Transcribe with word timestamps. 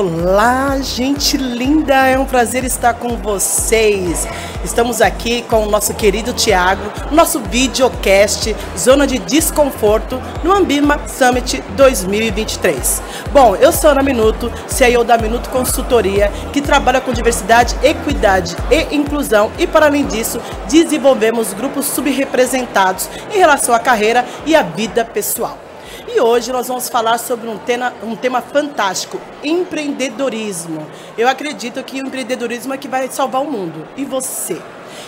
Olá, 0.00 0.78
gente 0.80 1.36
linda! 1.36 1.94
É 2.06 2.18
um 2.18 2.24
prazer 2.24 2.64
estar 2.64 2.94
com 2.94 3.18
vocês. 3.18 4.26
Estamos 4.64 5.02
aqui 5.02 5.42
com 5.42 5.64
o 5.64 5.70
nosso 5.70 5.92
querido 5.92 6.32
Tiago, 6.32 6.80
nosso 7.12 7.38
videocast 7.38 8.56
Zona 8.78 9.06
de 9.06 9.18
Desconforto 9.18 10.18
no 10.42 10.54
Ambima 10.54 10.98
Summit 11.06 11.62
2023. 11.76 13.02
Bom, 13.30 13.54
eu 13.56 13.70
sou 13.72 13.90
Ana 13.90 14.02
Minuto, 14.02 14.50
CEO 14.68 15.04
da 15.04 15.18
Minuto 15.18 15.50
Consultoria, 15.50 16.32
que 16.50 16.62
trabalha 16.62 17.02
com 17.02 17.12
diversidade, 17.12 17.76
equidade 17.82 18.56
e 18.70 18.96
inclusão 18.96 19.52
e, 19.58 19.66
para 19.66 19.84
além 19.84 20.06
disso, 20.06 20.40
desenvolvemos 20.66 21.52
grupos 21.52 21.84
subrepresentados 21.84 23.06
em 23.34 23.36
relação 23.36 23.74
à 23.74 23.78
carreira 23.78 24.24
e 24.46 24.56
à 24.56 24.62
vida 24.62 25.04
pessoal. 25.04 25.69
E 26.12 26.20
hoje 26.20 26.50
nós 26.50 26.66
vamos 26.66 26.88
falar 26.88 27.18
sobre 27.18 27.48
um 27.48 27.56
tema, 27.56 27.94
um 28.02 28.16
tema 28.16 28.42
fantástico: 28.42 29.20
empreendedorismo. 29.44 30.84
Eu 31.16 31.28
acredito 31.28 31.82
que 31.84 32.00
o 32.00 32.06
empreendedorismo 32.06 32.74
é 32.74 32.76
que 32.76 32.88
vai 32.88 33.08
salvar 33.08 33.40
o 33.40 33.48
mundo. 33.48 33.86
E 33.96 34.04
você? 34.04 34.60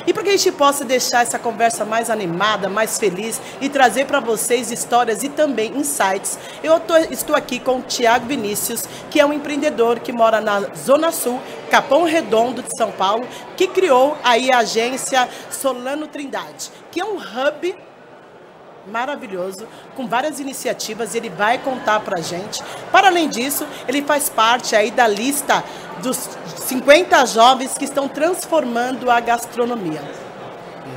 E 0.07 0.13
para 0.13 0.23
que 0.23 0.29
a 0.29 0.37
gente 0.37 0.53
possa 0.53 0.85
deixar 0.85 1.23
essa 1.23 1.41
conversa 1.41 1.85
mais 1.85 2.09
animada, 2.09 2.69
mais 2.69 3.01
feliz 3.01 3.41
e 3.61 3.69
trazer 3.69 4.07
para 4.07 4.21
vocês 4.21 4.71
histórias 4.71 5.25
e 5.25 5.29
também 5.29 5.77
insights, 5.77 6.39
eu 6.63 6.79
tô, 6.79 6.97
estou 6.97 7.35
aqui 7.35 7.59
com 7.59 7.79
o 7.79 7.83
Tiago 7.83 8.27
Vinícius, 8.27 8.85
que 9.11 9.19
é 9.19 9.27
um 9.27 9.33
empreendedor 9.33 9.99
que 9.99 10.13
mora 10.13 10.41
na 10.41 10.61
Zona 10.77 11.11
Sul, 11.11 11.41
Capão 11.69 12.05
Redondo 12.05 12.63
de 12.63 12.77
São 12.77 12.93
Paulo, 12.93 13.27
que 13.57 13.67
criou 13.67 14.17
aí 14.23 14.53
a 14.53 14.59
agência 14.59 15.29
Solano 15.51 16.07
Trindade, 16.07 16.71
que 16.93 17.01
é 17.01 17.05
um 17.05 17.17
hub 17.17 17.75
maravilhoso, 18.87 19.67
com 19.97 20.07
várias 20.07 20.41
iniciativas, 20.41 21.15
ele 21.15 21.29
vai 21.29 21.59
contar 21.59 22.01
para 22.01 22.19
a 22.19 22.23
gente. 22.23 22.63
Para 22.91 23.09
além 23.09 23.29
disso, 23.29 23.67
ele 23.87 24.03
faz 24.03 24.29
parte 24.29 24.75
aí 24.75 24.91
da 24.91 25.07
lista 25.07 25.63
dos 26.03 26.29
50 26.57 27.25
jovens 27.27 27.77
que 27.77 27.85
estão 27.85 28.09
transformando 28.09 29.11
a 29.11 29.21
gastronomia. 29.21 30.03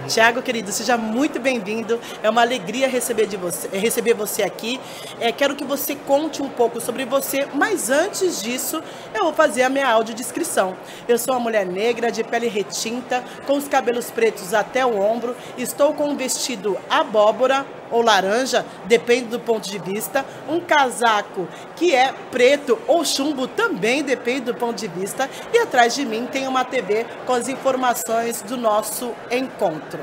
Tiago, 0.07 0.41
querido, 0.41 0.71
seja 0.71 0.97
muito 0.97 1.39
bem-vindo. 1.39 1.99
É 2.21 2.29
uma 2.29 2.41
alegria 2.41 2.87
receber, 2.87 3.25
de 3.25 3.37
você, 3.37 3.67
receber 3.69 4.13
você 4.13 4.43
aqui. 4.43 4.79
É, 5.19 5.31
quero 5.31 5.55
que 5.55 5.63
você 5.63 5.95
conte 5.95 6.41
um 6.41 6.49
pouco 6.49 6.79
sobre 6.79 7.05
você, 7.05 7.47
mas 7.53 7.89
antes 7.89 8.41
disso, 8.41 8.81
eu 9.13 9.23
vou 9.23 9.33
fazer 9.33 9.63
a 9.63 9.69
minha 9.69 9.87
audiodescrição. 9.89 10.75
Eu 11.07 11.17
sou 11.17 11.33
uma 11.33 11.39
mulher 11.39 11.65
negra, 11.65 12.11
de 12.11 12.23
pele 12.23 12.47
retinta, 12.47 13.23
com 13.47 13.57
os 13.57 13.67
cabelos 13.67 14.11
pretos 14.11 14.53
até 14.53 14.85
o 14.85 14.99
ombro. 14.99 15.35
Estou 15.57 15.93
com 15.93 16.09
um 16.09 16.15
vestido 16.15 16.77
abóbora, 16.89 17.65
ou 17.91 18.01
laranja, 18.01 18.65
depende 18.85 19.27
do 19.29 19.39
ponto 19.39 19.69
de 19.69 19.77
vista. 19.79 20.25
Um 20.49 20.59
casaco 20.59 21.47
que 21.75 21.93
é 21.93 22.13
preto 22.31 22.79
ou 22.87 23.05
chumbo 23.05 23.47
também 23.47 24.03
depende 24.03 24.41
do 24.41 24.55
ponto 24.55 24.75
de 24.75 24.87
vista. 24.87 25.29
E 25.53 25.59
atrás 25.59 25.95
de 25.95 26.05
mim 26.05 26.27
tem 26.31 26.47
uma 26.47 26.65
TV 26.65 27.05
com 27.25 27.33
as 27.33 27.47
informações 27.47 28.41
do 28.41 28.57
nosso 28.57 29.13
encontro. 29.31 29.94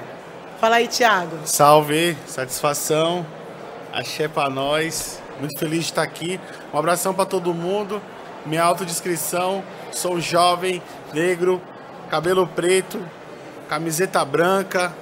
Fala 0.63 0.77
aí, 0.77 0.87
Tiago. 0.87 1.41
Salve, 1.45 2.17
satisfação. 2.25 3.27
Axé 3.93 4.29
para 4.29 4.49
nós. 4.49 5.21
Muito 5.41 5.59
feliz 5.59 5.81
de 5.81 5.87
estar 5.87 6.05
aqui. 6.05 6.39
Um 6.73 6.79
abração 6.79 7.13
para 7.13 7.27
todo 7.27 7.53
mundo. 7.53 8.01
Minha 8.47 8.63
autodescrição: 8.63 9.65
sou 9.91 10.21
jovem, 10.21 10.81
negro, 11.13 11.61
cabelo 12.09 12.47
preto, 12.47 13.05
camiseta 13.69 14.25
branca. 14.25 14.95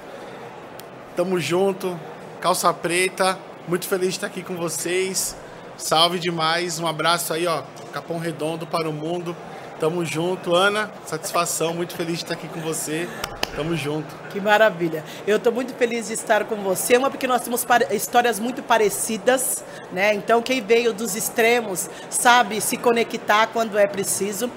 Tamo 1.15 1.39
junto 1.39 1.95
calça 2.39 2.73
preta. 2.73 3.37
Muito 3.67 3.87
feliz 3.87 4.07
de 4.07 4.15
estar 4.15 4.27
aqui 4.27 4.41
com 4.41 4.55
vocês. 4.55 5.37
Salve 5.77 6.17
demais. 6.17 6.79
Um 6.79 6.87
abraço 6.87 7.35
aí, 7.35 7.45
ó. 7.45 7.61
Capão 7.93 8.17
Redondo 8.17 8.65
para 8.65 8.89
o 8.89 8.93
mundo. 8.93 9.37
Tamo 9.79 10.03
junto. 10.03 10.55
Ana, 10.55 10.89
satisfação. 11.05 11.71
Muito 11.75 11.95
feliz 11.95 12.17
de 12.17 12.23
estar 12.23 12.33
aqui 12.33 12.47
com 12.47 12.61
você. 12.61 13.07
Tamo 13.55 13.75
junto. 13.75 14.07
Que 14.29 14.39
maravilha. 14.39 15.03
Eu 15.27 15.37
estou 15.37 15.51
muito 15.51 15.73
feliz 15.73 16.07
de 16.07 16.13
estar 16.13 16.45
com 16.45 16.55
você, 16.57 16.95
uma 16.95 17.09
porque 17.09 17.27
nós 17.27 17.41
temos 17.41 17.65
histórias 17.91 18.39
muito 18.39 18.63
parecidas, 18.63 19.63
né? 19.91 20.13
Então 20.13 20.41
quem 20.41 20.61
veio 20.61 20.93
dos 20.93 21.15
extremos 21.15 21.89
sabe 22.09 22.61
se 22.61 22.77
conectar 22.77 23.47
quando 23.47 23.77
é 23.77 23.85
preciso. 23.87 24.49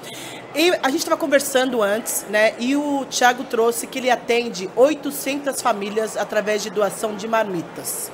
E 0.54 0.70
a 0.82 0.88
gente 0.88 0.98
estava 0.98 1.16
conversando 1.16 1.82
antes, 1.82 2.24
né? 2.30 2.54
E 2.60 2.76
o 2.76 3.04
Thiago 3.06 3.42
trouxe 3.42 3.88
que 3.88 3.98
ele 3.98 4.10
atende 4.10 4.70
800 4.76 5.60
famílias 5.60 6.16
através 6.16 6.62
de 6.62 6.70
doação 6.70 7.16
de 7.16 7.26
marmitas. 7.26 8.12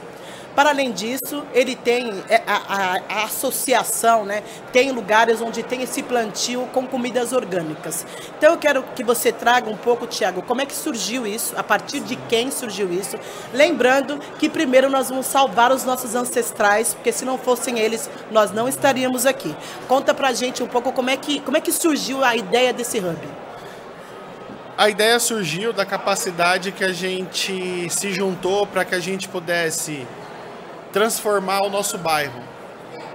Para 0.60 0.72
além 0.72 0.92
disso, 0.92 1.42
ele 1.54 1.74
tem 1.74 2.22
é, 2.28 2.42
a, 2.46 2.56
a, 2.68 3.00
a, 3.08 3.24
associação, 3.24 4.26
né? 4.26 4.42
Tem 4.70 4.92
lugares 4.92 5.40
onde 5.40 5.62
tem 5.62 5.80
esse 5.82 6.02
plantio 6.02 6.68
com 6.70 6.86
comidas 6.86 7.32
orgânicas. 7.32 8.04
Então 8.36 8.52
eu 8.52 8.58
quero 8.58 8.82
que 8.94 9.02
você 9.02 9.32
traga 9.32 9.70
um 9.70 9.76
pouco, 9.78 10.06
Tiago, 10.06 10.42
como 10.42 10.60
é 10.60 10.66
que 10.66 10.74
surgiu 10.74 11.26
isso, 11.26 11.54
a 11.56 11.62
partir 11.62 12.00
de 12.00 12.14
quem 12.14 12.50
surgiu 12.50 12.92
isso. 12.92 13.16
Lembrando 13.54 14.20
que 14.38 14.50
primeiro 14.50 14.90
nós 14.90 15.08
vamos 15.08 15.24
salvar 15.24 15.72
os 15.72 15.82
nossos 15.86 16.14
ancestrais, 16.14 16.92
porque 16.92 17.10
se 17.10 17.24
não 17.24 17.38
fossem 17.38 17.78
eles, 17.78 18.10
nós 18.30 18.52
não 18.52 18.68
estaríamos 18.68 19.24
aqui. 19.24 19.56
Conta 19.88 20.12
pra 20.12 20.34
gente 20.34 20.62
um 20.62 20.68
pouco 20.68 20.92
como 20.92 21.08
é 21.08 21.16
que, 21.16 21.40
como 21.40 21.56
é 21.56 21.60
que 21.62 21.72
surgiu 21.72 22.22
a 22.22 22.36
ideia 22.36 22.70
desse 22.70 22.98
hub. 22.98 23.16
A 24.76 24.90
ideia 24.90 25.18
surgiu 25.18 25.72
da 25.72 25.86
capacidade 25.86 26.70
que 26.70 26.84
a 26.84 26.92
gente 26.92 27.88
se 27.88 28.12
juntou 28.12 28.66
para 28.66 28.84
que 28.84 28.94
a 28.94 29.00
gente 29.00 29.26
pudesse 29.26 30.06
transformar 30.92 31.62
o 31.62 31.70
nosso 31.70 31.98
bairro. 31.98 32.42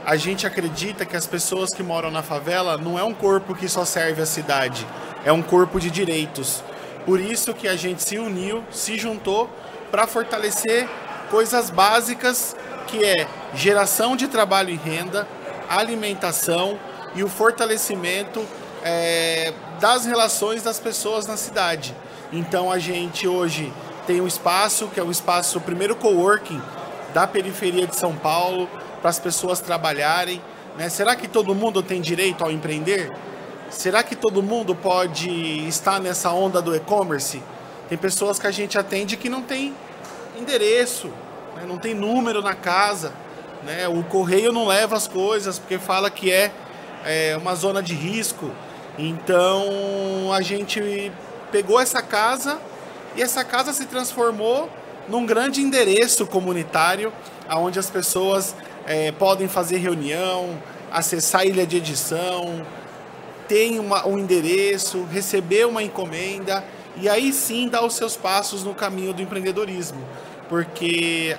A 0.06 0.16
gente 0.16 0.46
acredita 0.46 1.06
que 1.06 1.16
as 1.16 1.26
pessoas 1.26 1.74
que 1.74 1.82
moram 1.82 2.12
na 2.12 2.22
favela 2.22 2.78
não 2.78 2.98
é 2.98 3.04
um 3.04 3.14
corpo 3.14 3.56
que 3.56 3.68
só 3.68 3.84
serve 3.84 4.22
à 4.22 4.26
cidade, 4.26 4.86
é 5.24 5.32
um 5.32 5.42
corpo 5.42 5.80
de 5.80 5.90
direitos. 5.90 6.64
Por 7.06 7.20
isso 7.20 7.54
que 7.54 7.68
a 7.68 7.76
gente 7.76 8.04
se 8.04 8.18
uniu, 8.18 8.64
se 8.72 8.98
juntou 8.98 9.50
para 9.92 10.08
fortalecer 10.08 10.88
coisas 11.30 11.70
básicas 11.70 12.56
que 12.88 13.04
é 13.04 13.28
geração 13.54 14.16
de 14.16 14.28
trabalho 14.28 14.70
e 14.70 14.76
renda, 14.76 15.28
alimentação 15.68 16.80
e 17.16 17.24
o 17.24 17.30
fortalecimento 17.30 18.46
é, 18.84 19.54
das 19.80 20.06
relações 20.06 20.62
das 20.62 20.80
pessoas 20.80 21.26
na 21.26 21.36
cidade. 21.36 21.96
Então 22.32 22.72
a 22.72 22.78
gente 22.78 23.28
hoje 23.28 23.74
tem 24.06 24.22
um 24.22 24.28
espaço 24.28 24.88
que 24.88 25.00
é 25.00 25.04
o 25.04 25.10
espaço 25.10 25.60
primeiro 25.62 25.96
coworking 25.96 26.62
da 27.16 27.26
periferia 27.26 27.88
de 27.88 27.96
São 27.96 28.14
Paulo 28.14 28.70
para 29.00 29.10
as 29.10 29.18
pessoas 29.18 29.62
trabalharem. 29.62 30.42
Né? 30.78 30.90
Será 30.90 31.16
que 31.16 31.30
todo 31.30 31.56
mundo 31.56 31.82
tem 31.82 32.02
direito 32.02 32.44
ao 32.44 32.52
empreender? 32.52 33.10
Será 33.70 34.04
que 34.04 34.18
todo 34.18 34.44
mundo 34.44 34.76
pode 34.76 35.30
estar 35.66 36.02
nessa 36.02 36.32
onda 36.32 36.62
do 36.62 36.76
e-commerce? 36.76 37.42
Tem 37.88 37.98
pessoas 37.98 38.38
que 38.38 38.46
a 38.48 38.52
gente 38.52 38.78
atende 38.78 39.16
que 39.16 39.30
não 39.30 39.42
tem 39.42 39.74
endereço, 40.38 41.08
né? 41.56 41.64
não 41.66 41.78
tem 41.78 41.94
número 41.94 42.42
na 42.42 42.54
casa. 42.54 43.14
Né? 43.64 43.88
O 43.88 44.04
correio 44.04 44.52
não 44.52 44.68
leva 44.68 44.98
as 44.98 45.08
coisas 45.08 45.58
porque 45.58 45.80
fala 45.80 46.12
que 46.12 46.30
é, 46.30 46.52
é 47.06 47.38
uma 47.38 47.56
zona 47.56 47.82
de 47.82 47.94
risco. 47.94 48.52
Então 49.00 50.34
a 50.34 50.42
gente 50.42 51.14
pegou 51.50 51.80
essa 51.80 52.02
casa 52.02 52.60
e 53.16 53.22
essa 53.22 53.42
casa 53.46 53.72
se 53.72 53.86
transformou 53.86 54.70
num 55.08 55.26
grande 55.26 55.62
endereço 55.62 56.26
comunitário, 56.26 57.12
onde 57.50 57.80
as 57.80 57.90
pessoas 57.90 58.56
é, 58.86 59.12
podem 59.12 59.48
fazer 59.48 59.78
reunião, 59.78 60.58
acessar 60.92 61.42
a 61.42 61.46
ilha 61.46 61.66
de 61.66 61.78
edição, 61.78 62.66
tem 63.48 63.80
uma, 63.80 64.08
um 64.08 64.18
endereço, 64.18 65.06
receber 65.12 65.66
uma 65.66 65.84
encomenda 65.84 66.64
e 66.98 67.10
aí 67.10 67.32
sim 67.34 67.68
dar 67.68 67.84
os 67.86 67.94
seus 67.94 68.16
passos 68.16 68.64
no 68.64 68.74
caminho 68.74 69.14
do 69.14 69.22
empreendedorismo. 69.22 70.02
Porque 70.50 71.38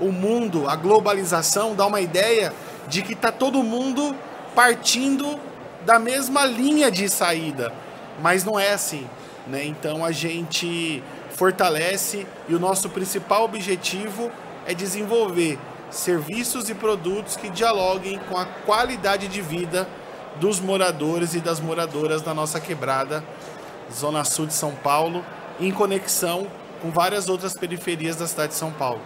o 0.00 0.12
mundo, 0.12 0.68
a 0.68 0.76
globalização 0.76 1.74
dá 1.74 1.86
uma 1.86 2.00
ideia 2.00 2.52
de 2.88 3.02
que 3.02 3.12
está 3.12 3.30
todo 3.32 3.62
mundo 3.62 4.14
partindo 4.54 5.38
da 5.84 5.98
mesma 5.98 6.44
linha 6.44 6.90
de 6.90 7.08
saída, 7.08 7.72
mas 8.20 8.44
não 8.44 8.58
é 8.58 8.72
assim. 8.72 9.06
Né? 9.46 9.64
Então 9.64 10.04
a 10.04 10.12
gente 10.12 11.02
fortalece 11.40 12.26
e 12.50 12.54
o 12.54 12.58
nosso 12.58 12.90
principal 12.90 13.44
objetivo 13.44 14.30
é 14.66 14.74
desenvolver 14.74 15.58
serviços 15.88 16.68
e 16.68 16.74
produtos 16.74 17.34
que 17.34 17.48
dialoguem 17.48 18.20
com 18.28 18.36
a 18.36 18.44
qualidade 18.44 19.26
de 19.26 19.40
vida 19.40 19.88
dos 20.38 20.60
moradores 20.60 21.34
e 21.34 21.40
das 21.40 21.58
moradoras 21.58 22.20
da 22.20 22.34
nossa 22.34 22.60
quebrada, 22.60 23.24
Zona 23.90 24.22
Sul 24.22 24.44
de 24.44 24.52
São 24.52 24.72
Paulo, 24.72 25.24
em 25.58 25.72
conexão 25.72 26.46
com 26.82 26.90
várias 26.90 27.26
outras 27.26 27.54
periferias 27.54 28.16
da 28.16 28.26
cidade 28.26 28.52
de 28.52 28.58
São 28.58 28.70
Paulo. 28.70 29.00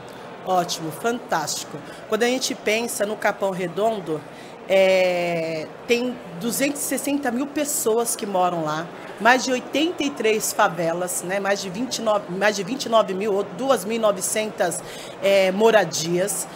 Ótimo, 0.44 0.90
fantástico. 0.90 1.78
Quando 2.08 2.24
a 2.24 2.26
gente 2.26 2.52
pensa 2.52 3.06
no 3.06 3.16
Capão 3.16 3.52
Redondo, 3.52 4.20
é, 4.68 5.68
tem 5.86 6.16
260 6.40 7.30
mil 7.30 7.46
pessoas 7.46 8.16
que 8.16 8.26
moram 8.26 8.64
lá, 8.64 8.88
mais 9.20 9.44
de 9.44 9.52
83 9.52 10.52
favelas, 10.52 11.22
né, 11.22 11.38
mais, 11.40 11.60
de 11.60 11.70
29, 11.70 12.32
mais 12.36 12.56
de 12.56 12.62
29 12.62 13.14
mil, 13.14 13.32
2.900 13.58 14.80
é, 15.22 15.52
moradias. 15.52 16.46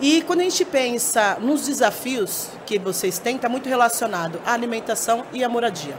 E 0.00 0.22
quando 0.22 0.40
a 0.40 0.44
gente 0.44 0.64
pensa 0.64 1.38
nos 1.40 1.66
desafios 1.66 2.48
que 2.66 2.78
vocês 2.78 3.18
têm, 3.18 3.36
está 3.36 3.48
muito 3.48 3.68
relacionado 3.68 4.40
à 4.44 4.52
alimentação 4.52 5.24
e 5.32 5.42
à 5.42 5.48
moradia. 5.48 5.96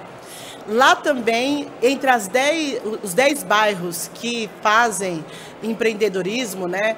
Lá 0.69 0.96
também, 0.96 1.68
entre 1.81 2.10
as 2.10 2.28
dez, 2.28 2.81
os 3.02 3.13
10 3.13 3.44
bairros 3.44 4.12
que 4.13 4.50
fazem 4.62 5.24
empreendedorismo, 5.63 6.68
né? 6.68 6.98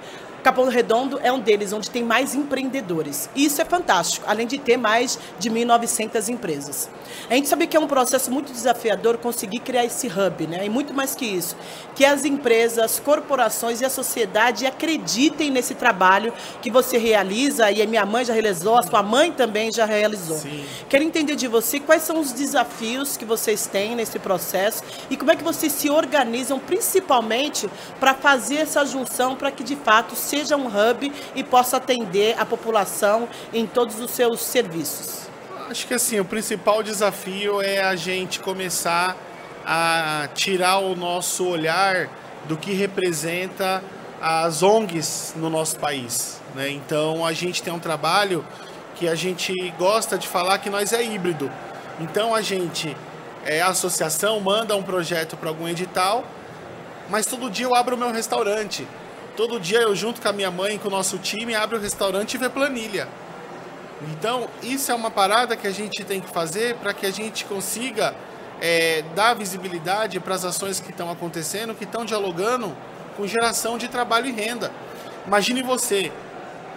Capão 0.50 0.66
Redondo 0.66 1.20
é 1.22 1.32
um 1.32 1.40
deles, 1.40 1.72
onde 1.74 1.92
tem 1.92 2.04
mais 2.04 2.34
empreendedores. 2.34 3.30
Isso 3.36 3.62
é 3.62 3.66
fantástico, 3.66 4.26
além 4.28 4.48
de 4.48 4.58
ter 4.58 4.78
mais 4.78 5.20
de 5.38 5.48
1.900 5.48 6.28
empresas. 6.28 6.90
A 7.30 7.36
gente 7.36 7.48
sabe 7.48 7.68
que 7.68 7.78
é 7.78 7.80
um 7.80 7.86
processo 7.86 8.32
muito 8.32 8.52
desafiador 8.52 9.20
conseguir 9.20 9.60
criar 9.60 9.86
esse 9.86 10.08
hub, 10.08 10.48
né? 10.48 10.66
E 10.66 10.70
muito 10.70 10.92
mais 10.92 11.14
que 11.14 11.24
isso, 11.24 11.56
que 11.94 12.04
as 12.04 12.26
empresas, 12.26 13.00
corporações 13.00 13.80
e 13.80 13.86
a 13.86 13.92
sociedade 13.92 14.66
acreditem 14.66 15.52
nesse 15.52 15.76
trabalho 15.76 16.34
que 16.64 16.72
você 16.72 16.98
realiza, 16.98 17.70
e 17.70 17.84
a 17.84 17.86
minha 17.86 18.04
mãe 18.04 18.26
já 18.26 18.34
realizou, 18.34 18.76
a 18.76 18.82
sua 18.82 19.04
mãe 19.04 19.32
também 19.32 19.72
já 19.72 19.86
realizou. 19.86 20.38
Sim. 20.38 20.66
Quero 20.90 21.04
entender 21.04 21.36
de 21.36 21.48
você 21.48 21.80
quais 21.80 22.02
são 22.02 22.20
os 22.20 22.32
desafios 22.32 23.16
que 23.18 23.26
vocês 23.26 23.68
têm 23.68 23.96
nesse 23.96 24.18
processo 24.18 24.82
e 25.12 25.16
como 25.16 25.30
é 25.30 25.36
que 25.36 25.44
vocês 25.44 25.72
se 25.74 25.92
organizam, 25.92 26.58
principalmente 26.58 27.70
para 28.00 28.16
fazer 28.16 28.56
essa 28.56 28.84
junção 28.84 29.36
para 29.36 29.52
que 29.52 29.64
de 29.64 29.76
fato 29.76 30.16
seja 30.16 30.39
um 30.56 30.68
hub 30.68 31.12
e 31.36 31.44
possa 31.44 31.78
atender 31.78 32.36
a 32.40 32.46
população 32.46 33.28
em 33.54 33.66
todos 33.66 34.00
os 34.00 34.12
seus 34.12 34.42
serviços? 34.42 35.30
Acho 35.70 35.86
que 35.86 35.94
assim, 35.94 36.20
o 36.20 36.26
principal 36.26 36.82
desafio 36.82 37.62
é 37.62 37.84
a 37.84 37.96
gente 37.96 38.40
começar 38.40 39.16
a 39.66 40.28
tirar 40.34 40.80
o 40.80 40.96
nosso 40.96 41.46
olhar 41.46 42.10
do 42.46 42.58
que 42.58 42.74
representa 42.74 43.84
as 44.22 44.64
ONGs 44.64 45.34
no 45.36 45.50
nosso 45.50 45.78
país. 45.78 46.42
Né? 46.56 46.72
Então 46.72 47.26
a 47.26 47.34
gente 47.34 47.62
tem 47.62 47.72
um 47.72 47.80
trabalho 47.80 48.44
que 48.96 49.08
a 49.08 49.16
gente 49.16 49.54
gosta 49.78 50.18
de 50.18 50.28
falar 50.28 50.58
que 50.58 50.70
nós 50.70 50.92
é 50.92 51.04
híbrido. 51.04 51.52
Então 52.00 52.34
a 52.34 52.42
gente, 52.42 52.96
é, 53.46 53.62
a 53.62 53.68
associação 53.68 54.40
manda 54.40 54.76
um 54.76 54.84
projeto 54.84 55.38
para 55.38 55.50
algum 55.50 55.68
edital, 55.68 56.26
mas 57.10 57.26
todo 57.26 57.50
dia 57.50 57.66
eu 57.66 57.76
abro 57.76 57.96
o 57.96 58.00
meu 58.00 58.12
restaurante. 58.12 58.88
Todo 59.40 59.58
dia 59.58 59.80
eu 59.80 59.96
junto 59.96 60.22
com 60.22 60.28
a 60.28 60.34
minha 60.34 60.52
mãe, 60.52 60.78
com 60.78 60.90
o 60.90 60.92
nosso 60.92 61.18
time, 61.18 61.56
abro 61.56 61.78
o 61.78 61.80
restaurante 61.80 62.34
e 62.34 62.38
vê 62.38 62.50
planilha. 62.50 63.08
Então, 64.12 64.50
isso 64.62 64.92
é 64.92 64.94
uma 64.94 65.10
parada 65.10 65.56
que 65.56 65.66
a 65.66 65.72
gente 65.72 66.04
tem 66.04 66.20
que 66.20 66.28
fazer 66.30 66.76
para 66.76 66.94
que 66.94 67.06
a 67.06 67.10
gente 67.10 67.46
consiga 67.46 68.14
é, 68.60 69.02
dar 69.16 69.34
visibilidade 69.36 70.20
para 70.20 70.36
as 70.36 70.44
ações 70.44 70.82
que 70.82 70.92
estão 70.92 71.10
acontecendo, 71.10 71.74
que 71.74 71.86
estão 71.86 72.04
dialogando 72.04 72.76
com 73.16 73.26
geração 73.26 73.78
de 73.78 73.88
trabalho 73.88 74.28
e 74.28 74.32
renda. 74.34 74.74
Imagine 75.26 75.64
você 75.64 76.12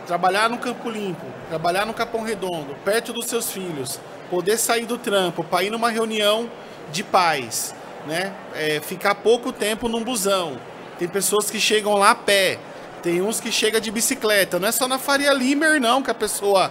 trabalhar 0.07 0.49
no 0.49 0.59
Campo 0.59 0.89
Limpo, 0.89 1.27
trabalhar 1.49 1.85
no 1.85 1.93
Capão 1.93 2.23
Redondo, 2.23 2.77
perto 2.85 3.13
dos 3.13 3.27
seus 3.27 3.51
filhos, 3.51 3.99
poder 4.31 4.57
sair 4.57 4.87
do 4.87 4.97
trampo 4.97 5.43
para 5.43 5.65
ir 5.65 5.71
numa 5.71 5.91
reunião 5.91 6.49
de 6.93 7.03
pais, 7.03 7.75
né? 8.07 8.33
É, 8.55 8.79
ficar 8.79 9.17
pouco 9.17 9.51
tempo 9.51 9.89
num 9.89 10.05
busão, 10.05 10.61
tem 10.99 11.09
pessoas 11.09 11.51
que 11.51 11.59
chegam 11.61 11.95
lá 11.95 12.11
a 12.11 12.15
pé. 12.15 12.59
Tem 13.03 13.21
uns 13.21 13.41
que 13.41 13.51
chegam 13.51 13.81
de 13.81 13.91
bicicleta. 13.91 14.59
Não 14.59 14.69
é 14.69 14.73
só 14.73 14.87
na 14.87 14.99
Faria 14.99 15.33
Limer, 15.33 15.81
não, 15.81 16.03
que 16.03 16.11
a 16.11 16.15
pessoa 16.15 16.71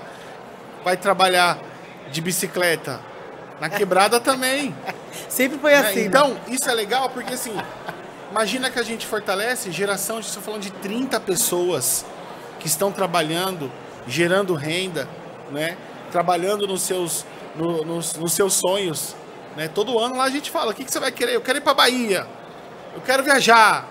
vai 0.84 0.96
trabalhar 0.96 1.60
de 2.12 2.22
bicicleta. 2.22 3.00
Na 3.60 3.70
quebrada 3.70 4.20
também. 4.20 4.74
Sempre 5.28 5.60
foi 5.60 5.72
né? 5.72 5.80
assim. 5.80 6.00
Né? 6.02 6.06
Então, 6.06 6.40
isso 6.48 6.70
é 6.70 6.74
legal 6.74 7.10
porque 7.10 7.34
assim, 7.34 7.54
imagina 8.32 8.70
que 8.70 8.80
a 8.80 8.84
gente 8.84 9.06
fortalece 9.06 9.72
geração, 9.72 10.20
estou 10.20 10.42
falando 10.42 10.62
de 10.62 10.72
30 10.72 11.20
pessoas 11.20 12.06
que 12.60 12.68
estão 12.68 12.92
trabalhando, 12.92 13.72
gerando 14.08 14.54
renda, 14.54 15.08
né? 15.52 15.78
Trabalhando 16.12 16.66
nos 16.66 16.82
seus, 16.84 17.26
no, 17.56 17.84
nos, 17.84 18.16
nos 18.16 18.34
seus 18.34 18.54
sonhos. 18.54 19.16
Né? 19.58 19.68
Todo 19.68 20.00
ano 20.00 20.16
lá 20.16 20.24
a 20.24 20.30
gente 20.30 20.50
fala, 20.50 20.72
o 20.72 20.74
que, 20.74 20.86
que 20.86 20.92
você 20.92 21.00
vai 21.00 21.12
querer? 21.12 21.36
Eu 21.36 21.42
quero 21.42 21.58
ir 21.58 21.62
para 21.62 21.74
Bahia. 21.74 22.26
Eu 22.96 23.02
quero 23.02 23.24
viajar 23.24 23.86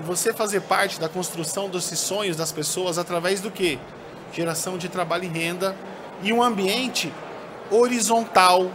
você 0.00 0.32
fazer 0.32 0.62
parte 0.62 0.98
da 0.98 1.08
construção 1.08 1.68
desses 1.68 1.98
sonhos 1.98 2.36
das 2.36 2.50
pessoas 2.50 2.98
através 2.98 3.40
do 3.40 3.50
que? 3.50 3.78
Geração 4.32 4.78
de 4.78 4.88
trabalho 4.88 5.24
e 5.24 5.28
renda 5.28 5.76
e 6.22 6.32
um 6.32 6.42
ambiente 6.42 7.12
horizontal, 7.70 8.70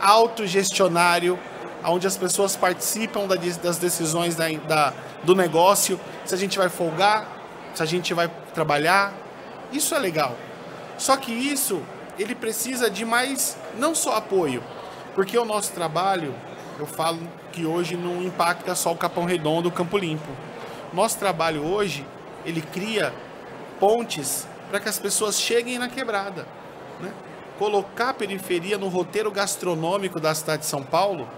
autogestionário, 0.00 1.38
onde 1.84 2.06
as 2.06 2.16
pessoas 2.16 2.56
participam 2.56 3.26
das 3.26 3.78
decisões 3.78 4.34
da, 4.34 4.48
da, 4.48 4.92
do 5.22 5.34
negócio, 5.34 5.98
se 6.24 6.34
a 6.34 6.38
gente 6.38 6.58
vai 6.58 6.68
folgar, 6.68 7.26
se 7.74 7.82
a 7.82 7.86
gente 7.86 8.12
vai 8.12 8.28
trabalhar. 8.52 9.12
Isso 9.72 9.94
é 9.94 9.98
legal. 9.98 10.36
Só 10.96 11.16
que 11.16 11.32
isso, 11.32 11.80
ele 12.18 12.34
precisa 12.34 12.90
de 12.90 13.04
mais, 13.04 13.56
não 13.78 13.94
só 13.94 14.16
apoio, 14.16 14.62
porque 15.14 15.38
o 15.38 15.44
nosso 15.44 15.72
trabalho, 15.72 16.34
eu 16.78 16.86
falo 16.86 17.20
que 17.52 17.64
hoje 17.64 17.96
não 17.96 18.22
impacta 18.22 18.74
só 18.74 18.92
o 18.92 18.96
Capão 18.96 19.24
Redondo, 19.24 19.68
o 19.68 19.72
Campo 19.72 19.96
Limpo 19.96 20.47
nosso 20.92 21.18
trabalho 21.18 21.64
hoje, 21.64 22.06
ele 22.44 22.60
cria 22.60 23.12
pontes 23.78 24.46
para 24.70 24.80
que 24.80 24.88
as 24.88 24.98
pessoas 24.98 25.40
cheguem 25.40 25.78
na 25.78 25.88
quebrada. 25.88 26.46
Né? 27.00 27.12
Colocar 27.58 28.10
a 28.10 28.14
periferia 28.14 28.78
no 28.78 28.88
roteiro 28.88 29.30
gastronômico 29.30 30.20
da 30.20 30.34
cidade 30.34 30.62
de 30.62 30.68
São 30.68 30.82
Paulo 30.82 31.28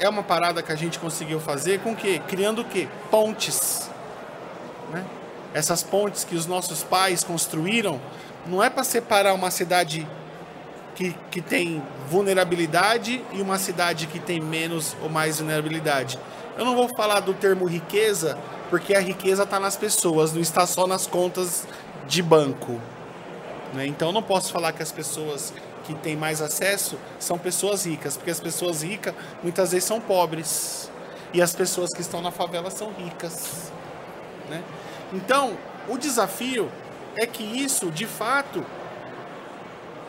é 0.00 0.08
uma 0.08 0.22
parada 0.22 0.62
que 0.62 0.72
a 0.72 0.76
gente 0.76 0.98
conseguiu 0.98 1.40
fazer 1.40 1.80
com 1.80 1.94
que? 1.94 2.18
Criando 2.20 2.62
o 2.62 2.64
quê? 2.64 2.88
Pontes. 3.10 3.90
Né? 4.90 5.04
Essas 5.52 5.82
pontes 5.82 6.24
que 6.24 6.36
os 6.36 6.46
nossos 6.46 6.82
pais 6.82 7.24
construíram 7.24 8.00
não 8.46 8.62
é 8.62 8.70
para 8.70 8.84
separar 8.84 9.34
uma 9.34 9.50
cidade 9.50 10.06
que, 10.94 11.14
que 11.30 11.40
tem 11.40 11.82
vulnerabilidade 12.08 13.24
e 13.32 13.40
uma 13.40 13.58
cidade 13.58 14.06
que 14.06 14.18
tem 14.18 14.40
menos 14.40 14.96
ou 15.02 15.08
mais 15.08 15.38
vulnerabilidade 15.38 16.18
eu 16.58 16.64
não 16.64 16.74
vou 16.74 16.88
falar 16.88 17.20
do 17.20 17.32
termo 17.32 17.64
riqueza, 17.66 18.36
porque 18.68 18.92
a 18.92 18.98
riqueza 18.98 19.44
está 19.44 19.60
nas 19.60 19.76
pessoas, 19.76 20.32
não 20.32 20.40
está 20.40 20.66
só 20.66 20.88
nas 20.88 21.06
contas 21.06 21.68
de 22.08 22.20
banco. 22.20 22.80
Né? 23.72 23.86
Então, 23.86 24.08
eu 24.08 24.12
não 24.12 24.24
posso 24.24 24.52
falar 24.52 24.72
que 24.72 24.82
as 24.82 24.90
pessoas 24.90 25.54
que 25.84 25.94
têm 25.94 26.16
mais 26.16 26.42
acesso 26.42 26.98
são 27.20 27.38
pessoas 27.38 27.86
ricas, 27.86 28.16
porque 28.16 28.32
as 28.32 28.40
pessoas 28.40 28.82
ricas 28.82 29.14
muitas 29.40 29.70
vezes 29.70 29.86
são 29.86 30.00
pobres 30.00 30.90
e 31.32 31.40
as 31.40 31.54
pessoas 31.54 31.94
que 31.94 32.00
estão 32.00 32.20
na 32.20 32.32
favela 32.32 32.70
são 32.72 32.92
ricas. 32.92 33.70
Né? 34.50 34.60
Então, 35.12 35.56
o 35.88 35.96
desafio 35.96 36.68
é 37.16 37.24
que 37.24 37.44
isso, 37.44 37.88
de 37.88 38.04
fato, 38.04 38.66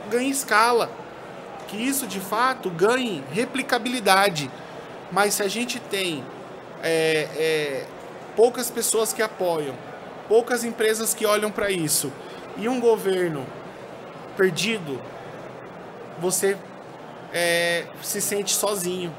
ganhe 0.10 0.32
escala, 0.32 0.90
que 1.68 1.78
isso, 1.78 2.08
de 2.08 2.20
fato, 2.20 2.72
ganhe 2.72 3.24
replicabilidade. 3.32 4.50
Mas 5.12 5.36
se 5.36 5.44
a 5.44 5.48
gente 5.48 5.80
tem 5.80 6.24
é, 6.84 7.28
é, 7.36 7.86
poucas 8.36 8.70
pessoas 8.70 9.14
que 9.14 9.22
apoiam, 9.22 9.76
poucas 10.28 10.64
empresas 10.64 11.14
que 11.14 11.26
olham 11.26 11.52
para 11.52 11.70
isso 11.70 12.12
e 12.58 12.68
um 12.68 12.80
governo 12.80 13.46
perdido, 14.38 15.02
você 16.20 16.58
é, 17.34 17.86
se 18.02 18.22
sente 18.22 18.54
sozinho, 18.54 19.16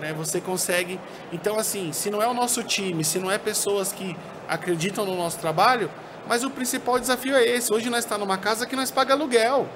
né? 0.00 0.12
Você 0.14 0.40
consegue. 0.40 0.98
Então, 1.32 1.58
assim, 1.58 1.92
se 1.92 2.10
não 2.10 2.22
é 2.22 2.26
o 2.26 2.34
nosso 2.34 2.62
time, 2.62 3.04
se 3.04 3.18
não 3.18 3.30
é 3.30 3.38
pessoas 3.38 3.92
que 3.92 4.16
acreditam 4.48 5.04
no 5.04 5.16
nosso 5.16 5.38
trabalho, 5.38 5.90
mas 6.26 6.44
o 6.44 6.50
principal 6.50 6.98
desafio 6.98 7.36
é 7.36 7.44
esse. 7.44 7.72
Hoje 7.72 7.90
nós 7.90 8.00
estamos 8.00 8.22
tá 8.22 8.26
numa 8.26 8.38
casa 8.38 8.66
que 8.66 8.76
nós 8.76 8.90
paga 8.90 9.14
aluguel. 9.14 9.68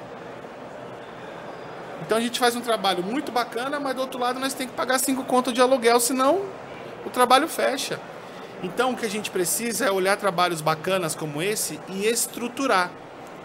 Então 2.03 2.17
a 2.17 2.21
gente 2.21 2.39
faz 2.39 2.57
um 2.57 2.61
trabalho 2.61 3.03
muito 3.03 3.31
bacana, 3.31 3.79
mas 3.79 3.95
do 3.95 4.01
outro 4.01 4.19
lado 4.19 4.39
nós 4.39 4.55
temos 4.55 4.71
que 4.73 4.77
pagar 4.77 4.99
cinco 4.99 5.25
contas 5.25 5.53
de 5.53 5.61
aluguel, 5.61 6.01
senão 6.01 6.43
o 7.05 7.11
trabalho 7.11 7.49
fecha. 7.49 8.01
Então 8.63 8.91
o 8.91 8.97
que 8.97 9.07
a 9.07 9.11
gente 9.11 9.31
precisa 9.31 9.87
é 9.87 9.91
olhar 9.91 10.17
trabalhos 10.17 10.61
bacanas 10.61 11.15
como 11.15 11.41
esse 11.41 11.79
e 11.89 12.07
estruturar 12.07 12.91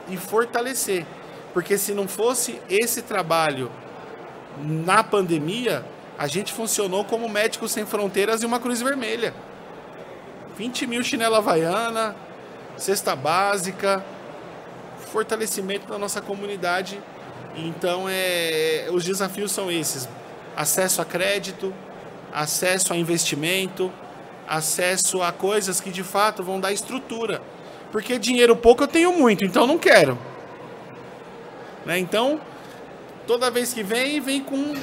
e 0.09 0.17
fortalecer. 0.17 1.05
Porque 1.53 1.77
se 1.77 1.93
não 1.93 2.07
fosse 2.07 2.59
esse 2.69 3.03
trabalho 3.03 3.71
na 4.57 5.03
pandemia, 5.03 5.85
a 6.17 6.27
gente 6.27 6.51
funcionou 6.51 7.03
como 7.05 7.29
Médicos 7.29 7.71
Sem 7.71 7.85
Fronteiras 7.85 8.41
e 8.41 8.45
uma 8.45 8.59
Cruz 8.59 8.81
Vermelha. 8.81 9.33
20 10.57 10.87
mil 10.87 11.03
chinela 11.03 11.37
havaiana, 11.37 12.15
cesta 12.77 13.15
básica, 13.15 14.03
fortalecimento 15.11 15.87
da 15.87 15.97
nossa 15.97 16.21
comunidade. 16.21 16.99
Então, 17.55 18.05
é, 18.07 18.87
os 18.91 19.03
desafios 19.03 19.51
são 19.51 19.71
esses: 19.71 20.07
acesso 20.55 21.01
a 21.01 21.05
crédito, 21.05 21.73
acesso 22.33 22.93
a 22.93 22.97
investimento, 22.97 23.91
acesso 24.47 25.21
a 25.21 25.31
coisas 25.31 25.79
que 25.79 25.91
de 25.91 26.03
fato 26.03 26.43
vão 26.43 26.59
dar 26.59 26.71
estrutura. 26.71 27.41
Porque 27.91 28.17
dinheiro 28.17 28.55
pouco 28.55 28.83
eu 28.83 28.87
tenho 28.87 29.13
muito, 29.13 29.45
então 29.45 29.67
não 29.67 29.77
quero. 29.77 30.17
Né? 31.85 31.99
Então, 31.99 32.39
toda 33.27 33.51
vez 33.51 33.73
que 33.73 33.83
vem, 33.83 34.19
vem 34.19 34.41
com. 34.41 34.73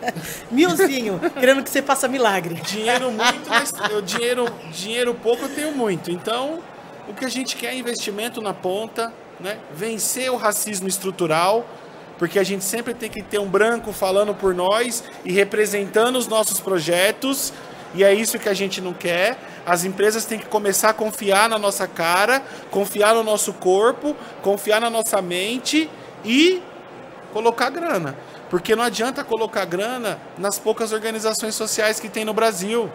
Milzinho, 0.50 1.20
querendo 1.38 1.62
que 1.62 1.70
você 1.70 1.82
faça 1.82 2.06
milagre. 2.06 2.54
Dinheiro 2.56 3.10
muito, 3.10 3.48
mas 3.48 3.72
eu, 3.90 4.00
dinheiro, 4.00 4.46
dinheiro 4.72 5.14
pouco 5.14 5.44
eu 5.44 5.54
tenho 5.54 5.72
muito. 5.72 6.10
Então, 6.10 6.60
O 7.08 7.14
que 7.14 7.24
a 7.24 7.28
gente 7.28 7.56
quer 7.56 7.74
é 7.74 7.76
investimento 7.76 8.40
na 8.40 8.54
ponta, 8.54 9.12
né? 9.40 9.58
vencer 9.74 10.30
o 10.30 10.36
racismo 10.36 10.86
estrutural, 10.86 11.66
porque 12.20 12.38
a 12.38 12.44
gente 12.44 12.62
sempre 12.62 12.92
tem 12.92 13.08
que 13.08 13.22
ter 13.22 13.38
um 13.38 13.48
branco 13.48 13.94
falando 13.94 14.34
por 14.34 14.54
nós 14.54 15.02
e 15.24 15.32
representando 15.32 16.16
os 16.16 16.26
nossos 16.26 16.60
projetos, 16.60 17.50
e 17.94 18.04
é 18.04 18.12
isso 18.12 18.38
que 18.38 18.46
a 18.46 18.52
gente 18.52 18.78
não 18.78 18.92
quer. 18.92 19.38
As 19.64 19.84
empresas 19.84 20.26
têm 20.26 20.38
que 20.38 20.44
começar 20.44 20.90
a 20.90 20.92
confiar 20.92 21.48
na 21.48 21.58
nossa 21.58 21.88
cara, 21.88 22.42
confiar 22.70 23.14
no 23.14 23.24
nosso 23.24 23.54
corpo, 23.54 24.14
confiar 24.42 24.82
na 24.82 24.90
nossa 24.90 25.22
mente 25.22 25.88
e 26.22 26.62
colocar 27.32 27.70
grana. 27.70 28.14
Porque 28.50 28.76
não 28.76 28.84
adianta 28.84 29.24
colocar 29.24 29.64
grana 29.64 30.20
nas 30.36 30.58
poucas 30.58 30.92
organizações 30.92 31.54
sociais 31.54 31.98
que 31.98 32.10
tem 32.10 32.26
no 32.26 32.34
Brasil. 32.34 32.90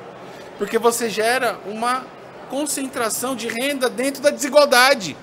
Porque 0.59 0.77
você 0.77 1.09
gera 1.09 1.57
uma 1.65 2.05
concentração 2.51 3.35
de 3.35 3.47
renda 3.47 3.89
dentro 3.89 4.21
da 4.21 4.29
desigualdade. 4.29 5.17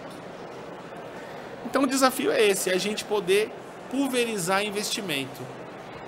Então 1.64 1.84
o 1.84 1.86
desafio 1.86 2.32
é 2.32 2.44
esse, 2.44 2.68
é 2.68 2.74
a 2.74 2.78
gente 2.78 3.04
poder 3.04 3.61
pulverizar 3.92 4.64
investimento, 4.64 5.42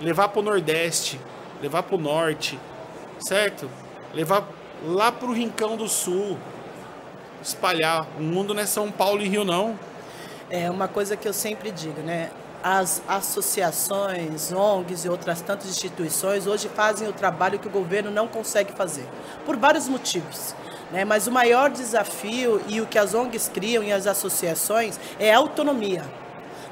levar 0.00 0.28
para 0.28 0.40
o 0.40 0.42
Nordeste, 0.42 1.20
levar 1.60 1.82
para 1.82 1.94
o 1.94 1.98
Norte, 1.98 2.58
certo? 3.20 3.70
Levar 4.14 4.48
lá 4.82 5.12
para 5.12 5.28
o 5.28 5.34
Rincão 5.34 5.76
do 5.76 5.86
Sul, 5.86 6.38
espalhar. 7.42 8.08
O 8.18 8.22
mundo 8.22 8.54
não 8.54 8.62
é 8.62 8.66
São 8.66 8.90
Paulo 8.90 9.20
e 9.20 9.28
Rio, 9.28 9.44
não. 9.44 9.78
É 10.48 10.70
uma 10.70 10.88
coisa 10.88 11.14
que 11.14 11.28
eu 11.28 11.34
sempre 11.34 11.70
digo, 11.70 12.00
né? 12.00 12.30
As 12.62 13.02
associações, 13.06 14.50
ONGs 14.50 15.04
e 15.04 15.08
outras 15.10 15.42
tantas 15.42 15.68
instituições 15.68 16.46
hoje 16.46 16.70
fazem 16.70 17.06
o 17.06 17.12
trabalho 17.12 17.58
que 17.58 17.68
o 17.68 17.70
governo 17.70 18.10
não 18.10 18.26
consegue 18.26 18.72
fazer, 18.72 19.06
por 19.44 19.58
vários 19.58 19.86
motivos. 19.86 20.54
Né? 20.90 21.04
Mas 21.04 21.26
o 21.26 21.32
maior 21.32 21.68
desafio 21.68 22.62
e 22.66 22.80
o 22.80 22.86
que 22.86 22.98
as 22.98 23.12
ONGs 23.12 23.50
criam 23.52 23.84
e 23.84 23.92
as 23.92 24.06
associações 24.06 24.98
é 25.18 25.34
autonomia 25.34 26.02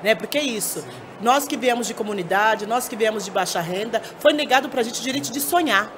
né? 0.03 0.15
Porque 0.15 0.39
é 0.39 0.43
isso. 0.43 0.85
Nós 1.21 1.47
que 1.47 1.57
viemos 1.57 1.87
de 1.87 1.95
comunidade, 1.95 2.67
nós 2.67 2.89
que 2.89 2.97
viemos 2.97 3.25
de 3.25 3.31
baixa 3.31 3.61
renda, 3.61 4.03
foi 4.19 4.33
negado 4.33 4.69
para 4.69 4.81
a 4.81 4.85
gente 4.85 5.01
o 5.01 5.03
direito 5.03 5.31
de 5.31 5.41
sonhar. 5.41 5.91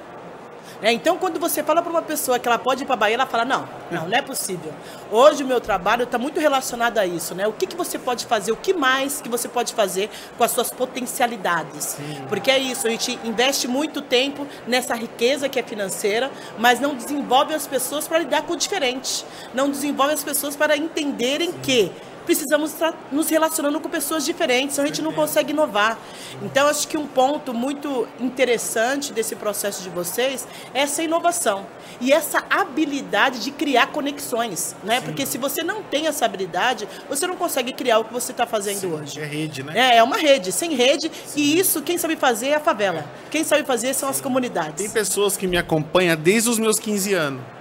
Né? 0.84 0.92
Então, 0.92 1.16
quando 1.16 1.40
você 1.40 1.62
fala 1.62 1.80
para 1.80 1.90
uma 1.90 2.02
pessoa 2.02 2.38
que 2.38 2.46
ela 2.46 2.58
pode 2.58 2.82
ir 2.82 2.86
para 2.86 2.94
a 2.94 2.98
Bahia, 2.98 3.14
ela 3.14 3.26
fala: 3.26 3.44
não, 3.44 3.66
não, 3.90 4.08
não 4.08 4.18
é 4.18 4.20
possível. 4.20 4.72
Hoje 5.10 5.42
o 5.42 5.46
meu 5.46 5.60
trabalho 5.60 6.04
está 6.04 6.18
muito 6.18 6.38
relacionado 6.38 6.98
a 6.98 7.06
isso, 7.06 7.34
né? 7.34 7.46
O 7.46 7.52
que, 7.52 7.66
que 7.66 7.74
você 7.74 7.98
pode 7.98 8.26
fazer, 8.26 8.52
o 8.52 8.56
que 8.56 8.74
mais 8.74 9.20
que 9.20 9.28
você 9.28 9.48
pode 9.48 9.72
fazer 9.72 10.10
com 10.36 10.44
as 10.44 10.50
suas 10.50 10.70
potencialidades. 10.70 11.96
Sim. 11.96 12.24
Porque 12.28 12.50
é 12.50 12.58
isso, 12.58 12.86
a 12.86 12.90
gente 12.90 13.18
investe 13.24 13.66
muito 13.66 14.02
tempo 14.02 14.46
nessa 14.66 14.94
riqueza 14.94 15.48
que 15.48 15.58
é 15.58 15.62
financeira, 15.62 16.30
mas 16.58 16.80
não 16.80 16.94
desenvolve 16.94 17.54
as 17.54 17.66
pessoas 17.66 18.06
para 18.06 18.18
lidar 18.18 18.42
com 18.42 18.52
o 18.52 18.56
diferente. 18.56 19.24
Não 19.54 19.70
desenvolve 19.70 20.12
as 20.12 20.24
pessoas 20.24 20.54
para 20.54 20.76
entenderem 20.76 21.50
Sim. 21.50 21.58
que 21.62 21.92
precisamos 22.24 22.72
estar 22.72 22.94
nos 23.12 23.28
relacionando 23.28 23.78
com 23.80 23.88
pessoas 23.88 24.24
diferentes, 24.24 24.78
a 24.78 24.86
gente 24.86 25.02
não 25.02 25.12
consegue 25.12 25.52
inovar. 25.52 25.98
Então, 26.42 26.66
acho 26.68 26.88
que 26.88 26.96
um 26.96 27.06
ponto 27.06 27.54
muito 27.54 28.08
interessante 28.20 29.12
desse 29.12 29.36
processo 29.36 29.82
de 29.82 29.90
vocês 29.90 30.46
é 30.72 30.80
essa 30.80 31.02
inovação 31.02 31.66
e 32.00 32.12
essa 32.12 32.44
habilidade 32.50 33.40
de 33.40 33.50
criar 33.50 33.88
conexões, 33.88 34.74
né? 34.84 35.00
Sim. 35.00 35.06
Porque 35.06 35.26
se 35.26 35.38
você 35.38 35.62
não 35.62 35.82
tem 35.82 36.06
essa 36.06 36.24
habilidade, 36.24 36.88
você 37.08 37.26
não 37.26 37.36
consegue 37.36 37.72
criar 37.72 37.98
o 37.98 38.04
que 38.04 38.12
você 38.12 38.32
está 38.32 38.46
fazendo 38.46 38.80
Sim, 38.80 38.92
hoje. 38.92 39.20
É 39.20 39.24
rede, 39.24 39.62
né? 39.62 39.72
É, 39.74 39.96
é 39.98 40.02
uma 40.02 40.16
rede, 40.16 40.52
sem 40.52 40.74
rede, 40.74 41.10
Sim. 41.26 41.40
e 41.40 41.58
isso 41.58 41.82
quem 41.82 41.98
sabe 41.98 42.16
fazer 42.16 42.48
é 42.48 42.54
a 42.56 42.60
favela. 42.60 43.04
Quem 43.30 43.44
sabe 43.44 43.64
fazer 43.64 43.94
são 43.94 44.08
as 44.08 44.20
comunidades. 44.20 44.76
Tem 44.76 44.90
pessoas 44.90 45.36
que 45.36 45.46
me 45.46 45.56
acompanham 45.56 46.16
desde 46.16 46.50
os 46.50 46.58
meus 46.58 46.78
15 46.78 47.14
anos. 47.14 47.53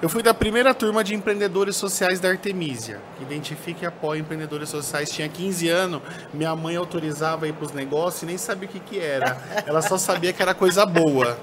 Eu 0.00 0.08
fui 0.08 0.22
da 0.22 0.32
primeira 0.32 0.72
turma 0.72 1.02
de 1.02 1.12
empreendedores 1.12 1.74
sociais 1.74 2.20
da 2.20 2.28
Artemisia. 2.28 3.00
Identifique 3.20 3.82
e 3.82 3.86
apoie 3.86 4.20
empreendedores 4.20 4.68
sociais. 4.68 5.10
Tinha 5.10 5.28
15 5.28 5.68
anos, 5.68 6.02
minha 6.32 6.54
mãe 6.54 6.76
autorizava 6.76 7.48
ir 7.48 7.52
para 7.52 7.66
os 7.66 7.72
negócios 7.72 8.22
e 8.22 8.26
nem 8.26 8.38
sabia 8.38 8.68
o 8.68 8.72
que, 8.72 8.78
que 8.78 9.00
era. 9.00 9.36
Ela 9.66 9.82
só 9.82 9.98
sabia 9.98 10.32
que 10.32 10.40
era 10.40 10.54
coisa 10.54 10.86
boa. 10.86 11.36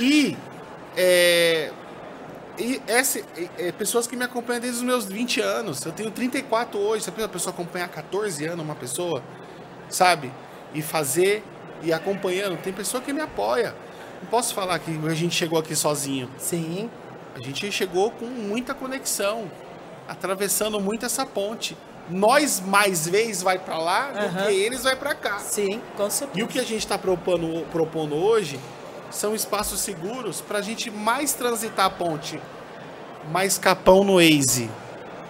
E, 0.00 0.36
é, 0.96 1.70
e 2.58 2.82
é, 2.88 3.70
pessoas 3.70 4.08
que 4.08 4.16
me 4.16 4.24
acompanham 4.24 4.60
desde 4.60 4.78
os 4.78 4.84
meus 4.84 5.04
20 5.04 5.40
anos. 5.40 5.84
Eu 5.84 5.92
tenho 5.92 6.10
34 6.10 6.76
hoje. 6.76 7.04
Você 7.04 7.22
a 7.22 7.28
pessoa 7.28 7.52
acompanhar 7.52 7.88
14 7.88 8.44
anos 8.46 8.64
uma 8.64 8.74
pessoa? 8.74 9.22
Sabe? 9.88 10.32
E 10.74 10.82
fazer 10.82 11.44
e 11.82 11.92
acompanhando. 11.92 12.56
Tem 12.56 12.72
pessoa 12.72 13.00
que 13.00 13.12
me 13.12 13.20
apoia. 13.20 13.74
Não 14.22 14.28
posso 14.30 14.54
falar 14.54 14.78
que 14.78 14.90
a 15.06 15.14
gente 15.14 15.34
chegou 15.34 15.58
aqui 15.58 15.74
sozinho. 15.76 16.30
Sim. 16.38 16.90
A 17.34 17.40
gente 17.40 17.70
chegou 17.70 18.10
com 18.10 18.24
muita 18.24 18.74
conexão, 18.74 19.50
atravessando 20.08 20.80
muito 20.80 21.04
essa 21.04 21.26
ponte. 21.26 21.76
Nós 22.08 22.60
mais 22.60 23.06
vezes 23.06 23.42
vai 23.42 23.58
para 23.58 23.76
lá 23.76 24.08
uhum. 24.08 24.28
do 24.28 24.46
que 24.46 24.52
eles 24.52 24.84
vai 24.84 24.96
para 24.96 25.14
cá. 25.14 25.38
Sim, 25.38 25.82
com 25.96 26.08
certeza. 26.08 26.40
E 26.40 26.42
o 26.42 26.48
que 26.48 26.58
a 26.58 26.64
gente 26.64 26.78
está 26.78 26.96
propondo, 26.96 27.66
propondo 27.70 28.14
hoje 28.14 28.58
são 29.10 29.34
espaços 29.34 29.80
seguros 29.80 30.40
para 30.40 30.58
a 30.58 30.62
gente 30.62 30.90
mais 30.90 31.34
transitar 31.34 31.86
a 31.86 31.90
ponte, 31.90 32.40
mais 33.30 33.58
Capão 33.58 34.02
no 34.02 34.14
Waze, 34.14 34.70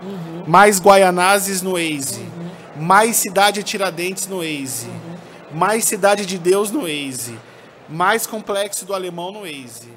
uhum. 0.02 0.44
mais 0.46 0.80
Guaianazes 0.80 1.60
no 1.62 1.72
Waze, 1.72 2.20
uhum. 2.20 2.84
mais 2.84 3.16
Cidade 3.16 3.62
Tiradentes 3.62 4.28
no 4.28 4.38
Waze, 4.38 4.86
uhum. 4.86 5.58
mais 5.58 5.84
Cidade 5.84 6.24
de 6.24 6.38
Deus 6.38 6.70
no 6.70 6.82
Waze 6.82 7.36
mais 7.88 8.26
complexo 8.26 8.84
do 8.84 8.94
alemão 8.94 9.32
no 9.32 9.40
Waze. 9.40 9.92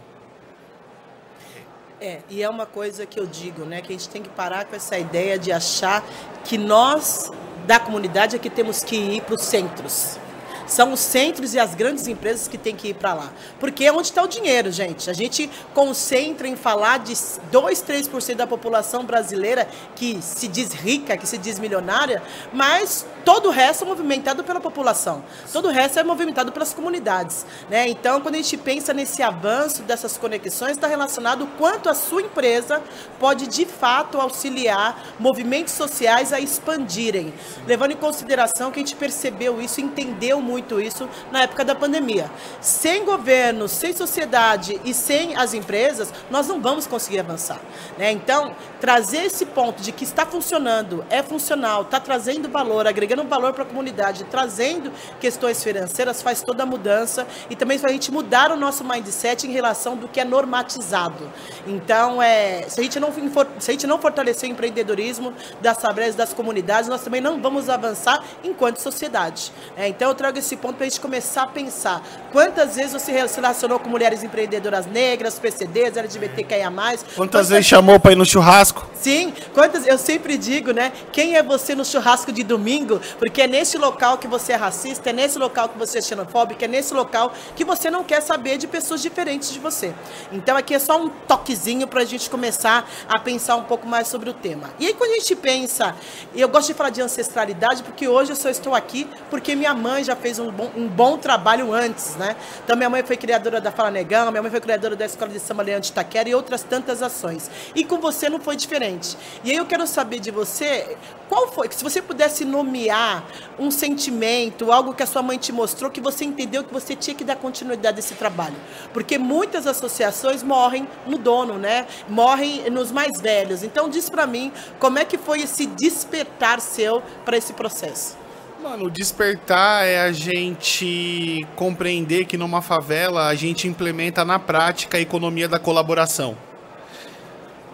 É, 2.01 2.19
e 2.29 2.41
é 2.41 2.49
uma 2.49 2.65
coisa 2.65 3.05
que 3.05 3.19
eu 3.19 3.25
digo, 3.25 3.65
né, 3.65 3.81
que 3.81 3.89
a 3.89 3.91
gente 3.91 4.07
tem 4.07 4.23
que 4.23 4.29
parar 4.29 4.65
com 4.65 4.75
essa 4.75 4.97
ideia 4.97 5.37
de 5.37 5.51
achar 5.51 6.03
que 6.45 6.57
nós 6.57 7.29
da 7.67 7.79
comunidade 7.79 8.35
é 8.35 8.39
que 8.39 8.49
temos 8.49 8.83
que 8.83 8.95
ir 8.95 9.21
para 9.21 9.35
os 9.35 9.43
centros. 9.43 10.17
São 10.65 10.93
os 10.93 10.99
centros 10.99 11.55
e 11.55 11.59
as 11.59 11.73
grandes 11.73 12.07
empresas 12.07 12.47
que 12.47 12.57
têm 12.57 12.75
que 12.75 12.89
ir 12.89 12.93
para 12.93 13.13
lá. 13.13 13.33
Porque 13.59 13.83
é 13.83 13.91
onde 13.91 14.03
está 14.03 14.23
o 14.23 14.27
dinheiro, 14.27 14.71
gente. 14.71 15.09
A 15.09 15.13
gente 15.13 15.49
concentra 15.73 16.47
em 16.47 16.55
falar 16.55 16.99
de 16.99 17.13
2, 17.51 17.83
3% 17.83 18.35
da 18.35 18.45
população 18.45 19.03
brasileira 19.03 19.67
que 19.95 20.19
se 20.21 20.47
diz 20.47 20.71
rica, 20.71 21.17
que 21.17 21.27
se 21.27 21.39
diz 21.39 21.57
milionária, 21.57 22.21
mas 22.53 23.05
todo 23.29 23.49
o 23.49 23.51
resto 23.51 23.83
é 23.83 23.87
movimentado 23.87 24.43
pela 24.43 24.59
população. 24.59 25.23
Todo 25.53 25.67
o 25.67 25.71
resto 25.71 25.99
é 25.99 26.03
movimentado 26.03 26.51
pelas 26.51 26.73
comunidades. 26.73 27.45
Né? 27.69 27.87
Então, 27.87 28.19
quando 28.21 28.33
a 28.33 28.37
gente 28.39 28.57
pensa 28.57 28.91
nesse 28.91 29.21
avanço 29.21 29.83
dessas 29.83 30.17
conexões, 30.17 30.71
está 30.71 30.87
relacionado 30.87 31.47
quanto 31.55 31.89
a 31.89 31.93
sua 31.93 32.23
empresa 32.23 32.81
pode, 33.19 33.45
de 33.45 33.67
fato, 33.67 34.19
auxiliar 34.19 35.13
movimentos 35.19 35.75
sociais 35.75 36.33
a 36.33 36.39
expandirem. 36.39 37.31
Levando 37.67 37.91
em 37.91 37.97
consideração 37.97 38.71
que 38.71 38.79
a 38.79 38.81
gente 38.81 38.95
percebeu 38.95 39.61
isso, 39.61 39.79
entendeu 39.79 40.41
muito 40.41 40.81
isso 40.81 41.07
na 41.31 41.43
época 41.43 41.63
da 41.63 41.75
pandemia. 41.75 42.31
Sem 42.59 43.05
governo, 43.05 43.67
sem 43.67 43.93
sociedade 43.93 44.81
e 44.83 44.91
sem 44.91 45.35
as 45.35 45.53
empresas, 45.53 46.11
nós 46.31 46.47
não 46.47 46.59
vamos 46.59 46.87
conseguir 46.87 47.19
avançar. 47.19 47.59
Né? 47.95 48.11
Então, 48.11 48.55
trazer 48.81 49.25
esse 49.25 49.45
ponto 49.45 49.83
de 49.83 49.91
que 49.91 50.03
está 50.03 50.25
funcionando, 50.25 51.05
é 51.11 51.21
funcional, 51.21 51.83
está 51.83 51.99
trazendo 51.99 52.49
valor, 52.49 52.87
agregando 52.87 53.18
valor 53.25 53.53
para 53.53 53.63
a 53.63 53.65
comunidade, 53.65 54.25
trazendo 54.25 54.91
questões 55.19 55.63
financeiras, 55.63 56.21
faz 56.21 56.41
toda 56.41 56.63
a 56.63 56.65
mudança 56.65 57.25
e 57.49 57.55
também 57.55 57.77
faz 57.77 57.91
a 57.91 57.93
gente 57.93 58.11
mudar 58.11 58.51
o 58.51 58.57
nosso 58.57 58.83
mindset 58.83 59.47
em 59.47 59.51
relação 59.51 59.95
do 59.95 60.07
que 60.07 60.19
é 60.19 60.25
normatizado. 60.25 61.31
Então, 61.65 62.21
é, 62.21 62.65
se, 62.67 62.79
a 62.79 62.83
gente 62.83 62.99
não, 62.99 63.13
se 63.59 63.71
a 63.71 63.73
gente 63.73 63.87
não 63.87 63.99
fortalecer 63.99 64.49
o 64.49 64.51
empreendedorismo 64.51 65.33
das 65.61 65.81
favelas, 65.81 66.15
das 66.15 66.33
comunidades, 66.33 66.89
nós 66.89 67.01
também 67.01 67.21
não 67.21 67.41
vamos 67.41 67.69
avançar 67.69 68.21
enquanto 68.43 68.77
sociedade. 68.77 69.53
É, 69.77 69.87
então, 69.87 70.09
eu 70.09 70.15
trago 70.15 70.37
esse 70.37 70.49
esse 70.49 70.57
ponto 70.57 70.75
para 70.75 70.87
a 70.87 70.89
gente 70.89 70.99
começar 70.99 71.43
a 71.43 71.47
pensar. 71.47 72.01
Quantas 72.31 72.75
vezes 72.75 72.93
você 72.93 73.27
se 73.27 73.41
relacionou 73.41 73.79
com 73.79 73.87
mulheres 73.87 74.23
empreendedoras 74.23 74.87
negras, 74.87 75.37
PCDs, 75.37 75.95
LGBTQIA+. 75.95 76.71
Quantas, 76.71 77.05
quantas 77.15 77.49
vezes 77.49 77.67
chamou 77.67 77.99
para 77.99 78.13
ir 78.13 78.15
no 78.15 78.25
churrasco? 78.25 78.87
Sim, 78.95 79.31
quantas, 79.53 79.85
eu 79.85 79.97
sempre 79.97 80.37
digo, 80.37 80.71
né? 80.71 80.91
Quem 81.11 81.35
é 81.35 81.43
você 81.43 81.75
no 81.75 81.85
churrasco 81.85 82.31
de 82.31 82.43
domingo? 82.43 82.98
Porque 83.17 83.41
é 83.41 83.47
nesse 83.47 83.77
local 83.77 84.17
que 84.17 84.27
você 84.27 84.53
é 84.53 84.55
racista, 84.55 85.09
é 85.09 85.13
nesse 85.13 85.37
local 85.37 85.69
que 85.69 85.77
você 85.77 85.99
é 85.99 86.01
xenofóbico, 86.01 86.63
é 86.63 86.67
nesse 86.67 86.93
local 86.93 87.33
que 87.55 87.63
você 87.63 87.89
não 87.89 88.03
quer 88.03 88.21
saber 88.21 88.57
de 88.57 88.67
pessoas 88.67 89.01
diferentes 89.01 89.51
de 89.51 89.59
você. 89.59 89.93
Então 90.31 90.57
aqui 90.57 90.73
é 90.73 90.79
só 90.79 91.01
um 91.01 91.09
toquezinho 91.09 91.87
para 91.87 92.01
a 92.01 92.05
gente 92.05 92.29
começar 92.29 92.89
a 93.07 93.19
pensar 93.19 93.55
um 93.55 93.63
pouco 93.63 93.87
mais 93.87 94.07
sobre 94.07 94.29
o 94.29 94.33
tema. 94.33 94.69
E 94.79 94.87
aí 94.87 94.93
quando 94.93 95.11
a 95.11 95.15
gente 95.15 95.35
pensa, 95.35 95.95
eu 96.35 96.47
gosto 96.49 96.67
de 96.67 96.73
falar 96.73 96.89
de 96.89 97.01
ancestralidade 97.01 97.83
porque 97.83 98.07
hoje 98.07 98.31
eu 98.31 98.35
só 98.35 98.49
estou 98.49 98.75
aqui 98.75 99.07
porque 99.29 99.55
minha 99.55 99.73
mãe 99.73 100.03
já 100.03 100.15
fez 100.15 100.39
um 100.39 100.51
bom, 100.51 100.71
um 100.75 100.87
bom 100.87 101.17
trabalho 101.17 101.73
antes, 101.73 102.15
né? 102.15 102.35
Então, 102.63 102.75
minha 102.75 102.89
mãe 102.89 103.03
foi 103.03 103.17
criadora 103.17 103.61
da 103.61 103.71
Fala 103.71 103.91
Negão, 103.91 104.31
minha 104.31 104.41
mãe 104.41 104.51
foi 104.51 104.61
criadora 104.61 104.95
da 104.95 105.05
Escola 105.05 105.31
de 105.31 105.39
Samba 105.39 105.63
Leão 105.63 105.79
de 105.79 105.87
Itaquera 105.87 106.27
e 106.29 106.35
outras 106.35 106.63
tantas 106.63 107.01
ações. 107.01 107.49
E 107.75 107.83
com 107.83 107.99
você 107.99 108.29
não 108.29 108.39
foi 108.39 108.55
diferente. 108.55 109.17
E 109.43 109.51
aí 109.51 109.57
eu 109.57 109.65
quero 109.65 109.85
saber 109.87 110.19
de 110.19 110.31
você, 110.31 110.97
qual 111.29 111.47
foi, 111.47 111.69
se 111.69 111.83
você 111.83 112.01
pudesse 112.01 112.43
nomear 112.43 113.23
um 113.59 113.69
sentimento, 113.69 114.71
algo 114.71 114.95
que 114.95 115.03
a 115.03 115.05
sua 115.05 115.21
mãe 115.21 115.37
te 115.37 115.51
mostrou, 115.51 115.91
que 115.91 116.01
você 116.01 116.25
entendeu 116.25 116.63
que 116.63 116.73
você 116.73 116.95
tinha 116.95 117.15
que 117.15 117.23
dar 117.23 117.35
continuidade 117.35 117.97
a 117.97 117.99
esse 117.99 118.15
trabalho. 118.15 118.55
Porque 118.91 119.19
muitas 119.19 119.67
associações 119.67 120.41
morrem 120.41 120.87
no 121.05 121.19
dono, 121.19 121.59
né? 121.59 121.85
Morrem 122.09 122.67
nos 122.71 122.91
mais 122.91 123.21
velhos. 123.21 123.61
Então 123.61 123.87
diz 123.87 124.09
para 124.09 124.25
mim, 124.25 124.51
como 124.79 124.97
é 124.97 125.05
que 125.05 125.19
foi 125.19 125.41
esse 125.41 125.67
despertar 125.67 126.59
seu 126.59 127.03
para 127.23 127.37
esse 127.37 127.53
processo? 127.53 128.17
Mano, 128.61 128.85
o 128.85 128.89
despertar 128.89 129.85
é 129.85 130.01
a 130.01 130.11
gente 130.11 131.47
compreender 131.55 132.25
que 132.25 132.37
numa 132.37 132.61
favela 132.61 133.27
a 133.27 133.35
gente 133.35 133.67
implementa 133.67 134.25
na 134.25 134.37
prática 134.37 134.97
a 134.97 134.99
economia 135.01 135.47
da 135.47 135.59
colaboração. 135.59 136.48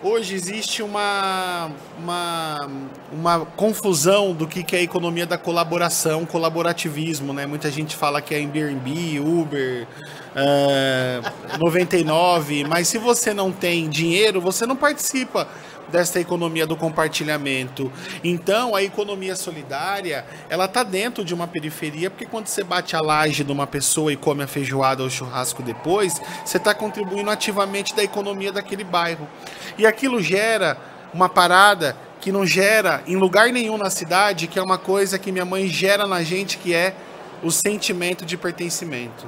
Hoje 0.07 0.35
existe 0.35 0.83
uma, 0.83 1.71
uma, 1.97 2.69
uma 3.11 3.39
confusão 3.39 4.35
do 4.35 4.47
que, 4.47 4.63
que 4.63 4.75
é 4.75 4.79
a 4.79 4.81
economia 4.83 5.25
da 5.25 5.35
colaboração, 5.35 6.27
colaborativismo, 6.27 7.33
né? 7.33 7.47
Muita 7.47 7.71
gente 7.71 7.95
fala 7.95 8.21
que 8.21 8.35
é 8.35 8.37
Airbnb, 8.37 9.19
Uber, 9.19 9.87
uh, 10.35 11.57
99, 11.57 12.65
mas 12.65 12.87
se 12.87 12.99
você 12.99 13.33
não 13.33 13.51
tem 13.51 13.89
dinheiro, 13.89 14.39
você 14.39 14.67
não 14.67 14.75
participa 14.75 15.47
desta 15.89 16.19
economia 16.19 16.65
do 16.65 16.75
compartilhamento. 16.75 17.91
Então, 18.23 18.75
a 18.75 18.83
economia 18.83 19.35
solidária, 19.35 20.25
ela 20.49 20.67
tá 20.67 20.83
dentro 20.83 21.23
de 21.23 21.33
uma 21.33 21.47
periferia, 21.47 22.09
porque 22.09 22.25
quando 22.25 22.47
você 22.47 22.63
bate 22.63 22.95
a 22.95 23.01
laje 23.01 23.43
de 23.43 23.51
uma 23.51 23.67
pessoa 23.67 24.11
e 24.11 24.15
come 24.15 24.43
a 24.43 24.47
feijoada 24.47 25.03
ou 25.03 25.09
churrasco 25.09 25.61
depois, 25.61 26.19
você 26.43 26.57
está 26.57 26.73
contribuindo 26.73 27.29
ativamente 27.29 27.95
da 27.95 28.03
economia 28.03 28.51
daquele 28.51 28.83
bairro. 28.83 29.27
E 29.77 29.85
aquilo 29.85 30.21
gera 30.21 30.77
uma 31.13 31.29
parada 31.29 31.95
que 32.21 32.31
não 32.31 32.45
gera 32.45 33.03
em 33.05 33.15
lugar 33.15 33.49
nenhum 33.51 33.77
na 33.77 33.89
cidade, 33.89 34.47
que 34.47 34.57
é 34.57 34.63
uma 34.63 34.77
coisa 34.77 35.19
que 35.19 35.31
minha 35.31 35.45
mãe 35.45 35.67
gera 35.67 36.07
na 36.07 36.23
gente, 36.23 36.57
que 36.57 36.73
é 36.73 36.95
o 37.43 37.51
sentimento 37.51 38.25
de 38.25 38.35
pertencimento. 38.35 39.27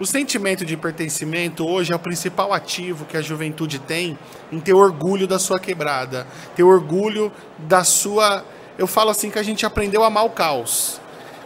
O 0.00 0.06
sentimento 0.06 0.64
de 0.64 0.76
pertencimento 0.76 1.68
hoje 1.68 1.92
é 1.92 1.96
o 1.96 1.98
principal 1.98 2.52
ativo 2.52 3.04
que 3.04 3.16
a 3.16 3.20
juventude 3.20 3.78
tem 3.78 4.18
em 4.50 4.58
ter 4.58 4.72
orgulho 4.72 5.26
da 5.26 5.38
sua 5.38 5.60
quebrada, 5.60 6.26
ter 6.56 6.62
orgulho 6.62 7.30
da 7.58 7.84
sua. 7.84 8.44
Eu 8.78 8.86
falo 8.86 9.10
assim 9.10 9.30
que 9.30 9.38
a 9.38 9.42
gente 9.42 9.66
aprendeu 9.66 10.02
a 10.02 10.06
amar 10.06 10.24
o 10.24 10.30
caos 10.30 11.01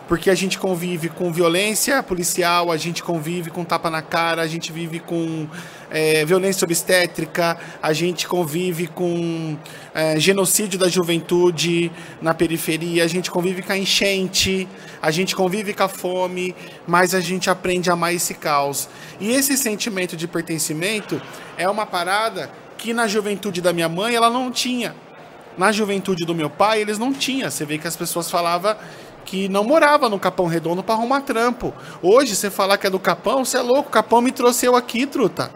porque 0.08 0.30
a 0.30 0.34
gente 0.34 0.58
convive 0.58 1.08
com 1.08 1.32
violência 1.32 2.02
policial, 2.02 2.70
a 2.70 2.76
gente 2.76 3.02
convive 3.02 3.50
com 3.50 3.64
tapa 3.64 3.90
na 3.90 4.02
cara, 4.02 4.42
a 4.42 4.46
gente 4.46 4.70
vive 4.70 5.00
com 5.00 5.48
é, 5.90 6.24
violência 6.24 6.64
obstétrica, 6.64 7.58
a 7.82 7.92
gente 7.92 8.26
convive 8.28 8.86
com 8.86 9.56
é, 9.92 10.18
genocídio 10.18 10.78
da 10.78 10.88
juventude 10.88 11.90
na 12.22 12.32
periferia, 12.32 13.02
a 13.04 13.08
gente 13.08 13.30
convive 13.30 13.62
com 13.62 13.72
a 13.72 13.78
enchente, 13.78 14.68
a 15.02 15.10
gente 15.10 15.34
convive 15.34 15.74
com 15.74 15.82
a 15.82 15.88
fome, 15.88 16.54
mas 16.86 17.14
a 17.14 17.20
gente 17.20 17.50
aprende 17.50 17.90
a 17.90 17.94
amar 17.94 18.14
esse 18.14 18.34
caos. 18.34 18.88
E 19.18 19.32
esse 19.32 19.56
sentimento 19.56 20.16
de 20.16 20.28
pertencimento 20.28 21.20
é 21.56 21.68
uma 21.68 21.84
parada 21.84 22.50
que 22.78 22.92
na 22.92 23.08
juventude 23.08 23.60
da 23.60 23.72
minha 23.72 23.88
mãe 23.88 24.14
ela 24.14 24.30
não 24.30 24.52
tinha. 24.52 24.94
Na 25.56 25.72
juventude 25.72 26.26
do 26.26 26.34
meu 26.34 26.50
pai, 26.50 26.82
eles 26.82 26.98
não 26.98 27.14
tinham. 27.14 27.50
Você 27.50 27.64
vê 27.64 27.78
que 27.78 27.88
as 27.88 27.96
pessoas 27.96 28.30
falavam 28.30 28.76
que 29.26 29.48
não 29.48 29.64
morava 29.64 30.08
no 30.08 30.18
Capão 30.18 30.46
Redondo 30.46 30.82
para 30.82 30.94
arrumar 30.94 31.20
trampo. 31.22 31.74
Hoje, 32.00 32.34
você 32.34 32.48
falar 32.48 32.78
que 32.78 32.86
é 32.86 32.90
do 32.90 33.00
Capão, 33.00 33.44
você 33.44 33.58
é 33.58 33.60
louco. 33.60 33.88
O 33.88 33.92
Capão 33.92 34.22
me 34.22 34.30
trouxe 34.30 34.64
eu 34.64 34.76
aqui, 34.76 35.04
truta. 35.04 35.50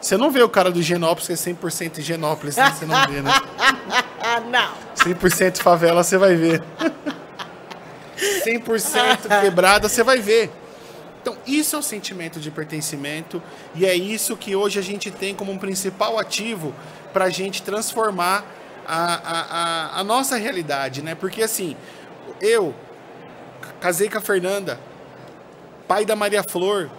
Você 0.00 0.16
não 0.16 0.30
vê 0.30 0.42
o 0.42 0.48
cara 0.48 0.70
do 0.70 0.82
Genópolis, 0.82 1.26
que 1.26 1.32
é 1.32 1.54
100% 1.54 2.00
Genópolis, 2.00 2.56
né? 2.56 2.70
você 2.70 2.84
não 2.84 3.06
vê, 3.06 3.22
né? 3.22 3.32
não. 4.50 4.72
100% 4.96 5.58
favela, 5.58 6.02
você 6.02 6.18
vai 6.18 6.34
ver. 6.34 6.62
100% 8.44 9.40
quebrada, 9.40 9.88
você 9.88 10.02
vai 10.02 10.18
ver. 10.18 10.50
Então, 11.22 11.36
isso 11.46 11.74
é 11.74 11.78
o 11.78 11.82
sentimento 11.82 12.38
de 12.38 12.52
pertencimento 12.52 13.42
e 13.74 13.84
é 13.84 13.94
isso 13.94 14.36
que 14.36 14.54
hoje 14.54 14.78
a 14.78 14.82
gente 14.82 15.10
tem 15.10 15.34
como 15.34 15.50
um 15.50 15.58
principal 15.58 16.20
ativo 16.20 16.72
para 17.12 17.24
a 17.24 17.30
gente 17.30 17.62
transformar 17.62 18.44
a, 18.86 19.14
a, 19.14 20.00
a, 20.00 20.04
nossa 20.04 20.36
realidade, 20.36 21.02
né? 21.02 21.14
Porque 21.14 21.42
assim, 21.42 21.76
eu 22.40 22.74
casei 23.80 24.08
com 24.08 24.18
a 24.18 24.20
Fernanda, 24.20 24.78
pai 25.88 26.04
da 26.04 26.14
Maria 26.14 26.42
Flor, 26.42 26.90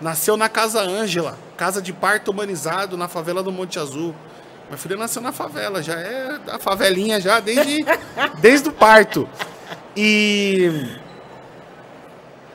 nasceu 0.00 0.36
na 0.36 0.48
Casa 0.48 0.80
Ângela, 0.80 1.38
casa 1.56 1.80
de 1.80 1.92
parto 1.92 2.30
humanizado 2.30 2.96
na 2.96 3.08
favela 3.08 3.42
do 3.42 3.52
Monte 3.52 3.78
Azul. 3.78 4.14
Minha 4.66 4.76
filha 4.76 4.96
nasceu 4.96 5.22
na 5.22 5.32
favela, 5.32 5.82
já 5.82 5.94
é 5.94 6.38
da 6.38 6.58
favelinha 6.58 7.20
já 7.20 7.40
desde, 7.40 7.84
desde 8.40 8.68
o 8.68 8.72
parto. 8.72 9.28
E 9.96 10.98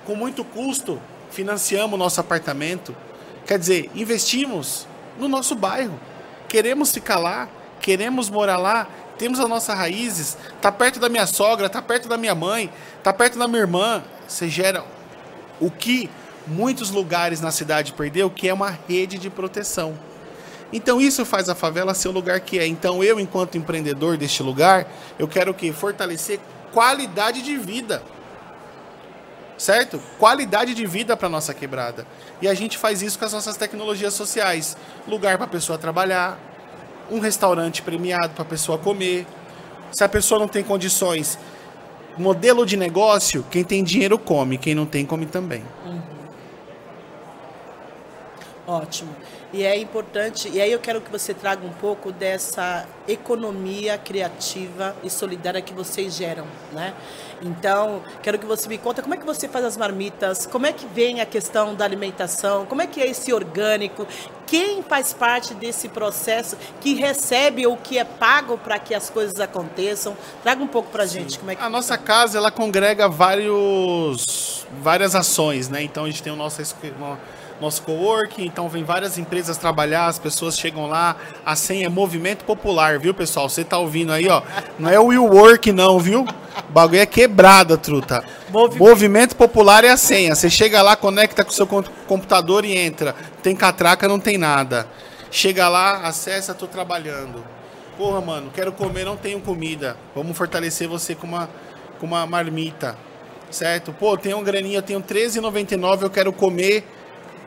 com 0.06 0.15
muito 0.15 0.43
custo 0.43 1.02
financiamos 1.32 1.93
o 1.93 1.98
nosso 1.98 2.22
apartamento. 2.22 2.96
Quer 3.46 3.58
dizer, 3.58 3.89
investimos 3.96 4.88
no 5.19 5.28
nosso 5.28 5.56
bairro. 5.56 6.00
Queremos 6.48 6.91
ficar 6.91 7.17
lá 7.17 7.50
queremos 7.84 8.30
morar 8.30 8.58
lá, 8.58 8.88
temos 9.17 9.41
as 9.41 9.50
nossas 9.50 9.78
raízes, 9.78 10.38
tá 10.62 10.72
perto 10.72 11.02
da 11.02 11.10
minha 11.10 11.28
sogra, 11.28 11.69
tá 11.69 11.82
perto 11.82 12.08
da 12.08 12.17
minha 12.17 12.34
mãe, 12.34 12.72
tá 13.04 13.12
perto 13.12 13.38
da 13.38 13.46
minha 13.46 13.60
irmã. 13.60 14.02
Você 14.26 14.48
gera 14.48 14.86
o 15.60 15.69
que 15.69 16.10
muitos 16.48 16.89
lugares 16.89 17.41
na 17.41 17.52
cidade 17.52 17.91
perdeu, 17.91 18.30
que 18.30 18.48
é 18.48 18.54
uma 18.54 18.80
rede 18.88 19.17
de 19.17 19.30
proteção. 19.30 20.00
Então 20.72 21.00
isso 21.00 21.26
faz 21.26 21.50
a 21.50 21.56
favela 21.56 21.93
ser 21.93 22.08
o 22.08 22.12
lugar 22.12 22.39
que 22.39 22.58
é. 22.58 22.65
Então 22.65 23.04
eu, 23.04 23.19
enquanto 23.19 23.58
empreendedor 23.58 24.15
deste 24.15 24.41
lugar, 24.41 24.88
eu 25.19 25.28
quero 25.28 25.52
o 25.52 25.54
quê? 25.54 25.74
Fortalecer 25.74 26.39
qualidade 26.72 27.41
de 27.41 27.58
vida. 27.58 28.02
Certo? 29.58 30.02
Qualidade 30.17 30.74
de 30.74 30.86
vida 30.86 31.17
para 31.17 31.28
nossa 31.28 31.54
quebrada. 31.54 32.08
E 32.41 32.48
a 32.48 32.54
gente 32.54 32.78
faz 32.78 33.02
isso 33.02 33.19
com 33.19 33.26
as 33.26 33.34
nossas 33.34 33.58
tecnologias 33.58 34.13
sociais. 34.13 34.76
Lugar 35.06 35.38
para 35.38 35.46
a 35.46 35.50
pessoa 35.50 35.78
trabalhar, 35.78 36.39
um 37.12 37.20
restaurante 37.20 37.82
premiado 37.82 38.34
para 38.34 38.44
a 38.44 38.46
pessoa 38.46 38.78
comer. 38.78 39.26
Se 39.92 40.04
a 40.04 40.10
pessoa 40.10 40.39
não 40.39 40.48
tem 40.48 40.63
condições, 40.63 41.38
modelo 42.18 42.66
de 42.66 42.78
negócio, 42.78 43.46
quem 43.50 43.63
tem 43.63 43.84
dinheiro 43.84 44.18
come, 44.18 44.58
quem 44.58 44.74
não 44.74 44.86
tem 44.86 45.06
come 45.06 45.26
também. 45.26 45.63
Uhum. 45.86 46.02
Ótimo. 48.66 49.16
E 49.54 49.63
é 49.63 49.78
importante, 49.78 50.50
e 50.52 50.60
aí 50.60 50.72
eu 50.72 50.80
quero 50.80 51.00
que 51.00 51.12
você 51.12 51.32
traga 51.32 51.63
um 51.63 51.72
pouco 51.74 52.12
dessa 52.12 52.88
economia 53.08 54.00
criativa 54.00 54.96
e 55.04 55.12
solidária 55.12 55.62
que 55.62 55.72
vocês 55.72 56.16
geram, 56.16 56.48
né? 56.72 56.92
Então, 57.39 58.02
quero 58.24 58.39
que 58.39 58.48
você 58.48 58.68
me 58.68 58.80
conta 58.80 59.04
como 59.04 59.13
é 59.13 59.18
que 59.18 59.26
você 59.26 59.48
faz 59.48 59.63
as 59.63 59.78
marmitas, 59.78 60.48
como 60.48 60.66
é 60.66 60.74
que 60.74 60.88
vem 60.88 61.22
a 61.22 61.26
questão 61.26 61.76
da 61.76 61.86
alimentação, 61.86 62.66
como 62.66 62.82
é 62.82 62.88
que 62.88 63.00
é 63.00 63.08
esse 63.08 63.32
orgânico, 63.32 64.08
quem 64.48 64.82
faz 64.82 65.13
parte 65.13 65.54
desse 65.54 65.88
processo, 65.88 66.58
que 66.82 66.96
recebe 66.96 67.68
ou 67.68 67.78
que 67.78 68.00
é 68.00 68.04
pago 68.04 68.58
para 68.58 68.80
que 68.80 68.96
as 68.96 69.12
coisas 69.12 69.39
aconteçam. 69.39 70.18
Traga 70.42 70.63
um 70.63 70.68
pouco 70.68 70.89
para 70.89 71.04
a 71.04 71.08
gente 71.08 71.38
como 71.38 71.52
é 71.52 71.56
que 71.56 71.62
A 71.62 71.70
nossa 71.70 71.96
casa, 71.96 72.39
ela 72.39 72.50
congrega 72.50 73.08
vários, 73.08 74.66
várias 74.82 75.13
ações, 75.13 75.70
né? 75.70 75.84
Então, 75.84 76.06
a 76.06 76.08
gente 76.08 76.24
tem 76.24 76.34
o 76.34 76.36
nosso 76.36 76.60
nosso 77.62 77.82
coworking, 77.84 78.46
então 78.46 78.68
vem 78.68 78.84
várias 78.84 79.18
empresas 79.18 79.58
trabalhar, 79.58 80.08
as 80.08 80.20
pessoas 80.20 80.58
chegam 80.58 80.88
lá, 80.88 81.16
a 81.46 81.56
senha 81.56 81.86
é 81.86 81.89
movimento 81.89 82.44
popular, 82.44 83.00
viu, 83.00 83.13
pessoal? 83.13 83.48
Você 83.48 83.63
tá 83.63 83.78
ouvindo 83.78 84.12
aí, 84.12 84.28
ó. 84.28 84.42
Não 84.78 84.89
é 84.89 85.00
o 85.00 85.06
will 85.06 85.26
work 85.26 85.72
não, 85.72 86.00
viu? 86.00 86.22
O 86.22 86.72
bagulho 86.72 87.00
é 87.00 87.06
quebrada, 87.06 87.78
truta. 87.78 88.24
Movimento. 88.50 88.84
movimento 88.84 89.36
popular 89.36 89.84
é 89.84 89.89
a 89.89 89.98
senha. 89.98 90.36
Você 90.36 90.50
chega 90.50 90.82
lá, 90.82 90.96
conecta 90.96 91.44
com 91.44 91.52
o 91.52 91.54
seu 91.54 91.66
computador 91.66 92.66
e 92.66 92.76
entra. 92.76 93.16
Tem 93.42 93.56
catraca, 93.56 94.08
não 94.08 94.20
tem 94.20 94.38
nada. 94.38 94.88
Chega 95.32 95.68
lá, 95.68 96.02
acessa, 96.02 96.54
tô 96.54 96.68
trabalhando. 96.68 97.44
Porra, 97.98 98.22
mano, 98.22 98.52
quero 98.54 98.72
comer, 98.72 99.06
não 99.06 99.18
tenho 99.18 99.39
comida. 99.39 99.98
Vamos 100.16 100.38
fortalecer 100.38 100.88
você 100.88 101.16
com 101.16 101.28
uma, 101.28 101.50
com 102.00 102.06
uma 102.06 102.26
marmita. 102.26 102.96
Certo? 103.50 103.94
Pô, 103.94 104.18
tenho 104.18 104.38
um 104.38 104.44
graninha, 104.44 104.80
eu 104.80 104.82
tenho 104.82 105.00
R$13,99, 105.00 106.02
eu 106.02 106.10
quero 106.10 106.34
comer 106.34 106.84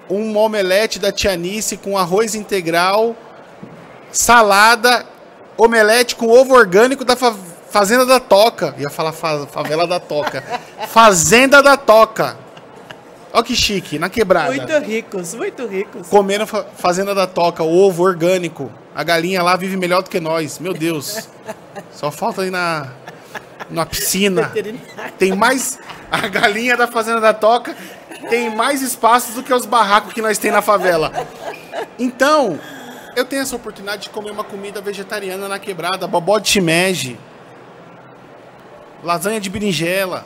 um 0.09 0.37
omelete 0.37 0.99
da 0.99 1.13
Tianice 1.13 1.77
com 1.77 1.97
arroz 1.99 2.35
integral, 2.35 3.17
salada, 4.13 5.05
omelete 5.57 6.17
com 6.17 6.29
ovo 6.29 6.55
orgânico 6.55 7.05
da 7.05 7.17
fa 7.17 7.35
Fazenda 7.69 8.07
da 8.07 8.19
Toca. 8.19 8.75
Ia 8.79 8.89
falar 8.89 9.13
fa 9.13 9.47
favela 9.47 9.87
da 9.87 10.01
Toca. 10.01 10.43
Fazenda 10.89 11.63
da 11.63 11.77
Toca. 11.77 12.37
Olha 13.33 13.45
que 13.45 13.55
chique, 13.55 13.99
na 13.99 14.09
quebrada. 14.09 14.55
Muito 14.55 14.79
ricos, 14.79 15.35
muito 15.35 15.67
ricos. 15.67 16.09
Comendo 16.09 16.47
fa 16.47 16.65
Fazenda 16.77 17.15
da 17.15 17.27
Toca, 17.27 17.63
ovo 17.63 18.03
orgânico. 18.03 18.71
A 18.95 19.03
galinha 19.03 19.43
lá 19.43 19.57
vive 19.57 19.77
melhor 19.77 20.03
do 20.03 20.09
que 20.09 20.19
nós. 20.21 20.59
Meu 20.59 20.73
Deus. 20.73 21.29
Só 21.93 22.11
falta 22.11 22.47
ir 22.47 22.51
na, 22.51 22.93
na 23.69 23.85
piscina. 23.85 24.51
Tem 25.19 25.33
mais. 25.35 25.79
A 26.11 26.29
galinha 26.29 26.79
da 26.79 26.87
Fazenda 26.87 27.21
da 27.21 27.35
Toca 27.35 27.77
tem 28.29 28.55
mais 28.55 28.83
espaços 28.83 29.35
do 29.35 29.43
que 29.43 29.53
os 29.53 29.67
barracos 29.67 30.13
que 30.13 30.23
nós 30.23 30.39
tem 30.39 30.51
na 30.51 30.63
favela. 30.63 31.13
Então, 31.99 32.59
eu 33.15 33.25
tenho 33.25 33.43
essa 33.43 33.57
oportunidade 33.57 34.03
de 34.03 34.11
comer 34.11 34.31
uma 34.31 34.45
comida 34.45 34.81
vegetariana 34.81 35.49
na 35.49 35.59
quebrada, 35.59 36.07
bobó 36.07 36.39
de 36.39 36.49
shimeji, 36.49 37.19
lasanha 39.03 39.41
de 39.41 39.49
berinjela, 39.49 40.25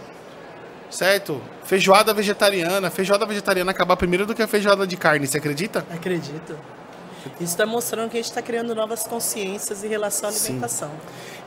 certo? 0.91 1.41
Feijoada 1.65 2.13
vegetariana. 2.13 2.91
Feijoada 2.91 3.25
vegetariana 3.25 3.71
acabar 3.71 3.97
primeiro 3.97 4.27
do 4.27 4.35
que 4.35 4.43
a 4.43 4.49
feijoada 4.49 4.87
de 4.87 4.97
carne, 4.97 5.27
você 5.27 5.39
acredita? 5.39 5.85
Acredito. 5.95 6.59
Isso 7.41 7.53
está 7.53 7.67
mostrando 7.67 8.11
que 8.11 8.17
a 8.17 8.21
gente 8.21 8.31
está 8.31 8.43
criando 8.43 8.75
novas 8.75 9.05
consciências 9.05 9.83
em 9.85 9.89
relação 9.89 10.29
à 10.29 10.33
alimentação. 10.33 10.91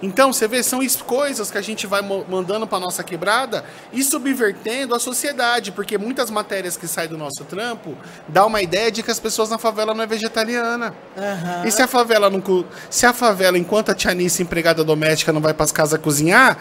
Então, 0.02 0.34
você 0.34 0.48
vê, 0.48 0.62
são 0.62 0.84
is- 0.84 0.96
coisas 1.02 1.50
que 1.50 1.58
a 1.58 1.62
gente 1.62 1.88
vai 1.88 2.02
mandando 2.02 2.68
para 2.68 2.80
nossa 2.80 3.04
quebrada 3.04 3.64
e 3.92 4.04
subvertendo 4.04 4.94
a 4.94 5.00
sociedade, 5.00 5.72
porque 5.72 5.98
muitas 5.98 6.30
matérias 6.30 6.76
que 6.76 6.88
saem 6.88 7.10
do 7.10 7.18
nosso 7.18 7.44
trampo 7.46 7.96
dá 8.28 8.46
uma 8.46 8.62
ideia 8.62 8.92
de 8.92 9.02
que 9.02 9.10
as 9.12 9.20
pessoas 9.20 9.50
na 9.50 9.58
favela 9.58 9.94
não 9.94 10.04
é 10.04 10.08
vegetariana. 10.08 10.94
Aham. 11.18 11.66
E 11.66 11.72
se 11.72 11.82
a 11.82 11.88
favela 11.88 12.30
não, 12.30 12.44
se 12.90 13.06
a 13.06 13.14
favela, 13.14 13.58
enquanto 13.58 13.90
a 13.92 13.96
Tianice 13.96 14.44
empregada 14.44 14.84
doméstica 14.84 15.32
não 15.32 15.42
vai 15.42 15.54
para 15.54 15.64
as 15.64 15.72
casas 15.72 16.00
cozinhar, 16.02 16.58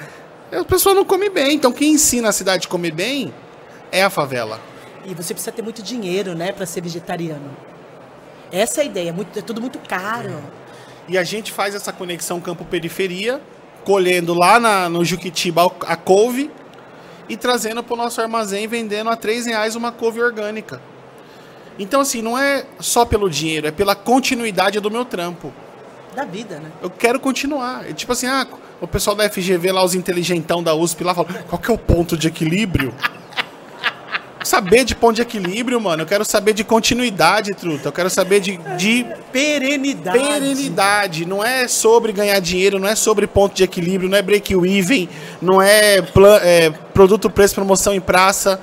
a 0.53 0.65
pessoa 0.65 0.95
não 0.95 1.05
come 1.05 1.29
bem. 1.29 1.55
Então, 1.57 1.73
quem 1.73 1.93
ensina 1.93 2.29
a 2.29 2.33
cidade 2.33 2.67
a 2.67 2.71
comer 2.71 2.93
bem 2.93 3.33
é 3.91 4.03
a 4.05 4.11
favela. 4.11 4.61
E 5.05 5.15
você 5.15 5.35
precisa 5.35 5.51
ter 5.51 5.63
muito 5.63 5.83
dinheiro, 5.83 6.35
né, 6.35 6.53
para 6.53 6.65
ser 6.65 6.81
vegetariano. 6.81 7.51
Essa 8.53 8.81
é 8.81 8.83
a 8.83 8.87
ideia. 8.87 9.09
É, 9.09 9.13
muito- 9.13 9.39
é 9.39 9.43
tudo 9.43 9.61
muito 9.61 9.79
caro. 9.81 10.37
E 11.09 11.17
a 11.19 11.25
gente 11.25 11.51
faz 11.51 11.75
essa 11.75 11.93
conexão 11.93 12.41
campo-periferia, 12.41 13.41
colhendo 13.85 14.35
lá 14.35 14.61
na- 14.61 14.89
no 14.89 15.05
Juquitiba 15.05 15.71
a 15.87 15.97
couve 15.97 16.51
e 17.29 17.37
trazendo 17.37 17.83
para 17.83 17.95
o 17.95 17.97
nosso 17.97 18.21
armazém, 18.21 18.67
vendendo 18.69 19.11
a 19.11 19.15
R$ 19.17 19.43
reais 19.47 19.75
uma 19.75 19.91
couve 19.91 20.21
orgânica. 20.23 20.81
Então, 21.79 22.01
assim, 22.03 22.21
não 22.21 22.39
é 22.39 22.65
só 22.79 23.05
pelo 23.05 23.31
dinheiro, 23.31 23.67
é 23.67 23.71
pela 23.71 23.95
continuidade 23.95 24.79
do 24.79 24.91
meu 24.91 25.05
trampo. 25.05 25.53
Da 26.15 26.25
vida, 26.25 26.57
né? 26.61 26.71
Eu 26.83 26.91
quero 26.91 27.19
continuar. 27.19 27.89
É 27.89 27.95
tipo 27.95 28.13
assim, 28.13 28.27
ah, 28.27 28.47
o 28.81 28.87
pessoal 28.87 29.17
da 29.17 29.25
FGV 29.25 29.73
lá, 29.73 29.83
os 29.83 29.95
inteligentão 29.95 30.63
da 30.63 30.75
USP 30.75 31.03
lá, 31.03 31.15
fala, 31.15 31.29
qual 31.49 31.59
que 31.61 31.71
é 31.71 31.75
o 31.75 31.79
ponto 31.79 32.17
de 32.17 32.29
equilíbrio? 32.29 32.95
saber 34.45 34.85
de 34.85 34.95
ponto 34.95 35.17
de 35.17 35.23
equilíbrio, 35.23 35.81
mano. 35.81 36.03
Eu 36.03 36.07
quero 36.07 36.25
saber 36.25 36.53
de 36.53 36.65
continuidade, 36.65 37.51
truta. 37.55 37.89
Eu 37.89 37.93
quero 37.93 38.11
saber 38.11 38.41
de, 38.41 38.57
de 38.77 39.07
Perenidade. 39.33 40.19
perenidade. 40.19 41.27
Não 41.27 41.43
é 41.45 41.67
sobre 41.69 42.13
ganhar 42.13 42.39
dinheiro, 42.41 42.79
não 42.79 42.89
é 42.89 42.95
sobre 42.95 43.27
ponto 43.27 43.55
de 43.55 43.63
equilíbrio, 43.65 44.09
não 44.11 44.17
é 44.19 44.23
break-even, 44.23 45.09
não 45.41 45.61
é, 45.63 46.03
pla- 46.03 46.41
é 46.43 46.71
produto, 46.71 47.31
preço, 47.31 47.55
promoção 47.55 47.95
em 47.95 48.01
praça. 48.01 48.61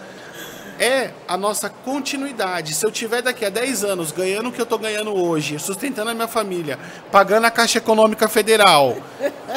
É 0.81 1.09
a 1.27 1.35
nossa 1.35 1.69
continuidade. 1.69 2.73
Se 2.73 2.85
eu 2.85 2.91
tiver 2.91 3.21
daqui 3.21 3.43
a 3.43 3.49
10 3.49 3.83
anos 3.83 4.13
ganhando 4.13 4.47
o 4.47 4.51
que 4.51 4.61
eu 4.61 4.65
tô 4.65 4.77
ganhando 4.77 5.13
hoje, 5.13 5.59
sustentando 5.59 6.09
a 6.09 6.13
minha 6.13 6.27
família, 6.27 6.79
pagando 7.11 7.45
a 7.45 7.51
Caixa 7.51 7.79
Econômica 7.79 8.29
Federal 8.29 8.95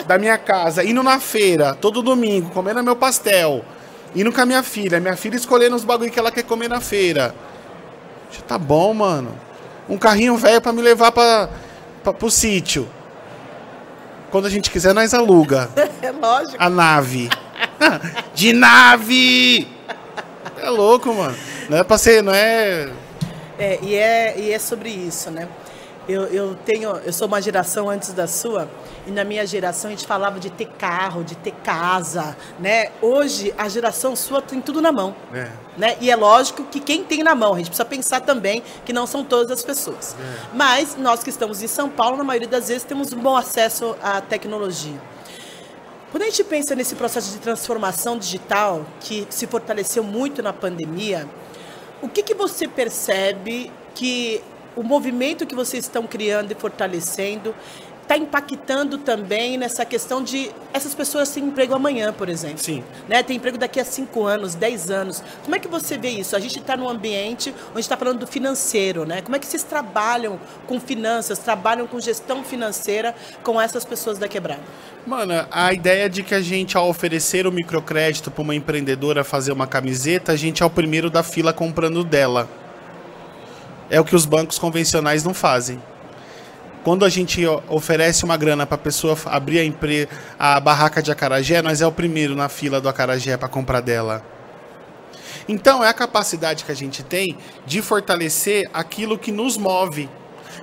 da 0.08 0.18
minha 0.18 0.36
casa, 0.36 0.82
indo 0.84 1.00
na 1.00 1.20
feira 1.20 1.76
todo 1.80 2.02
domingo, 2.02 2.50
comendo 2.50 2.82
meu 2.82 2.96
pastel, 2.96 3.64
indo 4.14 4.32
com 4.32 4.40
a 4.40 4.46
minha 4.46 4.62
filha, 4.62 5.00
minha 5.00 5.16
filha 5.16 5.36
escolhendo 5.36 5.76
os 5.76 5.84
bagulho 5.84 6.10
que 6.10 6.18
ela 6.18 6.30
quer 6.30 6.42
comer 6.44 6.68
na 6.68 6.80
feira. 6.80 7.34
Já 8.30 8.40
tá 8.42 8.58
bom, 8.58 8.92
mano. 8.94 9.38
Um 9.88 9.98
carrinho 9.98 10.36
velho 10.36 10.60
pra 10.60 10.72
me 10.72 10.80
levar 10.82 11.12
pra, 11.12 11.48
pro 12.12 12.30
sítio. 12.30 12.88
Quando 14.30 14.46
a 14.46 14.50
gente 14.50 14.70
quiser, 14.70 14.94
nós 14.94 15.12
aluga 15.12 15.68
É 16.00 16.10
lógico. 16.10 16.56
a 16.58 16.70
nave. 16.70 17.28
De 18.34 18.52
nave! 18.52 19.68
É 20.56 20.70
louco, 20.70 21.12
mano. 21.12 21.36
Não 21.68 21.78
é 21.78 21.84
pra 21.84 21.98
ser, 21.98 22.22
não 22.22 22.32
é. 22.32 22.88
É, 23.58 23.78
e, 23.82 23.94
é, 23.94 24.34
e 24.38 24.52
é 24.52 24.58
sobre 24.58 24.88
isso, 24.88 25.30
né? 25.30 25.46
Eu, 26.08 26.22
eu 26.26 26.56
tenho, 26.64 26.90
eu 27.04 27.12
sou 27.12 27.28
uma 27.28 27.40
geração 27.40 27.88
antes 27.88 28.12
da 28.12 28.26
sua, 28.26 28.68
e 29.06 29.10
na 29.12 29.22
minha 29.22 29.46
geração 29.46 29.88
a 29.88 29.94
gente 29.94 30.06
falava 30.06 30.40
de 30.40 30.50
ter 30.50 30.66
carro, 30.66 31.22
de 31.22 31.36
ter 31.36 31.52
casa, 31.62 32.36
né? 32.58 32.88
Hoje 33.00 33.54
a 33.56 33.68
geração 33.68 34.16
sua 34.16 34.42
tem 34.42 34.60
tudo 34.60 34.82
na 34.82 34.90
mão, 34.90 35.14
É. 35.32 35.48
né? 35.76 35.96
E 36.00 36.10
é 36.10 36.16
lógico 36.16 36.64
que 36.64 36.80
quem 36.80 37.04
tem 37.04 37.22
na 37.22 37.36
mão, 37.36 37.54
a 37.54 37.58
gente 37.58 37.68
precisa 37.68 37.84
pensar 37.84 38.20
também 38.20 38.64
que 38.84 38.92
não 38.92 39.06
são 39.06 39.22
todas 39.24 39.50
as 39.52 39.62
pessoas. 39.62 40.16
Mas 40.52 40.96
nós 40.96 41.22
que 41.22 41.30
estamos 41.30 41.62
em 41.62 41.68
São 41.68 41.88
Paulo, 41.88 42.16
na 42.16 42.24
maioria 42.24 42.48
das 42.48 42.66
vezes 42.68 42.82
temos 42.82 43.12
um 43.12 43.20
bom 43.20 43.36
acesso 43.36 43.94
à 44.02 44.20
tecnologia. 44.20 45.00
Quando 46.10 46.24
a 46.24 46.26
gente 46.26 46.44
pensa 46.44 46.74
nesse 46.74 46.94
processo 46.96 47.30
de 47.30 47.38
transformação 47.38 48.18
digital 48.18 48.84
que 49.00 49.26
se 49.30 49.46
fortaleceu 49.46 50.02
muito 50.02 50.42
na 50.42 50.52
pandemia, 50.52 51.28
o 52.02 52.08
que, 52.08 52.22
que 52.22 52.34
você 52.34 52.66
percebe 52.68 53.72
que 53.94 54.42
o 54.76 54.82
movimento 54.82 55.46
que 55.46 55.54
vocês 55.54 55.84
estão 55.84 56.06
criando 56.06 56.52
e 56.52 56.54
fortalecendo 56.54 57.54
está 58.02 58.16
impactando 58.16 58.98
também 58.98 59.56
nessa 59.56 59.84
questão 59.84 60.22
de 60.22 60.50
essas 60.72 60.94
pessoas 60.94 61.30
terem 61.30 61.48
emprego 61.48 61.74
amanhã, 61.74 62.12
por 62.12 62.28
exemplo? 62.28 62.58
Sim. 62.58 62.84
Né? 63.08 63.22
Tem 63.22 63.36
emprego 63.36 63.56
daqui 63.56 63.80
a 63.80 63.84
5 63.84 64.24
anos, 64.24 64.54
10 64.54 64.90
anos. 64.90 65.22
Como 65.42 65.54
é 65.54 65.58
que 65.58 65.68
você 65.68 65.96
vê 65.96 66.10
isso? 66.10 66.36
A 66.36 66.40
gente 66.40 66.58
está 66.58 66.76
num 66.76 66.88
ambiente 66.88 67.54
onde 67.70 67.80
está 67.80 67.96
falando 67.96 68.18
do 68.18 68.26
financeiro, 68.26 69.06
né? 69.06 69.22
Como 69.22 69.34
é 69.34 69.38
que 69.38 69.46
vocês 69.46 69.62
trabalham 69.62 70.38
com 70.66 70.78
finanças, 70.78 71.38
trabalham 71.38 71.86
com 71.86 71.98
gestão 72.00 72.44
financeira 72.44 73.14
com 73.42 73.60
essas 73.60 73.84
pessoas 73.84 74.18
da 74.18 74.28
quebrada? 74.28 74.62
Mano, 75.06 75.46
a 75.50 75.72
ideia 75.72 76.08
de 76.08 76.22
que 76.22 76.34
a 76.34 76.40
gente, 76.40 76.76
ao 76.76 76.88
oferecer 76.88 77.46
o 77.46 77.52
microcrédito 77.52 78.30
pra 78.30 78.42
uma 78.42 78.54
empreendedora 78.54 79.24
fazer 79.24 79.52
uma 79.52 79.66
camiseta, 79.66 80.32
a 80.32 80.36
gente 80.36 80.62
é 80.62 80.66
o 80.66 80.70
primeiro 80.70 81.08
da 81.08 81.22
fila 81.22 81.52
comprando 81.52 82.04
dela. 82.04 82.61
É 83.92 84.00
o 84.00 84.04
que 84.04 84.16
os 84.16 84.24
bancos 84.24 84.58
convencionais 84.58 85.22
não 85.22 85.34
fazem. 85.34 85.78
Quando 86.82 87.04
a 87.04 87.10
gente 87.10 87.44
oferece 87.68 88.24
uma 88.24 88.38
grana 88.38 88.64
para 88.64 88.76
a 88.76 88.78
pessoa 88.78 89.14
abrir 89.26 89.58
a, 89.58 89.64
empre... 89.64 90.08
a 90.38 90.58
barraca 90.58 91.02
de 91.02 91.12
acarajé, 91.12 91.60
nós 91.60 91.82
é 91.82 91.86
o 91.86 91.92
primeiro 91.92 92.34
na 92.34 92.48
fila 92.48 92.80
do 92.80 92.88
acarajé 92.88 93.36
para 93.36 93.48
comprar 93.48 93.82
dela. 93.82 94.24
Então 95.46 95.84
é 95.84 95.88
a 95.88 95.92
capacidade 95.92 96.64
que 96.64 96.72
a 96.72 96.74
gente 96.74 97.02
tem 97.02 97.36
de 97.66 97.82
fortalecer 97.82 98.66
aquilo 98.72 99.18
que 99.18 99.30
nos 99.30 99.58
move. 99.58 100.08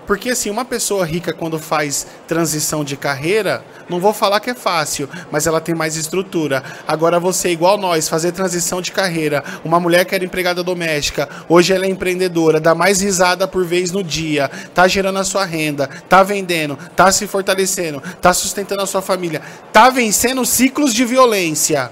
Porque 0.10 0.32
assim, 0.32 0.50
uma 0.50 0.66
pessoa 0.66 1.06
rica 1.06 1.32
quando 1.32 1.60
faz 1.60 2.08
transição 2.28 2.84
de 2.84 2.98
carreira, 2.98 3.64
não 3.88 4.00
vou 4.00 4.12
falar 4.12 4.40
que 4.40 4.50
é 4.50 4.56
fácil, 4.56 5.08
mas 5.32 5.46
ela 5.46 5.62
tem 5.62 5.76
mais 5.76 5.96
estrutura. 5.96 6.64
Agora 6.88 7.20
você 7.20 7.52
igual 7.52 7.78
nós, 7.78 8.10
fazer 8.10 8.32
transição 8.32 8.82
de 8.82 8.92
carreira, 8.92 9.44
uma 9.64 9.80
mulher 9.80 10.06
que 10.06 10.16
era 10.16 10.26
empregada 10.26 10.64
doméstica, 10.64 11.30
hoje 11.48 11.74
ela 11.74 11.86
é 11.86 11.90
empreendedora, 11.90 12.60
dá 12.60 12.74
mais 12.74 13.02
risada 13.02 13.48
por 13.48 13.64
vez 13.64 13.92
no 13.92 14.04
dia, 14.04 14.50
tá 14.74 14.88
gerando 14.88 15.20
a 15.20 15.24
sua 15.24 15.46
renda, 15.46 15.88
tá 16.10 16.24
vendendo, 16.24 16.76
tá 16.96 17.12
se 17.12 17.28
fortalecendo, 17.28 18.02
tá 18.20 18.34
sustentando 18.34 18.82
a 18.82 18.88
sua 18.88 19.04
família, 19.04 19.44
tá 19.72 19.92
vencendo 19.92 20.44
ciclos 20.44 20.92
de 20.92 21.06
violência 21.06 21.92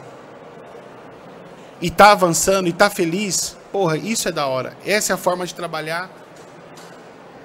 e 1.80 1.92
tá 1.92 2.14
avançando 2.14 2.68
e 2.68 2.74
tá 2.74 2.90
feliz, 2.90 3.56
porra, 3.72 3.96
isso 3.96 4.28
é 4.28 4.32
da 4.32 4.48
hora. 4.48 4.76
Essa 4.84 5.14
é 5.14 5.14
a 5.14 5.18
forma 5.18 5.46
de 5.46 5.54
trabalhar 5.54 6.10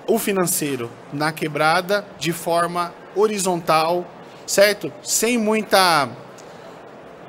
o 0.07 0.19
financeiro 0.19 0.91
na 1.12 1.33
quebrada 1.33 2.05
de 2.19 2.33
forma 2.33 2.93
horizontal, 3.15 4.07
certo? 4.47 4.93
Sem 5.03 5.38
muita. 5.38 6.09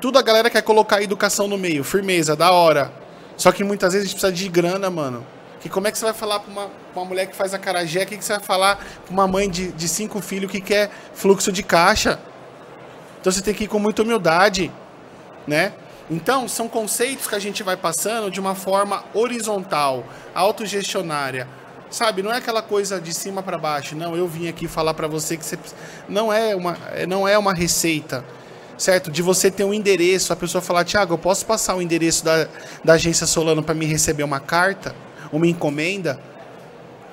Tudo 0.00 0.18
a 0.18 0.22
galera 0.22 0.50
quer 0.50 0.62
colocar 0.62 0.96
a 0.96 1.02
educação 1.02 1.48
no 1.48 1.56
meio, 1.56 1.82
firmeza, 1.84 2.36
da 2.36 2.50
hora. 2.50 2.92
Só 3.36 3.50
que 3.52 3.64
muitas 3.64 3.92
vezes 3.92 4.06
a 4.06 4.10
gente 4.10 4.20
precisa 4.20 4.32
de 4.32 4.48
grana, 4.48 4.90
mano. 4.90 5.26
Que 5.60 5.68
como 5.68 5.88
é 5.88 5.90
que 5.90 5.96
você 5.96 6.04
vai 6.04 6.14
falar 6.14 6.40
pra 6.40 6.52
uma, 6.52 6.70
uma 6.94 7.04
mulher 7.06 7.26
que 7.26 7.34
faz 7.34 7.54
acarajé? 7.54 8.02
O 8.02 8.06
que, 8.06 8.18
que 8.18 8.24
você 8.24 8.34
vai 8.34 8.42
falar 8.42 8.76
pra 8.76 9.10
uma 9.10 9.26
mãe 9.26 9.48
de, 9.48 9.72
de 9.72 9.88
cinco 9.88 10.20
filhos 10.20 10.50
que 10.50 10.60
quer 10.60 10.90
fluxo 11.14 11.50
de 11.50 11.62
caixa? 11.62 12.20
Então 13.20 13.32
você 13.32 13.40
tem 13.40 13.54
que 13.54 13.64
ir 13.64 13.68
com 13.68 13.78
muita 13.78 14.02
humildade, 14.02 14.70
né? 15.46 15.72
Então, 16.10 16.46
são 16.46 16.68
conceitos 16.68 17.26
que 17.26 17.34
a 17.34 17.38
gente 17.38 17.62
vai 17.62 17.78
passando 17.78 18.30
de 18.30 18.38
uma 18.38 18.54
forma 18.54 19.04
horizontal, 19.14 20.04
autogestionária. 20.34 21.48
Sabe, 21.94 22.24
não 22.24 22.32
é 22.32 22.38
aquela 22.38 22.60
coisa 22.60 23.00
de 23.00 23.14
cima 23.14 23.40
para 23.40 23.56
baixo. 23.56 23.94
Não, 23.94 24.16
eu 24.16 24.26
vim 24.26 24.48
aqui 24.48 24.66
falar 24.66 24.94
para 24.94 25.06
você 25.06 25.36
que 25.36 25.44
você 25.44 25.56
não 26.08 26.32
é 26.32 26.56
uma 26.56 26.76
não 27.06 27.28
é 27.28 27.38
uma 27.38 27.54
receita. 27.54 28.24
Certo? 28.76 29.12
De 29.12 29.22
você 29.22 29.48
ter 29.48 29.62
um 29.62 29.72
endereço, 29.72 30.32
a 30.32 30.36
pessoa 30.36 30.60
falar: 30.60 30.84
"Tiago, 30.84 31.14
eu 31.14 31.18
posso 31.18 31.46
passar 31.46 31.76
o 31.76 31.80
endereço 31.80 32.24
da, 32.24 32.48
da 32.82 32.94
agência 32.94 33.28
Solano 33.28 33.62
para 33.62 33.76
me 33.76 33.86
receber 33.86 34.24
uma 34.24 34.40
carta, 34.40 34.92
uma 35.30 35.46
encomenda?" 35.46 36.18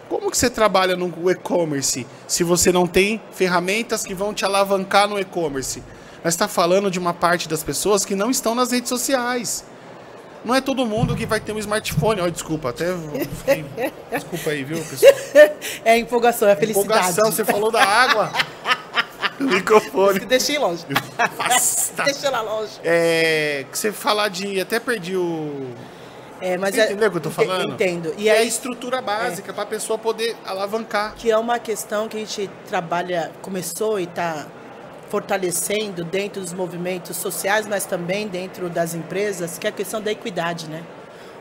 Como 0.10 0.32
que 0.32 0.38
você 0.38 0.50
trabalha 0.50 0.96
no 0.96 1.13
e-commerce 1.30 2.08
se 2.28 2.44
você 2.44 2.72
não 2.72 2.88
tem 2.88 3.22
ferramentas 3.32 4.04
que 4.04 4.15
vão 4.15 4.34
te 4.34 4.44
alavancar 4.46 5.08
no 5.08 5.20
e-commerce? 5.20 5.84
Nós 6.24 6.34
está 6.34 6.48
falando 6.48 6.89
de 6.89 6.98
uma 6.98 7.13
parte 7.13 7.48
das 7.48 7.62
pessoas 7.62 8.04
que 8.04 8.15
não 8.15 8.32
estão 8.32 8.56
nas 8.56 8.72
redes 8.72 8.89
sociais. 8.89 9.63
Não 10.43 10.56
é 10.56 10.62
todo 10.62 10.86
mundo 10.86 11.15
que 11.15 11.25
vai 11.25 11.39
ter 11.39 11.51
um 11.51 11.60
smartphone. 11.60 12.19
Olha, 12.21 12.32
desculpa, 12.32 12.69
até 12.69 12.88
fiquei... 13.38 13.63
Desculpa 14.12 14.49
aí, 14.49 14.63
viu, 14.63 14.77
pessoal? 14.77 15.13
É 15.86 15.91
a 15.91 15.97
empolgação, 15.97 16.47
é 16.47 16.54
a 16.54 16.56
felicidade. 16.56 16.88
Empolgação, 16.89 17.32
você 17.32 17.45
falou 17.45 17.71
da 17.71 17.84
água. 17.84 18.32
Microfone. 19.39 20.19
Deixei 20.21 20.58
longe. 20.58 20.86
Afasta. 21.17 22.04
Deixei 22.04 22.30
lá 22.30 22.41
longe. 22.41 22.73
É, 22.84 23.65
que 23.71 23.77
você 23.77 23.91
falar 23.91 24.27
de. 24.30 24.60
Até 24.60 24.80
perdi 24.80 25.15
o. 25.15 25.67
É, 26.39 26.58
mas 26.58 26.73
Você 26.73 26.82
é- 26.82 26.86
entendeu 26.86 27.08
o 27.08 27.12
que 27.12 27.17
eu 27.17 27.21
tô 27.21 27.30
falando? 27.32 27.73
Entendo. 27.73 28.13
E 28.17 28.27
é 28.27 28.39
a 28.39 28.43
estrutura 28.43 28.99
básica 29.01 29.54
para 29.54 29.63
a 29.63 29.65
pessoa 29.65 29.97
poder 29.97 30.36
alavancar. 30.45 31.13
que 31.15 31.30
é 31.30 31.38
uma 31.38 31.60
questão 31.60 32.08
que 32.08 32.17
a 32.17 32.19
gente 32.19 32.49
trabalha, 32.67 33.32
começou 33.43 33.99
e 33.99 34.04
está 34.04 34.47
fortalecendo 35.12 36.06
dentro 36.06 36.41
dos 36.41 36.54
movimentos 36.54 37.17
sociais, 37.17 37.67
mas 37.67 37.86
também 37.86 38.30
dentro 38.30 38.69
das 38.69 38.95
empresas, 38.95 39.58
que 39.58 39.67
é 39.67 39.69
a 39.69 39.74
questão 39.74 40.02
da 40.02 40.10
equidade, 40.10 40.69
né? 40.69 40.82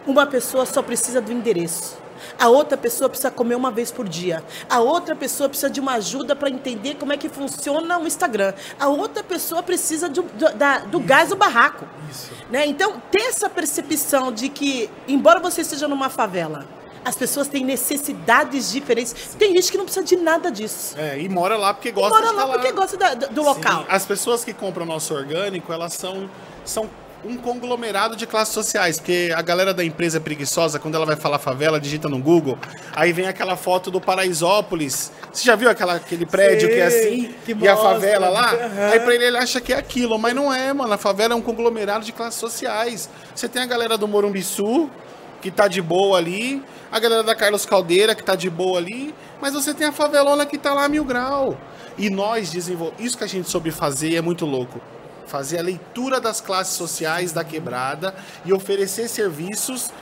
Uma 0.04 0.26
pessoa 0.26 0.66
só 0.66 0.82
precisa 0.82 1.20
do 1.20 1.30
endereço. 1.30 1.96
A 2.36 2.48
outra 2.48 2.76
pessoa 2.76 3.08
precisa 3.08 3.30
comer 3.30 3.54
uma 3.54 3.70
vez 3.70 3.92
por 3.92 4.08
dia. 4.08 4.42
A 4.68 4.80
outra 4.80 5.14
pessoa 5.14 5.48
precisa 5.48 5.70
de 5.70 5.78
uma 5.78 5.92
ajuda 5.94 6.34
para 6.34 6.50
entender 6.50 6.96
como 6.96 7.12
é 7.12 7.16
que 7.16 7.28
funciona 7.28 7.96
o 7.96 8.06
Instagram. 8.06 8.52
A 8.78 8.88
outra 8.88 9.22
pessoa 9.22 9.62
precisa 9.62 10.08
do, 10.08 10.22
do, 10.22 10.52
da, 10.54 10.78
do 10.78 10.98
gás 10.98 11.28
do 11.28 11.36
barraco. 11.36 11.86
Isso. 12.10 12.32
Né? 12.50 12.66
Então, 12.66 13.00
ter 13.10 13.22
essa 13.22 13.48
percepção 13.48 14.32
de 14.32 14.48
que, 14.48 14.90
embora 15.06 15.38
você 15.38 15.60
esteja 15.60 15.86
numa 15.86 16.10
favela, 16.10 16.66
as 17.04 17.16
pessoas 17.16 17.48
têm 17.48 17.64
necessidades 17.64 18.70
diferentes. 18.70 19.14
Sim. 19.16 19.38
Tem 19.38 19.54
gente 19.54 19.70
que 19.70 19.78
não 19.78 19.84
precisa 19.84 20.04
de 20.04 20.16
nada 20.16 20.50
disso. 20.50 20.94
É, 20.98 21.18
e 21.18 21.28
mora 21.28 21.56
lá 21.56 21.72
porque 21.72 21.90
gosta 21.90 22.10
mora 22.10 22.30
lá 22.32 22.48
porque 22.54 22.72
gosta 22.72 22.96
da, 22.96 23.14
do, 23.14 23.28
do 23.28 23.42
local. 23.42 23.84
As 23.88 24.04
pessoas 24.04 24.44
que 24.44 24.52
compram 24.52 24.84
nosso 24.84 25.14
orgânico, 25.14 25.72
elas 25.72 25.94
são, 25.94 26.28
são 26.64 26.88
um 27.24 27.36
conglomerado 27.36 28.16
de 28.16 28.26
classes 28.26 28.54
sociais, 28.54 28.98
porque 28.98 29.32
a 29.34 29.42
galera 29.42 29.74
da 29.74 29.84
empresa 29.84 30.16
é 30.16 30.20
preguiçosa, 30.20 30.78
quando 30.78 30.94
ela 30.94 31.04
vai 31.04 31.16
falar 31.16 31.38
favela, 31.38 31.78
digita 31.78 32.08
no 32.08 32.18
Google, 32.18 32.58
aí 32.94 33.12
vem 33.12 33.26
aquela 33.28 33.56
foto 33.56 33.90
do 33.90 34.00
Paraisópolis. 34.00 35.12
Você 35.32 35.44
já 35.44 35.54
viu 35.54 35.68
aquela, 35.68 35.96
aquele 35.96 36.24
prédio 36.26 36.68
Sim, 36.68 36.74
que 36.74 36.80
é 36.80 36.86
assim? 36.86 37.34
Que 37.44 37.56
e 37.60 37.68
a 37.68 37.76
favela 37.76 38.28
lá? 38.28 38.52
Uhum. 38.54 38.92
Aí 38.92 39.00
pra 39.00 39.14
ele 39.14 39.24
ele 39.24 39.38
acha 39.38 39.60
que 39.60 39.72
é 39.72 39.76
aquilo, 39.76 40.18
mas 40.18 40.34
não 40.34 40.52
é, 40.52 40.72
mano. 40.72 40.92
A 40.92 40.98
favela 40.98 41.34
é 41.34 41.36
um 41.36 41.42
conglomerado 41.42 42.04
de 42.04 42.12
classes 42.12 42.40
sociais. 42.40 43.08
Você 43.34 43.48
tem 43.48 43.62
a 43.62 43.66
galera 43.66 43.96
do 43.98 44.08
Morumbiçu, 44.08 44.90
que 45.40 45.50
tá 45.50 45.68
de 45.68 45.80
boa 45.80 46.18
ali, 46.18 46.62
a 46.90 46.98
galera 46.98 47.22
da 47.22 47.34
Carlos 47.34 47.64
Caldeira, 47.64 48.14
que 48.14 48.22
tá 48.22 48.34
de 48.34 48.50
boa 48.50 48.78
ali, 48.78 49.14
mas 49.40 49.54
você 49.54 49.72
tem 49.72 49.86
a 49.86 49.92
favelona 49.92 50.44
que 50.44 50.58
tá 50.58 50.74
lá 50.74 50.84
a 50.84 50.88
mil 50.88 51.04
grau. 51.04 51.56
E 51.96 52.08
nós 52.10 52.50
desenvolvemos. 52.50 53.04
Isso 53.04 53.18
que 53.18 53.24
a 53.24 53.28
gente 53.28 53.48
soube 53.48 53.70
fazer 53.70 54.14
é 54.14 54.20
muito 54.20 54.46
louco 54.46 54.80
fazer 55.30 55.60
a 55.60 55.62
leitura 55.62 56.20
das 56.20 56.40
classes 56.40 56.74
sociais 56.74 57.30
da 57.32 57.44
quebrada 57.44 58.12
e 58.44 58.52
oferecer 58.52 59.08
serviços 59.08 59.92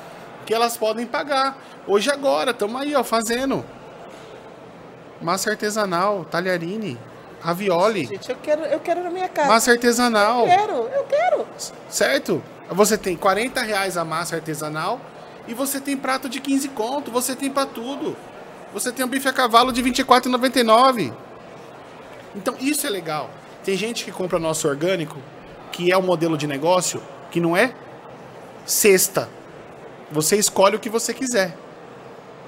que 0.47 0.55
elas 0.55 0.77
podem 0.77 1.05
pagar. 1.07 1.59
Hoje 1.87 2.11
agora, 2.11 2.53
estamos 2.53 2.81
aí, 2.81 2.95
ó, 2.97 3.05
fazendo. 3.05 3.63
Massa 5.21 5.51
artesanal, 5.51 6.25
talharine, 6.25 6.99
ravioli. 7.41 8.07
Gente, 8.07 8.31
eu 8.31 8.37
quero, 8.37 8.63
eu 8.63 8.81
quero 8.81 9.05
na 9.05 9.11
minha 9.11 9.29
casa. 9.29 9.49
Massa 9.49 9.73
artesanal. 9.73 10.41
Eu 10.41 10.47
quero, 10.47 10.73
eu 10.73 11.05
quero. 11.05 11.47
Certo? 11.89 12.43
Você 12.71 12.97
tem 12.97 13.17
40 13.17 13.61
reais 13.61 13.97
a 13.97 14.05
massa 14.05 14.37
artesanal 14.37 15.01
e 15.49 15.55
você 15.55 15.81
tem 15.81 15.97
prato 15.97 16.29
de 16.29 16.41
15 16.41 16.69
conto. 16.69 17.11
Você 17.11 17.35
tem 17.35 17.51
para 17.51 17.67
tudo. 17.67 18.15
Você 18.73 18.93
tem 18.93 19.05
um 19.05 19.09
bife 19.09 19.27
a 19.27 19.33
cavalo 19.33 19.73
de 19.73 19.83
24,99. 19.83 21.13
Então 22.37 22.55
isso 22.61 22.87
é 22.87 22.91
legal. 22.91 23.31
Tem 23.65 23.77
gente 23.77 24.05
que 24.05 24.13
compra 24.13 24.39
nosso 24.39 24.69
orgânico, 24.69 25.17
que 25.73 25.91
é 25.91 25.97
um 25.97 26.03
modelo 26.03 26.37
de 26.37 26.47
negócio 26.47 27.03
que 27.31 27.41
não 27.41 27.57
é 27.57 27.75
cesta. 28.67 29.29
Você 30.13 30.37
escolhe 30.37 30.77
o 30.77 30.79
que 30.79 30.91
você 30.91 31.13
quiser. 31.13 31.57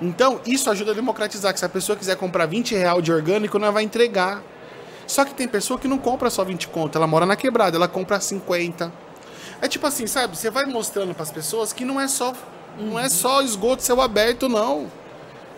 Então, 0.00 0.40
isso 0.46 0.70
ajuda 0.70 0.92
a 0.92 0.94
democratizar, 0.94 1.52
que 1.52 1.58
se 1.58 1.64
a 1.64 1.68
pessoa 1.68 1.96
quiser 1.96 2.16
comprar 2.16 2.46
20 2.46 2.74
real 2.74 3.02
de 3.02 3.12
orgânico, 3.12 3.58
não 3.58 3.70
vai 3.70 3.82
entregar. 3.82 4.42
Só 5.06 5.26
que 5.26 5.34
tem 5.34 5.46
pessoa 5.46 5.78
que 5.78 5.86
não 5.86 5.98
compra 5.98 6.30
só 6.30 6.42
20 6.42 6.68
conto, 6.68 6.96
ela 6.96 7.06
mora 7.06 7.26
na 7.26 7.36
quebrada, 7.36 7.76
ela 7.76 7.88
compra 7.88 8.18
50. 8.18 8.90
É 9.60 9.68
tipo 9.68 9.86
assim, 9.86 10.06
sabe? 10.06 10.38
Você 10.38 10.50
vai 10.50 10.64
mostrando 10.64 11.12
para 11.12 11.22
as 11.22 11.30
pessoas 11.30 11.72
que 11.72 11.84
não 11.84 12.00
é 12.00 12.08
só 12.08 12.32
não 12.78 12.98
é 12.98 13.08
só 13.08 13.42
esgoto 13.42 13.82
céu 13.82 14.00
aberto, 14.00 14.48
não. 14.48 14.86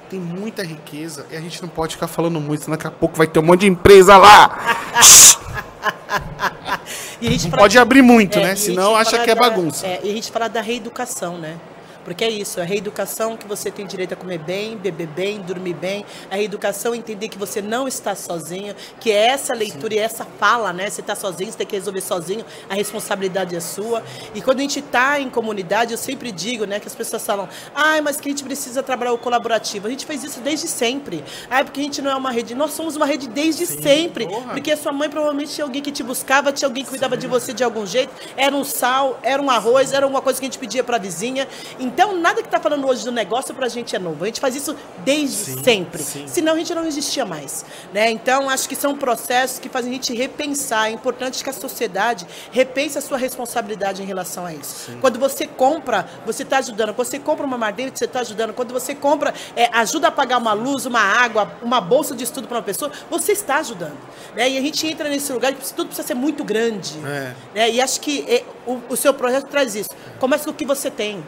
Tem 0.08 0.20
muita 0.20 0.62
riqueza 0.62 1.26
e 1.30 1.36
a 1.36 1.40
gente 1.40 1.60
não 1.62 1.68
pode 1.68 1.94
ficar 1.94 2.06
falando 2.06 2.40
muito, 2.40 2.64
senão 2.64 2.76
daqui 2.76 2.86
a 2.86 2.90
pouco 2.90 3.16
vai 3.16 3.26
ter 3.26 3.38
um 3.38 3.42
monte 3.42 3.60
de 3.60 3.66
empresa 3.66 4.16
lá. 4.16 4.76
e 7.20 7.28
a 7.28 7.30
gente 7.30 7.48
não 7.48 7.58
pode 7.58 7.78
abrir 7.78 8.02
muito, 8.02 8.38
é, 8.38 8.42
né? 8.42 8.56
Senão 8.56 8.94
acha 8.94 9.18
que 9.18 9.30
é 9.30 9.34
bagunça. 9.34 9.86
É, 9.86 10.00
e 10.04 10.10
a 10.10 10.12
gente 10.12 10.30
fala 10.30 10.48
da 10.48 10.60
reeducação, 10.60 11.38
né? 11.38 11.56
Porque 12.04 12.24
é 12.24 12.30
isso, 12.30 12.60
a 12.60 12.64
reeducação 12.64 13.36
que 13.36 13.46
você 13.46 13.70
tem 13.70 13.86
direito 13.86 14.14
a 14.14 14.16
comer 14.16 14.38
bem, 14.38 14.76
beber 14.76 15.06
bem, 15.08 15.40
dormir 15.40 15.74
bem. 15.74 16.04
A 16.30 16.36
reeducação 16.36 16.94
entender 16.94 17.28
que 17.28 17.38
você 17.38 17.62
não 17.62 17.86
está 17.86 18.14
sozinho, 18.14 18.74
que 19.00 19.10
é 19.10 19.26
essa 19.26 19.54
leitura 19.54 19.94
Sim. 19.94 20.00
e 20.00 20.02
essa 20.02 20.24
fala, 20.38 20.72
né? 20.72 20.88
Você 20.88 21.00
está 21.00 21.14
sozinho, 21.14 21.50
você 21.50 21.58
tem 21.58 21.66
que 21.66 21.76
resolver 21.76 22.00
sozinho, 22.00 22.44
a 22.68 22.74
responsabilidade 22.74 23.54
é 23.54 23.60
sua. 23.60 24.02
E 24.34 24.40
quando 24.40 24.58
a 24.58 24.62
gente 24.62 24.80
está 24.80 25.20
em 25.20 25.30
comunidade, 25.30 25.92
eu 25.92 25.98
sempre 25.98 26.32
digo, 26.32 26.64
né, 26.64 26.80
que 26.80 26.88
as 26.88 26.94
pessoas 26.94 27.24
falam, 27.24 27.48
ah, 27.74 28.00
mas 28.02 28.20
que 28.20 28.28
a 28.28 28.30
gente 28.30 28.44
precisa 28.44 28.82
trabalhar 28.82 29.12
o 29.12 29.18
colaborativo. 29.18 29.86
A 29.86 29.90
gente 29.90 30.06
fez 30.06 30.24
isso 30.24 30.40
desde 30.40 30.68
sempre. 30.68 31.24
Ah, 31.50 31.64
porque 31.64 31.80
a 31.80 31.84
gente 31.84 32.02
não 32.02 32.10
é 32.10 32.14
uma 32.14 32.30
rede. 32.30 32.54
Nós 32.54 32.72
somos 32.72 32.96
uma 32.96 33.06
rede 33.06 33.28
desde 33.28 33.66
Sim, 33.66 33.82
sempre. 33.82 34.26
Porra. 34.26 34.52
Porque 34.52 34.70
a 34.70 34.76
sua 34.76 34.92
mãe 34.92 35.08
provavelmente 35.08 35.52
tinha 35.52 35.64
alguém 35.64 35.82
que 35.82 35.92
te 35.92 36.02
buscava, 36.02 36.52
tinha 36.52 36.68
alguém 36.68 36.84
que 36.84 36.90
cuidava 36.90 37.14
Sim. 37.14 37.20
de 37.20 37.26
você 37.26 37.52
de 37.52 37.62
algum 37.62 37.86
jeito. 37.86 38.12
Era 38.36 38.54
um 38.54 38.64
sal, 38.64 39.18
era 39.22 39.40
um 39.40 39.50
arroz, 39.50 39.92
era 39.92 40.06
uma 40.06 40.20
coisa 40.20 40.40
que 40.40 40.46
a 40.46 40.48
gente 40.48 40.58
pedia 40.58 40.82
para 40.82 40.96
a 40.96 41.00
vizinha. 41.00 41.46
Então, 41.78 41.91
nada 42.22 42.40
que 42.40 42.48
está 42.48 42.60
falando 42.60 42.86
hoje 42.86 43.04
do 43.04 43.12
negócio 43.12 43.54
para 43.54 43.66
a 43.66 43.68
gente 43.68 43.94
é 43.94 43.98
novo. 43.98 44.22
A 44.22 44.26
gente 44.26 44.40
faz 44.40 44.54
isso 44.54 44.76
desde 45.04 45.36
sim, 45.36 45.62
sempre. 45.62 46.02
Sim. 46.02 46.26
Senão 46.28 46.54
a 46.54 46.56
gente 46.56 46.74
não 46.74 46.86
existia 46.86 47.24
mais. 47.24 47.64
Né? 47.92 48.10
Então, 48.10 48.48
acho 48.48 48.68
que 48.68 48.76
são 48.76 48.96
processos 48.96 49.58
que 49.58 49.68
fazem 49.68 49.90
a 49.90 49.94
gente 49.94 50.14
repensar. 50.14 50.88
É 50.88 50.92
importante 50.92 51.42
que 51.42 51.50
a 51.50 51.52
sociedade 51.52 52.26
repense 52.50 52.96
a 52.96 53.00
sua 53.00 53.18
responsabilidade 53.18 54.02
em 54.02 54.06
relação 54.06 54.46
a 54.46 54.54
isso. 54.54 54.86
Sim. 54.86 54.98
Quando 55.00 55.18
você 55.18 55.46
compra, 55.46 56.08
você 56.24 56.42
está 56.42 56.58
ajudando. 56.58 56.94
Quando 56.94 57.08
você 57.08 57.18
compra 57.18 57.44
uma 57.44 57.58
madeira, 57.58 57.92
você 57.94 58.04
está 58.04 58.20
ajudando. 58.20 58.52
Quando 58.54 58.72
você 58.72 58.94
compra, 58.94 59.34
é, 59.56 59.68
ajuda 59.72 60.08
a 60.08 60.10
pagar 60.10 60.38
uma 60.38 60.52
luz, 60.52 60.86
uma 60.86 61.00
água, 61.00 61.52
uma 61.62 61.80
bolsa 61.80 62.14
de 62.14 62.24
estudo 62.24 62.46
para 62.46 62.58
uma 62.58 62.62
pessoa, 62.62 62.90
você 63.10 63.32
está 63.32 63.58
ajudando. 63.58 63.98
Né? 64.34 64.50
E 64.50 64.58
a 64.58 64.60
gente 64.60 64.86
entra 64.86 65.08
nesse 65.08 65.32
lugar 65.32 65.52
que 65.52 65.72
tudo 65.72 65.86
precisa 65.86 66.06
ser 66.06 66.14
muito 66.14 66.44
grande. 66.44 66.98
É. 67.04 67.34
Né? 67.54 67.70
E 67.72 67.80
acho 67.80 68.00
que 68.00 68.24
é, 68.28 68.44
o, 68.66 68.80
o 68.88 68.96
seu 68.96 69.12
projeto 69.12 69.46
traz 69.48 69.74
isso. 69.74 69.90
Começa 70.18 70.44
com 70.44 70.50
o 70.50 70.54
que 70.54 70.64
você 70.64 70.90
tem. 70.90 71.22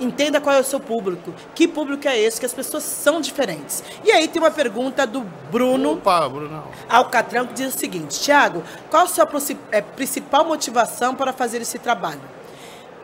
Entenda 0.00 0.40
qual 0.40 0.54
é 0.54 0.60
o 0.60 0.64
seu 0.64 0.78
público. 0.78 1.34
Que 1.54 1.66
público 1.66 2.06
é 2.06 2.18
esse? 2.18 2.38
Que 2.38 2.46
as 2.46 2.54
pessoas 2.54 2.84
são 2.84 3.20
diferentes. 3.20 3.82
E 4.04 4.12
aí 4.12 4.28
tem 4.28 4.40
uma 4.40 4.50
pergunta 4.50 5.06
do 5.06 5.22
Bruno 5.50 5.94
Opa, 5.94 6.28
Bruno. 6.28 6.64
Alcatrão 6.88 7.46
que 7.46 7.54
diz 7.54 7.74
o 7.74 7.78
seguinte: 7.78 8.20
Tiago, 8.20 8.62
qual 8.90 9.04
a 9.04 9.08
sua 9.08 9.28
é, 9.72 9.80
principal 9.80 10.44
motivação 10.44 11.14
para 11.14 11.32
fazer 11.32 11.60
esse 11.60 11.78
trabalho? 11.78 12.20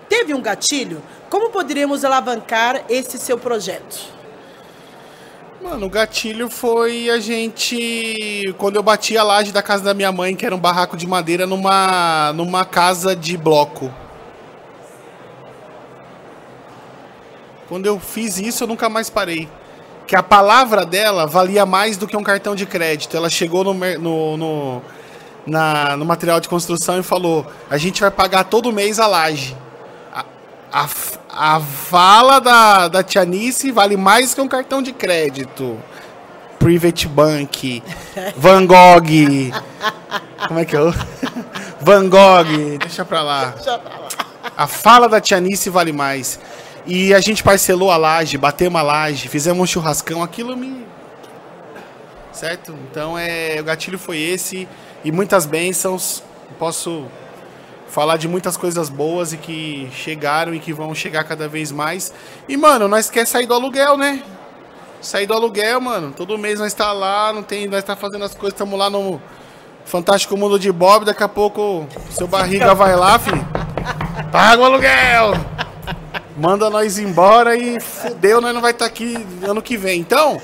Teve 0.09 0.35
um 0.35 0.41
gatilho? 0.41 1.03
Como 1.29 1.51
poderíamos 1.51 2.05
alavancar 2.05 2.85
esse 2.89 3.19
seu 3.19 3.39
projeto? 3.39 4.15
Mano, 5.63 5.87
o 5.87 5.91
gatilho 5.91 6.51
foi 6.51 7.09
a 7.09 7.19
gente. 7.19 8.55
Quando 8.59 8.77
eu 8.77 8.83
bati 8.83 9.17
a 9.17 9.23
laje 9.23 9.51
da 9.51 9.63
casa 9.63 9.83
da 9.83 9.95
minha 9.95 10.13
mãe, 10.13 10.37
que 10.37 10.45
era 10.45 10.55
um 10.55 10.59
barraco 10.59 10.97
de 10.97 11.07
madeira, 11.07 11.47
numa, 11.47 12.33
numa 12.35 12.65
casa 12.65 13.17
de 13.17 13.37
bloco. 13.37 13.91
Quando 17.69 17.87
eu 17.87 17.99
fiz 17.99 18.39
isso, 18.39 18.65
eu 18.65 18.69
nunca 18.69 18.89
mais 18.89 19.09
parei. 19.09 19.49
Que 20.07 20.15
a 20.15 20.23
palavra 20.23 20.85
dela 20.85 21.27
valia 21.27 21.65
mais 21.65 21.97
do 21.97 22.07
que 22.07 22.17
um 22.17 22.23
cartão 22.23 22.55
de 22.55 22.67
crédito. 22.67 23.17
Ela 23.17 23.31
chegou 23.31 23.65
no, 23.65 23.73
no, 23.73 24.37
no, 24.37 24.83
na, 25.47 25.97
no 25.97 26.05
material 26.05 26.41
de 26.41 26.49
construção 26.49 26.99
e 26.99 27.03
falou: 27.03 27.47
a 27.71 27.79
gente 27.79 28.01
vai 28.01 28.11
pagar 28.11 28.45
todo 28.45 28.73
mês 28.73 29.01
a 29.01 29.07
laje. 29.07 29.57
A, 30.13 30.25
a, 30.73 30.89
a 31.31 31.61
fala 31.61 32.39
da, 32.39 32.89
da 32.89 33.03
Tianice 33.03 33.71
vale 33.71 33.97
mais 33.97 34.35
que 34.35 34.41
um 34.41 34.49
cartão 34.49 34.83
de 34.83 34.93
crédito. 34.93 35.79
Private 36.59 37.09
Bank, 37.09 37.83
Van 38.37 38.67
Gogh. 38.67 39.53
Como 40.49 40.61
é 40.61 40.65
que 40.65 40.77
é? 40.77 40.81
Van 41.81 42.09
Gogh, 42.09 42.79
deixa 42.79 43.05
pra 43.05 43.23
lá. 43.23 43.47
Deixa 43.47 43.79
pra 43.79 43.91
lá. 43.91 44.09
A 44.57 44.67
fala 44.67 45.09
da 45.09 45.21
Tianice 45.21 45.71
vale 45.71 45.93
mais. 45.93 46.39
E 46.87 47.15
a 47.15 47.21
gente 47.21 47.43
parcelou 47.43 47.91
a 47.91 47.97
laje, 47.97 48.37
batemos 48.37 48.79
a 48.79 48.83
laje, 48.83 49.29
fizemos 49.29 49.63
um 49.63 49.67
churrascão, 49.67 50.23
aquilo 50.23 50.57
me. 50.57 50.85
Certo? 52.33 52.75
Então 52.91 53.19
é, 53.19 53.59
o 53.61 53.65
gatilho 53.65 53.99
foi 53.99 54.19
esse 54.19 54.69
e 55.03 55.11
muitas 55.11 55.47
bênçãos. 55.47 56.23
Posso 56.59 57.07
falar 57.89 58.17
de 58.17 58.27
muitas 58.27 58.57
coisas 58.57 58.89
boas 58.89 59.33
e 59.33 59.37
que 59.37 59.89
chegaram 59.93 60.53
e 60.53 60.59
que 60.59 60.73
vão 60.73 60.95
chegar 60.95 61.25
cada 61.25 61.49
vez 61.49 61.71
mais. 61.71 62.13
E, 62.49 62.57
mano, 62.57 62.89
nós 62.89 63.09
quer 63.09 63.25
sair 63.25 63.47
do 63.47 63.55
aluguel, 63.55 63.97
né? 63.97 64.23
Sair 65.01 65.27
do 65.27 65.33
aluguel, 65.33 65.81
mano. 65.81 66.13
Todo 66.15 66.37
mês 66.37 66.59
nós 66.59 66.73
está 66.73 66.93
lá, 66.93 67.33
não 67.33 67.43
tem, 67.43 67.69
nós 67.69 67.79
está 67.79 67.95
fazendo 67.95 68.25
as 68.25 68.35
coisas, 68.35 68.55
estamos 68.55 68.79
lá 68.79 68.91
no 68.91 69.23
Fantástico 69.85 70.37
Mundo 70.37 70.59
de 70.59 70.73
Bob, 70.73 71.05
daqui 71.05 71.23
a 71.23 71.29
pouco 71.29 71.87
seu 72.11 72.27
barriga 72.27 72.75
vai 72.75 72.97
lá, 72.97 73.19
filho. 73.19 73.47
Paga 74.33 74.61
o 74.61 74.65
aluguel! 74.65 75.35
Manda 76.37 76.69
nós 76.69 76.99
embora 76.99 77.57
e 77.57 77.81
fudeu, 77.81 78.41
nós 78.41 78.55
não 78.55 78.61
vai 78.61 78.73
estar 78.73 78.87
tá 78.87 78.91
aqui 78.91 79.15
ano 79.43 79.63
que 79.63 79.77
vem. 79.77 80.01
Então, 80.01 80.41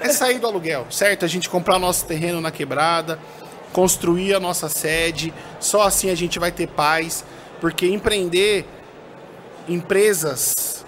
é 0.00 0.08
sair 0.10 0.38
do 0.38 0.46
aluguel, 0.46 0.86
certo? 0.90 1.24
A 1.24 1.28
gente 1.28 1.48
comprar 1.48 1.78
nosso 1.78 2.04
terreno 2.06 2.40
na 2.40 2.50
quebrada, 2.50 3.18
construir 3.72 4.34
a 4.34 4.40
nossa 4.40 4.68
sede, 4.68 5.32
só 5.60 5.82
assim 5.82 6.10
a 6.10 6.14
gente 6.14 6.38
vai 6.38 6.52
ter 6.52 6.68
paz, 6.68 7.24
porque 7.60 7.86
empreender 7.86 8.66
empresas 9.68 10.84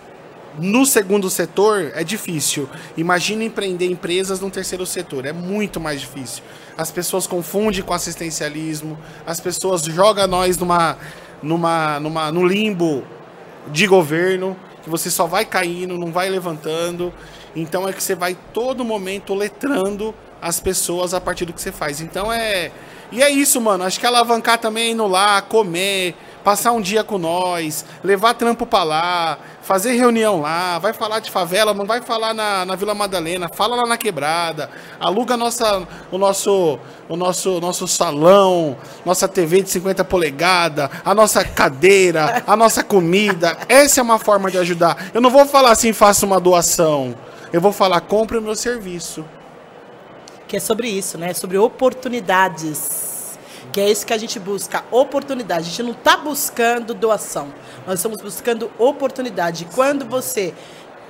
no 0.58 0.86
segundo 0.86 1.28
setor 1.28 1.92
é 1.94 2.02
difícil. 2.02 2.68
Imagina 2.96 3.44
empreender 3.44 3.86
empresas 3.86 4.40
no 4.40 4.50
terceiro 4.50 4.86
setor, 4.86 5.26
é 5.26 5.32
muito 5.32 5.78
mais 5.80 6.00
difícil. 6.00 6.42
As 6.76 6.90
pessoas 6.90 7.26
confundem 7.26 7.82
com 7.82 7.92
assistencialismo, 7.92 8.98
as 9.26 9.40
pessoas 9.40 9.82
jogam 9.82 10.26
nós 10.26 10.56
numa, 10.58 10.96
numa, 11.42 12.00
numa, 12.00 12.32
no 12.32 12.46
limbo 12.46 13.02
de 13.68 13.86
governo, 13.86 14.56
que 14.82 14.90
você 14.90 15.10
só 15.10 15.26
vai 15.26 15.44
caindo, 15.44 15.98
não 15.98 16.12
vai 16.12 16.28
levantando. 16.28 17.12
Então 17.54 17.88
é 17.88 17.92
que 17.92 18.02
você 18.02 18.14
vai 18.14 18.36
todo 18.52 18.84
momento 18.84 19.34
letrando 19.34 20.14
as 20.40 20.60
pessoas 20.60 21.14
a 21.14 21.20
partir 21.20 21.44
do 21.44 21.52
que 21.52 21.60
você 21.60 21.72
faz. 21.72 22.00
Então 22.00 22.32
é. 22.32 22.70
E 23.10 23.22
é 23.22 23.30
isso, 23.30 23.60
mano. 23.60 23.84
Acho 23.84 23.98
que 23.98 24.06
alavancar 24.06 24.58
também 24.58 24.92
indo 24.92 25.06
lá, 25.06 25.40
comer, 25.40 26.14
passar 26.46 26.70
um 26.70 26.80
dia 26.80 27.02
com 27.02 27.18
nós, 27.18 27.84
levar 28.04 28.34
trampo 28.34 28.64
pra 28.64 28.84
lá, 28.84 29.36
fazer 29.62 29.94
reunião 29.94 30.40
lá, 30.40 30.78
vai 30.78 30.92
falar 30.92 31.18
de 31.18 31.28
favela, 31.28 31.74
não 31.74 31.84
vai 31.84 32.00
falar 32.00 32.32
na, 32.32 32.64
na 32.64 32.76
Vila 32.76 32.94
Madalena, 32.94 33.48
fala 33.48 33.74
lá 33.74 33.84
na 33.84 33.96
quebrada, 33.96 34.70
aluga 35.00 35.36
nossa, 35.36 35.82
o 36.08 36.16
nosso 36.16 36.78
o 37.08 37.16
nosso 37.16 37.58
nosso 37.58 37.88
salão, 37.88 38.76
nossa 39.04 39.26
TV 39.26 39.60
de 39.60 39.70
50 39.70 40.04
polegadas, 40.04 40.88
a 41.04 41.12
nossa 41.12 41.44
cadeira, 41.44 42.44
a 42.46 42.54
nossa 42.54 42.84
comida. 42.84 43.58
Essa 43.68 43.98
é 43.98 44.02
uma 44.04 44.20
forma 44.20 44.48
de 44.48 44.56
ajudar. 44.58 45.10
Eu 45.12 45.20
não 45.20 45.30
vou 45.30 45.46
falar 45.46 45.72
assim, 45.72 45.92
faça 45.92 46.24
uma 46.24 46.38
doação. 46.38 47.12
Eu 47.52 47.60
vou 47.60 47.72
falar, 47.72 48.00
compre 48.02 48.38
o 48.38 48.42
meu 48.42 48.54
serviço. 48.54 49.24
Que 50.46 50.58
é 50.58 50.60
sobre 50.60 50.86
isso, 50.86 51.18
né? 51.18 51.34
Sobre 51.34 51.58
oportunidades 51.58 53.15
que 53.76 53.80
é 53.82 53.90
isso 53.90 54.06
que 54.06 54.14
a 54.14 54.16
gente 54.16 54.38
busca, 54.38 54.82
oportunidade. 54.90 55.66
A 55.66 55.68
gente 55.68 55.82
não 55.82 55.90
está 55.90 56.16
buscando 56.16 56.94
doação, 56.94 57.52
nós 57.86 57.98
estamos 57.98 58.22
buscando 58.22 58.72
oportunidade. 58.78 59.68
Quando 59.74 60.06
você 60.06 60.54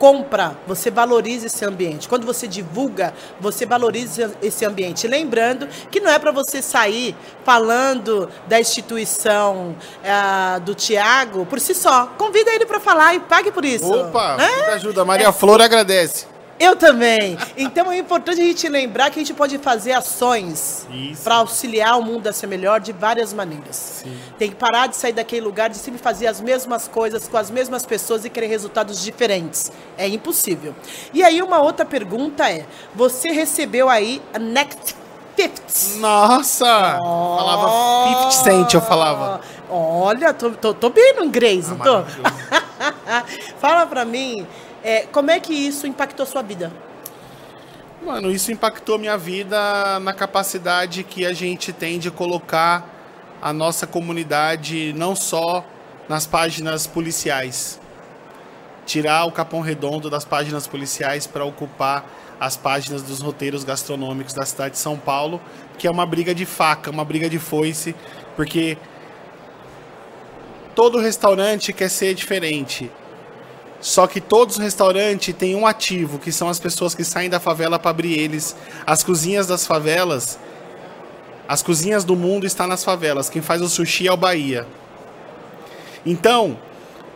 compra, 0.01 0.59
você 0.67 0.91
valoriza 0.91 1.47
esse 1.47 1.65
ambiente. 1.65 2.09
Quando 2.09 2.27
você 2.27 2.49
divulga, 2.49 3.15
você 3.41 3.65
valoriza 3.65 4.33
esse 4.43 4.65
ambiente. 4.65 5.07
Lembrando 5.07 5.69
que 5.93 6.01
não 6.01 6.11
é 6.11 6.19
para 6.19 6.33
você 6.33 6.61
sair 6.61 7.15
falando 7.45 8.29
da 8.49 8.59
instituição 8.59 9.77
é, 10.03 10.59
do 10.59 10.75
Tiago 10.75 11.47
por 11.47 11.61
si 11.61 11.73
só. 11.73 12.09
Convida 12.19 12.51
ele 12.51 12.67
para 12.67 12.81
falar 12.81 13.15
e 13.15 13.21
pague 13.21 13.53
por 13.53 13.65
isso. 13.65 13.89
Opa, 13.89 14.39
né? 14.39 14.73
ajuda. 14.73 15.05
Maria 15.05 15.29
é. 15.29 15.33
Flor 15.33 15.63
agradece. 15.63 16.27
Eu 16.59 16.75
também. 16.75 17.37
Então 17.57 17.93
é 17.93 17.99
importante 17.99 18.41
a 18.41 18.45
gente 18.45 18.69
lembrar 18.69 19.11
que 19.11 19.19
a 19.19 19.23
gente 19.23 19.35
pode 19.35 19.59
fazer 19.59 19.93
ações 19.93 20.87
para 21.23 21.37
auxiliar 21.37 21.99
o 21.99 22.03
mundo 22.03 22.27
a 22.27 22.33
ser 22.33 22.47
melhor 22.47 22.81
de 22.81 22.93
várias 22.93 23.33
maneiras. 23.33 23.77
Sim. 23.77 24.19
Tem 24.39 24.51
que 24.51 24.57
parar 24.57 24.87
de 24.87 24.97
sair 24.97 25.13
daquele 25.13 25.43
lugar 25.43 25.69
de 25.69 25.77
sempre 25.77 26.01
fazer 26.01 26.27
as 26.27 26.41
mesmas 26.41 26.89
coisas 26.89 27.29
com 27.29 27.37
as 27.37 27.51
mesmas 27.51 27.85
pessoas 27.85 28.25
e 28.25 28.31
querer 28.31 28.47
resultados 28.47 29.03
diferentes. 29.03 29.71
É 29.99 30.09
impossível. 30.09 30.75
E 31.13 31.23
aí 31.23 31.43
uma 31.43 31.61
outra 31.61 31.85
pergunta 31.85 32.51
é: 32.51 32.67
você 32.95 33.31
recebeu 33.31 33.89
aí 33.89 34.23
a 34.33 34.39
Next 34.39 34.97
Fifth? 35.37 35.99
Nossa! 35.99 36.99
Oh, 37.03 37.37
falava 37.37 38.31
50 38.31 38.31
cent, 38.31 38.75
eu 38.75 38.81
falava. 38.81 39.41
Olha, 39.69 40.33
tô, 40.33 40.51
tô, 40.51 40.73
tô 40.73 40.89
bem 40.89 41.15
no 41.17 41.25
inglês, 41.25 41.71
ah, 41.71 41.75
não 41.75 41.79
tô? 41.79 42.05
Fala 43.61 43.85
pra 43.87 44.05
mim 44.05 44.47
é, 44.87 45.01
como 45.11 45.33
é 45.33 45.41
que 45.41 45.53
isso 45.53 45.85
impactou 45.85 46.25
sua 46.25 46.43
vida? 46.43 46.73
Mano, 48.05 48.31
isso 48.31 48.53
impactou 48.53 49.01
minha 49.01 49.19
vida 49.19 49.99
na 49.99 50.13
capacidade 50.13 51.03
que 51.03 51.27
a 51.27 51.33
gente 51.33 51.73
tem 51.73 51.99
de 51.99 52.09
colocar 52.09 52.89
a 53.43 53.53
nossa 53.53 53.85
comunidade 53.85 54.93
não 54.93 55.17
só 55.17 55.65
nas 56.09 56.25
páginas 56.25 56.87
policiais. 56.87 57.81
Tirar 58.85 59.25
o 59.25 59.33
Capão 59.33 59.61
Redondo 59.61 60.09
das 60.09 60.25
páginas 60.25 60.69
policiais 60.69 61.27
para 61.27 61.45
ocupar 61.45 62.09
as 62.39 62.57
páginas 62.57 63.03
dos 63.03 63.21
roteiros 63.21 63.65
gastronômicos 63.65 64.35
da 64.35 64.47
cidade 64.47 64.75
de 64.75 64.79
São 64.79 64.97
Paulo, 64.97 65.41
que 65.77 65.89
é 65.89 65.91
uma 65.91 66.07
briga 66.07 66.33
de 66.33 66.47
faca, 66.47 66.93
uma 66.93 67.05
briga 67.05 67.29
de 67.29 67.41
foice, 67.41 67.93
porque 68.37 68.79
todo 70.77 71.01
restaurante 71.01 71.73
quer 71.73 71.91
ser 71.91 72.15
diferente. 72.15 72.89
Só 73.81 74.07
que 74.07 74.21
todos 74.21 74.57
os 74.57 74.63
restaurantes 74.63 75.35
têm 75.35 75.55
um 75.55 75.67
ativo, 75.67 76.19
que 76.19 76.33
são 76.33 76.49
as 76.49 76.59
pessoas 76.59 76.95
que 76.95 77.05
saem 77.05 77.29
da 77.29 77.39
favela 77.39 77.79
para 77.79 77.91
abrir 77.91 78.19
eles. 78.19 78.57
As 78.87 79.03
cozinhas 79.03 79.47
das 79.47 79.67
favelas, 79.67 80.39
as 81.49 81.63
cozinhas 81.63 82.05
do 82.05 82.17
mundo 82.17 82.47
estão 82.47 82.67
nas 82.67 82.83
favelas. 82.83 83.29
Quem 83.29 83.43
faz 83.43 83.63
o 83.63 83.69
sushi 83.69 84.09
é 84.09 84.13
o 84.13 84.17
Bahia. 84.17 84.67
Então, 86.05 86.59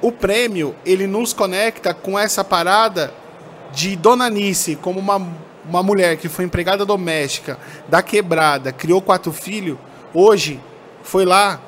o 0.03 0.11
prêmio, 0.11 0.75
ele 0.85 1.07
nos 1.07 1.33
conecta 1.33 1.93
com 1.93 2.19
essa 2.19 2.43
parada 2.45 3.13
de 3.73 3.97
Dona 3.97 4.29
Nice, 4.29 4.77
como 4.77 4.99
uma, 4.99 5.27
uma 5.65 5.83
mulher 5.83 6.17
que 6.17 6.29
foi 6.29 6.45
empregada 6.45 6.85
doméstica, 6.85 7.59
da 7.89 8.03
quebrada, 8.03 8.73
criou 8.73 9.01
quatro 9.01 9.33
filhos, 9.33 9.79
hoje 10.13 10.61
foi 11.03 11.25
lá 11.25 11.61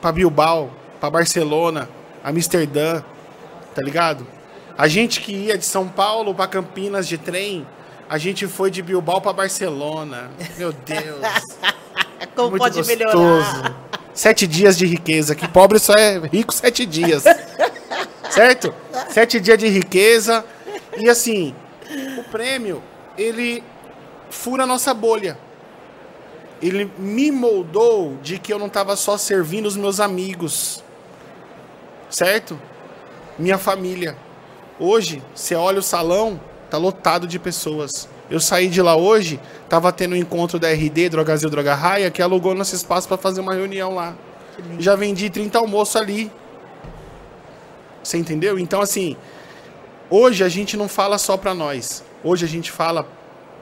para 0.00 0.12
Bilbao, 0.12 0.70
para 1.00 1.10
Barcelona, 1.10 1.88
Amsterdã, 2.22 3.02
tá 3.74 3.82
ligado? 3.82 4.37
A 4.78 4.86
gente 4.86 5.20
que 5.20 5.32
ia 5.32 5.58
de 5.58 5.64
São 5.64 5.88
Paulo 5.88 6.32
para 6.32 6.46
Campinas 6.46 7.08
de 7.08 7.18
trem, 7.18 7.66
a 8.08 8.16
gente 8.16 8.46
foi 8.46 8.70
de 8.70 8.80
Bilbao 8.80 9.20
para 9.20 9.32
Barcelona. 9.32 10.30
Meu 10.56 10.72
Deus. 10.72 11.20
Como 12.36 12.50
Muito 12.50 12.62
pode 12.62 12.76
gostoso. 12.78 12.96
melhorar? 12.96 13.76
Sete 14.14 14.46
dias 14.46 14.78
de 14.78 14.86
riqueza. 14.86 15.34
Que 15.34 15.48
pobre 15.48 15.80
só 15.80 15.94
é 15.94 16.18
rico 16.18 16.54
sete 16.54 16.86
dias. 16.86 17.24
certo? 18.30 18.72
Sete 19.10 19.40
dias 19.40 19.58
de 19.58 19.66
riqueza. 19.66 20.44
E 20.96 21.08
assim, 21.08 21.52
o 22.16 22.22
prêmio, 22.30 22.80
ele 23.16 23.64
fura 24.30 24.62
a 24.62 24.66
nossa 24.66 24.94
bolha. 24.94 25.36
Ele 26.62 26.88
me 26.96 27.32
moldou 27.32 28.16
de 28.22 28.38
que 28.38 28.52
eu 28.52 28.60
não 28.60 28.68
estava 28.68 28.94
só 28.94 29.18
servindo 29.18 29.66
os 29.66 29.76
meus 29.76 29.98
amigos. 29.98 30.84
Certo? 32.08 32.56
Minha 33.36 33.58
família 33.58 34.16
Hoje, 34.80 35.22
você 35.34 35.54
olha 35.54 35.80
o 35.80 35.82
salão, 35.82 36.40
tá 36.70 36.78
lotado 36.78 37.26
de 37.26 37.38
pessoas. 37.38 38.08
Eu 38.30 38.38
saí 38.38 38.68
de 38.68 38.80
lá 38.80 38.94
hoje, 38.94 39.40
tava 39.68 39.92
tendo 39.92 40.14
um 40.14 40.16
encontro 40.16 40.58
da 40.58 40.70
RD, 40.70 41.08
Drogazil 41.08 41.50
Droga 41.50 41.74
Raia, 41.74 42.10
que 42.10 42.22
alugou 42.22 42.54
nosso 42.54 42.74
espaço 42.74 43.08
para 43.08 43.16
fazer 43.16 43.40
uma 43.40 43.54
reunião 43.54 43.94
lá. 43.94 44.14
Já 44.78 44.94
vendi 44.94 45.30
30 45.30 45.58
almoços 45.58 45.96
ali. 45.96 46.30
Você 48.02 48.18
entendeu? 48.18 48.58
Então, 48.58 48.80
assim, 48.80 49.16
hoje 50.08 50.44
a 50.44 50.48
gente 50.48 50.76
não 50.76 50.88
fala 50.88 51.18
só 51.18 51.36
para 51.36 51.54
nós. 51.54 52.04
Hoje 52.22 52.44
a 52.44 52.48
gente 52.48 52.70
fala 52.70 53.06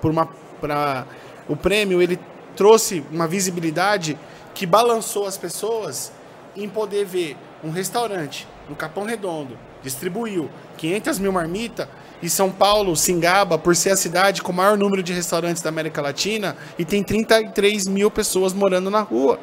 por 0.00 0.10
uma. 0.10 0.28
Pra... 0.60 1.06
O 1.48 1.56
prêmio 1.56 2.02
ele 2.02 2.18
trouxe 2.56 3.04
uma 3.10 3.26
visibilidade 3.26 4.18
que 4.54 4.66
balançou 4.66 5.26
as 5.26 5.36
pessoas 5.36 6.12
em 6.56 6.68
poder 6.68 7.04
ver 7.04 7.36
um 7.62 7.70
restaurante 7.70 8.46
no 8.68 8.74
Capão 8.74 9.04
Redondo, 9.04 9.58
distribuiu 9.86 10.50
500 10.76 11.18
mil 11.18 11.32
marmitas 11.32 11.88
e 12.22 12.28
São 12.28 12.50
Paulo 12.50 12.96
se 12.96 13.12
engaba 13.12 13.58
por 13.58 13.76
ser 13.76 13.90
a 13.90 13.96
cidade 13.96 14.42
com 14.42 14.52
o 14.52 14.54
maior 14.54 14.76
número 14.76 15.02
de 15.02 15.12
restaurantes 15.12 15.62
da 15.62 15.68
América 15.68 16.02
Latina 16.02 16.56
e 16.78 16.84
tem 16.84 17.02
33 17.02 17.86
mil 17.86 18.10
pessoas 18.10 18.52
morando 18.52 18.90
na 18.90 19.00
rua. 19.00 19.38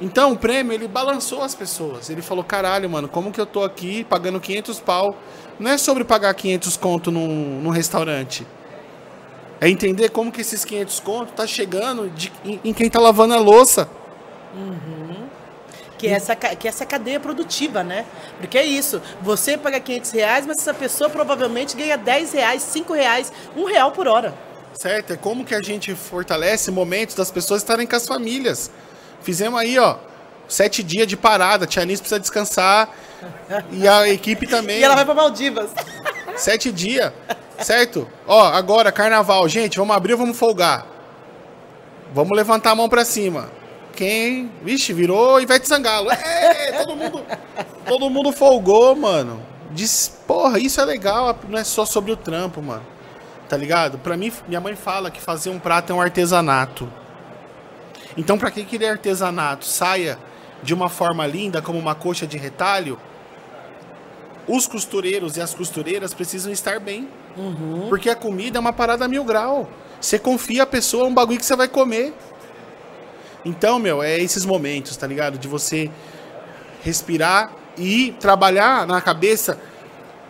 Então 0.00 0.32
o 0.32 0.36
prêmio 0.36 0.72
ele 0.72 0.86
balançou 0.86 1.42
as 1.42 1.54
pessoas. 1.54 2.10
Ele 2.10 2.22
falou: 2.22 2.44
caralho, 2.44 2.88
mano, 2.88 3.08
como 3.08 3.32
que 3.32 3.40
eu 3.40 3.46
tô 3.46 3.62
aqui 3.64 4.04
pagando 4.04 4.38
500 4.38 4.80
pau? 4.80 5.16
Não 5.58 5.70
é 5.70 5.78
sobre 5.78 6.04
pagar 6.04 6.34
500 6.34 6.76
conto 6.76 7.10
num, 7.10 7.60
num 7.62 7.70
restaurante. 7.70 8.46
É 9.58 9.70
entender 9.70 10.10
como 10.10 10.30
que 10.30 10.42
esses 10.42 10.64
500 10.66 11.00
conto 11.00 11.32
tá 11.32 11.46
chegando 11.46 12.10
de, 12.10 12.30
em, 12.44 12.60
em 12.62 12.72
quem 12.74 12.90
tá 12.90 13.00
lavando 13.00 13.32
a 13.32 13.38
louça. 13.38 13.88
Uhum 14.54 15.25
que 15.98 16.06
é 16.06 16.12
essa, 16.12 16.36
que 16.36 16.66
é 16.66 16.70
essa 16.70 16.84
cadeia 16.84 17.18
produtiva, 17.18 17.82
né? 17.82 18.04
Porque 18.38 18.58
é 18.58 18.64
isso, 18.64 19.00
você 19.20 19.56
paga 19.56 19.80
500 19.80 20.10
reais, 20.10 20.46
mas 20.46 20.58
essa 20.58 20.74
pessoa 20.74 21.08
provavelmente 21.10 21.76
ganha 21.76 21.96
10 21.96 22.32
reais, 22.32 22.62
5 22.62 22.92
reais, 22.92 23.32
1 23.56 23.64
real 23.64 23.92
por 23.92 24.06
hora. 24.06 24.34
Certo, 24.74 25.14
é 25.14 25.16
como 25.16 25.44
que 25.44 25.54
a 25.54 25.62
gente 25.62 25.94
fortalece 25.94 26.70
momentos 26.70 27.14
das 27.14 27.30
pessoas 27.30 27.62
estarem 27.62 27.86
com 27.86 27.96
as 27.96 28.06
famílias. 28.06 28.70
Fizemos 29.22 29.58
aí, 29.58 29.78
ó, 29.78 29.96
sete 30.46 30.82
dias 30.82 31.06
de 31.06 31.16
parada, 31.16 31.66
Tia 31.66 31.82
Anis 31.82 31.98
precisa 31.98 32.20
descansar 32.20 32.90
e 33.72 33.88
a 33.88 34.08
equipe 34.08 34.46
também. 34.46 34.78
e 34.78 34.84
ela 34.84 34.94
vai 34.94 35.04
para 35.04 35.14
Maldivas. 35.14 35.70
Sete 36.36 36.70
dias, 36.70 37.10
certo? 37.60 38.06
Ó, 38.26 38.44
agora, 38.44 38.92
carnaval, 38.92 39.48
gente, 39.48 39.78
vamos 39.78 39.96
abrir 39.96 40.12
ou 40.12 40.18
vamos 40.18 40.38
folgar? 40.38 40.86
Vamos 42.12 42.36
levantar 42.36 42.72
a 42.72 42.74
mão 42.74 42.88
para 42.88 43.04
cima 43.04 43.50
quem? 43.96 44.50
Vixe, 44.62 44.92
virou 44.92 45.40
Ivete 45.40 45.66
Sangalo. 45.66 46.10
É, 46.10 46.72
todo 46.84 46.94
mundo, 46.94 47.22
todo 47.86 48.10
mundo 48.10 48.32
folgou, 48.32 48.94
mano. 48.94 49.42
Diz, 49.72 50.20
porra, 50.26 50.58
isso 50.58 50.80
é 50.80 50.84
legal, 50.84 51.36
não 51.48 51.58
é 51.58 51.64
só 51.64 51.84
sobre 51.84 52.12
o 52.12 52.16
trampo, 52.16 52.62
mano. 52.62 52.86
Tá 53.48 53.56
ligado? 53.56 53.98
Pra 53.98 54.16
mim, 54.16 54.32
minha 54.46 54.60
mãe 54.60 54.76
fala 54.76 55.10
que 55.10 55.20
fazer 55.20 55.50
um 55.50 55.58
prato 55.58 55.92
é 55.92 55.96
um 55.96 56.00
artesanato. 56.00 56.88
Então, 58.16 58.38
pra 58.38 58.50
que 58.50 58.64
que 58.64 58.76
ele 58.76 58.84
é 58.84 58.90
artesanato? 58.90 59.64
Saia 59.64 60.18
de 60.62 60.74
uma 60.74 60.88
forma 60.88 61.26
linda, 61.26 61.60
como 61.62 61.78
uma 61.78 61.94
coxa 61.94 62.26
de 62.26 62.36
retalho, 62.36 62.98
os 64.48 64.66
costureiros 64.66 65.36
e 65.36 65.40
as 65.40 65.54
costureiras 65.54 66.14
precisam 66.14 66.52
estar 66.52 66.78
bem. 66.80 67.08
Uhum. 67.36 67.86
Porque 67.88 68.08
a 68.08 68.16
comida 68.16 68.58
é 68.58 68.60
uma 68.60 68.72
parada 68.72 69.06
mil 69.08 69.24
grau. 69.24 69.68
Você 70.00 70.18
confia 70.18 70.62
a 70.62 70.66
pessoa, 70.66 71.04
é 71.04 71.06
um 71.08 71.14
bagulho 71.14 71.38
que 71.38 71.46
você 71.46 71.56
vai 71.56 71.68
comer. 71.68 72.14
Então, 73.46 73.78
meu, 73.78 74.02
é 74.02 74.18
esses 74.18 74.44
momentos, 74.44 74.96
tá 74.96 75.06
ligado? 75.06 75.38
De 75.38 75.46
você 75.46 75.88
respirar 76.82 77.52
e 77.78 78.12
trabalhar 78.18 78.86
na 78.86 79.00
cabeça. 79.00 79.56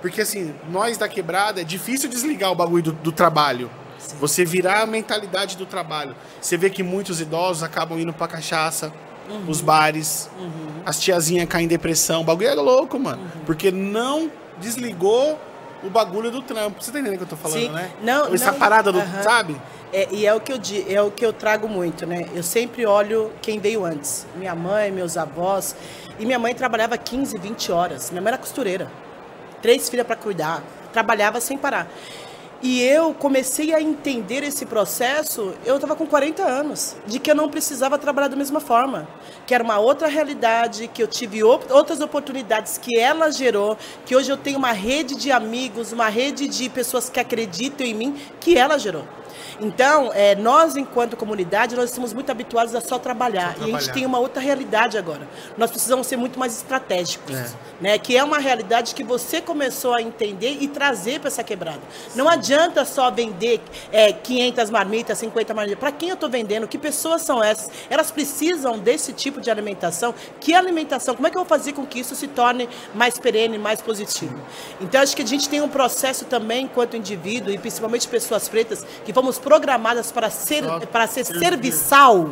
Porque 0.03 0.21
assim, 0.21 0.55
nós 0.71 0.99
da 0.99 1.09
quebrada 1.09 1.63
é 1.63 1.65
difícil 1.65 2.11
desligar 2.11 2.53
o 2.53 2.55
bagulho 2.55 2.83
do, 2.83 2.93
do 2.93 3.13
trabalho. 3.13 3.71
Sim. 3.99 4.17
Você 4.21 4.45
virar 4.45 4.83
a 4.83 4.87
mentalidade 4.87 5.57
do 5.57 5.65
trabalho. 5.65 6.15
Você 6.41 6.59
vê 6.59 6.69
que 6.69 6.83
muitos 6.83 7.19
idosos 7.19 7.63
acabam 7.63 7.99
indo 7.99 8.13
pra 8.13 8.29
cachaça, 8.29 8.93
uhum. 9.31 9.49
os 9.49 9.63
bares, 9.63 10.29
uhum. 10.39 10.83
as 10.85 11.01
tiazinhas 11.01 11.49
caem 11.49 11.65
em 11.65 11.69
depressão. 11.69 12.21
O 12.21 12.25
bagulho 12.25 12.49
é 12.49 12.55
louco, 12.55 12.99
mano. 12.99 13.23
Uhum. 13.23 13.45
Porque 13.47 13.71
não 13.71 14.31
desligou 14.59 15.41
o 15.83 15.89
bagulho 15.89 16.31
do 16.31 16.43
trampo. 16.43 16.83
Você 16.83 16.93
tá 16.93 16.99
entendendo 16.99 17.23
o 17.23 17.27
que 17.27 17.33
eu 17.33 17.37
tô 17.39 17.43
falando, 17.43 17.61
Sim. 17.61 17.71
né? 17.71 17.91
Não, 18.03 18.35
Essa 18.35 18.53
não, 18.53 18.59
parada 18.59 18.93
do, 18.93 19.01
sabe? 19.23 19.57
É, 19.97 20.07
e 20.13 20.27
é 20.27 20.35
o, 20.35 20.39
que 20.39 20.53
eu, 20.53 20.61
é 20.91 21.01
o 21.01 21.11
que 21.11 21.25
eu 21.25 21.33
trago 21.33 21.67
muito, 21.67 22.05
né? 22.05 22.27
Eu 22.35 22.43
sempre 22.43 22.85
olho 22.85 23.33
quem 23.41 23.59
veio 23.59 23.83
antes. 23.83 24.27
Minha 24.37 24.55
mãe, 24.55 24.93
meus 24.93 25.17
avós. 25.17 25.75
E 26.19 26.27
minha 26.27 26.39
mãe 26.39 26.55
trabalhava 26.55 26.99
15, 26.99 27.39
20 27.39 27.73
horas. 27.73 28.11
Minha 28.11 28.21
mãe 28.21 28.29
era 28.29 28.37
costureira. 28.37 28.93
Três 29.63 29.89
filhas 29.89 30.07
para 30.07 30.15
cuidar. 30.15 30.63
Trabalhava 30.93 31.41
sem 31.41 31.57
parar. 31.57 31.91
E 32.63 32.83
eu 32.83 33.15
comecei 33.15 33.73
a 33.75 33.81
entender 33.81 34.43
esse 34.43 34.67
processo, 34.67 35.55
eu 35.65 35.77
estava 35.77 35.97
com 35.97 36.07
40 36.07 36.43
anos, 36.43 36.95
de 37.07 37.19
que 37.19 37.31
eu 37.31 37.35
não 37.35 37.49
precisava 37.49 37.99
trabalhar 37.99 38.29
da 38.29 38.37
mesma 38.37 38.61
forma, 38.61 39.09
que 39.47 39.55
era 39.55 39.65
uma 39.65 39.79
outra 39.79 40.09
realidade, 40.09 40.89
que 40.89 41.03
eu 41.03 41.07
tive 41.07 41.43
outras 41.43 42.01
oportunidades 42.03 42.77
que 42.77 42.99
ela 42.99 43.31
gerou, 43.31 43.79
que 44.05 44.15
hoje 44.15 44.31
eu 44.31 44.37
tenho 44.37 44.59
uma 44.59 44.73
rede 44.73 45.15
de 45.17 45.33
amigos, 45.33 45.93
uma 45.93 46.09
rede 46.09 46.49
de 46.49 46.69
pessoas 46.69 47.09
que 47.09 47.21
acreditam 47.21 47.87
em 47.87 47.95
mim, 47.95 48.17
que 48.41 48.59
ela 48.59 48.79
gerou. 48.79 49.07
Então, 49.61 50.11
é, 50.15 50.35
nós, 50.35 50.77
enquanto 50.77 51.17
comunidade, 51.17 51.75
nós 51.75 51.91
estamos 51.91 52.13
muito 52.13 52.31
habituados 52.31 52.75
a 52.75 52.81
só 52.81 52.99
trabalhar. 52.99 53.49
Só 53.49 53.55
trabalhar. 53.55 53.73
E 53.73 53.75
a 53.75 53.81
gente 53.81 53.93
tem 53.93 54.07
uma 54.07 54.19
outra 54.19 54.41
realidade 54.41 54.99
agora. 54.99 55.29
Nós 55.57 55.71
precisamos 55.71 56.07
ser 56.07 56.17
muito 56.17 56.39
mais 56.39 56.57
estratégicos. 56.57 57.37
É. 57.37 57.51
Né? 57.81 57.99
Que 57.99 58.17
é 58.17 58.25
uma 58.25 58.39
realidade 58.39 58.95
que 58.95 59.05
você 59.05 59.41
começou 59.41 59.95
a 59.95 60.03
entender 60.03 60.59
e 60.61 60.69
trazer 60.69 61.21
para 61.21 61.29
essa 61.29 61.43
quebrada. 61.43 61.81
Sim. 62.09 62.19
Não 62.19 62.29
adianta 62.29 62.85
só 62.85 63.11
vender 63.11 63.61
é, 63.93 64.13
500 64.13 64.71
marmitas, 64.71 65.19
50 65.19 65.55
marmitas. 65.55 65.79
Para 65.79 65.93
quem 65.93 66.09
eu 66.09 66.15
estou 66.15 66.29
vendendo? 66.29 66.67
Que 66.69 66.79
pessoas 66.79 67.23
são 67.23 67.43
essas? 67.43 67.71
Elas 67.91 68.11
precisam 68.11 68.79
desse 68.79 69.13
tipo 69.13 69.41
de 69.41 69.51
alimentação. 69.51 70.15
Que 70.41 70.55
alimentação? 70.55 71.15
Como 71.15 71.27
é 71.27 71.31
que 71.31 71.37
eu 71.37 71.43
vou 71.43 71.49
fazer 71.49 71.73
com 71.73 71.85
que 71.87 72.01
isso 72.01 72.15
se 72.15 72.29
torne 72.29 72.69
mais 72.95 73.19
perene, 73.19 73.59
mais 73.59 73.81
positivo? 73.81 74.39
Então, 74.81 75.01
acho 75.01 75.17
que 75.17 75.23
a 75.23 75.27
gente 75.27 75.49
tem 75.49 75.61
um 75.61 75.69
processo 75.69 76.25
também, 76.25 76.65
enquanto 76.65 76.97
indivíduo, 76.97 77.53
e 77.53 77.59
principalmente 77.59 78.07
pessoas 78.09 78.49
pretas, 78.49 78.85
que 79.05 79.13
vamos 79.13 79.26
programadas 79.39 80.13
para 80.13 80.31
ser, 80.31 80.63
para 80.93 81.07
ser 81.07 81.25
serviçal, 81.25 82.31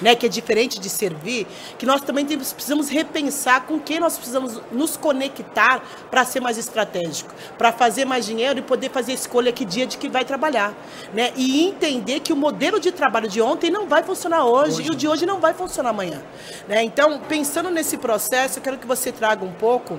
né, 0.00 0.14
que 0.14 0.26
é 0.26 0.28
diferente 0.28 0.78
de 0.78 0.88
servir, 0.88 1.46
que 1.78 1.86
nós 1.86 2.02
também 2.02 2.24
temos, 2.24 2.52
precisamos 2.52 2.88
repensar 2.88 3.62
com 3.62 3.78
quem 3.78 3.98
nós 3.98 4.16
precisamos 4.16 4.60
nos 4.70 4.96
conectar 4.96 5.82
para 6.10 6.24
ser 6.24 6.40
mais 6.40 6.58
estratégico, 6.58 7.34
para 7.56 7.72
fazer 7.72 8.04
mais 8.04 8.26
dinheiro 8.26 8.58
e 8.58 8.62
poder 8.62 8.90
fazer 8.90 9.12
escolha 9.12 9.52
que 9.52 9.64
dia 9.64 9.86
de 9.86 9.96
que 9.96 10.08
vai 10.08 10.24
trabalhar, 10.24 10.74
né? 11.14 11.32
E 11.36 11.66
entender 11.66 12.20
que 12.20 12.32
o 12.32 12.36
modelo 12.36 12.78
de 12.78 12.92
trabalho 12.92 13.28
de 13.28 13.40
ontem 13.40 13.70
não 13.70 13.86
vai 13.86 14.02
funcionar 14.02 14.44
hoje, 14.44 14.80
hoje. 14.80 14.88
e 14.88 14.90
o 14.90 14.94
de 14.94 15.08
hoje 15.08 15.26
não 15.26 15.40
vai 15.40 15.54
funcionar 15.54 15.90
amanhã, 15.90 16.22
né? 16.68 16.82
Então, 16.82 17.20
pensando 17.28 17.70
nesse 17.70 17.96
processo, 17.96 18.58
eu 18.58 18.62
quero 18.62 18.78
que 18.78 18.86
você 18.86 19.10
traga 19.10 19.44
um 19.44 19.52
pouco 19.52 19.98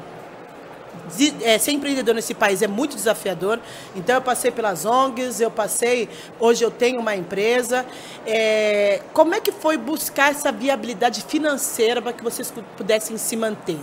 é, 1.41 1.57
ser 1.57 1.71
empreendedor 1.71 2.15
nesse 2.15 2.33
país 2.33 2.61
é 2.61 2.67
muito 2.67 2.95
desafiador. 2.95 3.59
Então 3.95 4.15
eu 4.15 4.21
passei 4.21 4.51
pelas 4.51 4.85
ONGs, 4.85 5.39
eu 5.39 5.51
passei, 5.51 6.09
hoje 6.39 6.63
eu 6.63 6.71
tenho 6.71 6.99
uma 6.99 7.15
empresa. 7.15 7.85
É, 8.25 9.01
como 9.13 9.33
é 9.33 9.39
que 9.39 9.51
foi 9.51 9.77
buscar 9.77 10.31
essa 10.31 10.51
viabilidade 10.51 11.23
financeira 11.23 12.01
para 12.01 12.13
que 12.13 12.23
vocês 12.23 12.53
pudessem 12.75 13.17
se 13.17 13.35
manter? 13.35 13.79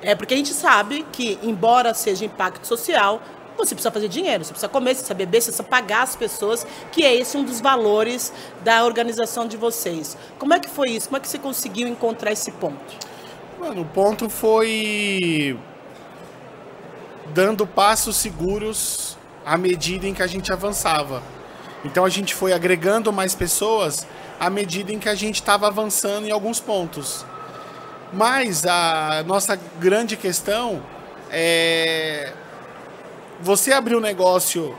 É 0.00 0.14
porque 0.14 0.34
a 0.34 0.36
gente 0.36 0.52
sabe 0.52 1.06
que, 1.12 1.38
embora 1.42 1.94
seja 1.94 2.24
impacto 2.24 2.66
social, 2.66 3.22
você 3.56 3.74
precisa 3.74 3.90
fazer 3.90 4.08
dinheiro, 4.08 4.44
você 4.44 4.50
precisa 4.50 4.68
comer, 4.68 4.90
você 4.90 4.96
precisa 4.96 5.14
beber, 5.14 5.40
você 5.40 5.50
precisa 5.50 5.62
pagar 5.62 6.02
as 6.02 6.16
pessoas, 6.16 6.66
que 6.90 7.04
é 7.04 7.14
esse 7.14 7.36
um 7.36 7.44
dos 7.44 7.60
valores 7.60 8.32
da 8.62 8.84
organização 8.84 9.46
de 9.46 9.56
vocês. 9.56 10.16
Como 10.38 10.52
é 10.54 10.58
que 10.58 10.68
foi 10.68 10.90
isso? 10.90 11.08
Como 11.08 11.18
é 11.18 11.20
que 11.20 11.28
você 11.28 11.38
conseguiu 11.38 11.86
encontrar 11.86 12.32
esse 12.32 12.50
ponto? 12.50 13.12
Mano, 13.60 13.82
o 13.82 13.84
ponto 13.84 14.28
foi 14.28 15.56
dando 17.32 17.66
passos 17.66 18.16
seguros 18.16 19.16
à 19.44 19.56
medida 19.56 20.06
em 20.06 20.14
que 20.14 20.22
a 20.22 20.26
gente 20.26 20.52
avançava. 20.52 21.22
Então 21.84 22.04
a 22.04 22.08
gente 22.08 22.34
foi 22.34 22.52
agregando 22.52 23.12
mais 23.12 23.34
pessoas 23.34 24.06
à 24.38 24.48
medida 24.48 24.92
em 24.92 24.98
que 24.98 25.08
a 25.08 25.14
gente 25.14 25.36
estava 25.36 25.66
avançando 25.66 26.26
em 26.26 26.30
alguns 26.30 26.60
pontos. 26.60 27.24
Mas 28.12 28.66
a 28.66 29.24
nossa 29.26 29.58
grande 29.80 30.16
questão 30.16 30.82
é 31.30 32.32
você 33.40 33.72
abrir 33.72 33.96
um 33.96 34.00
negócio 34.00 34.76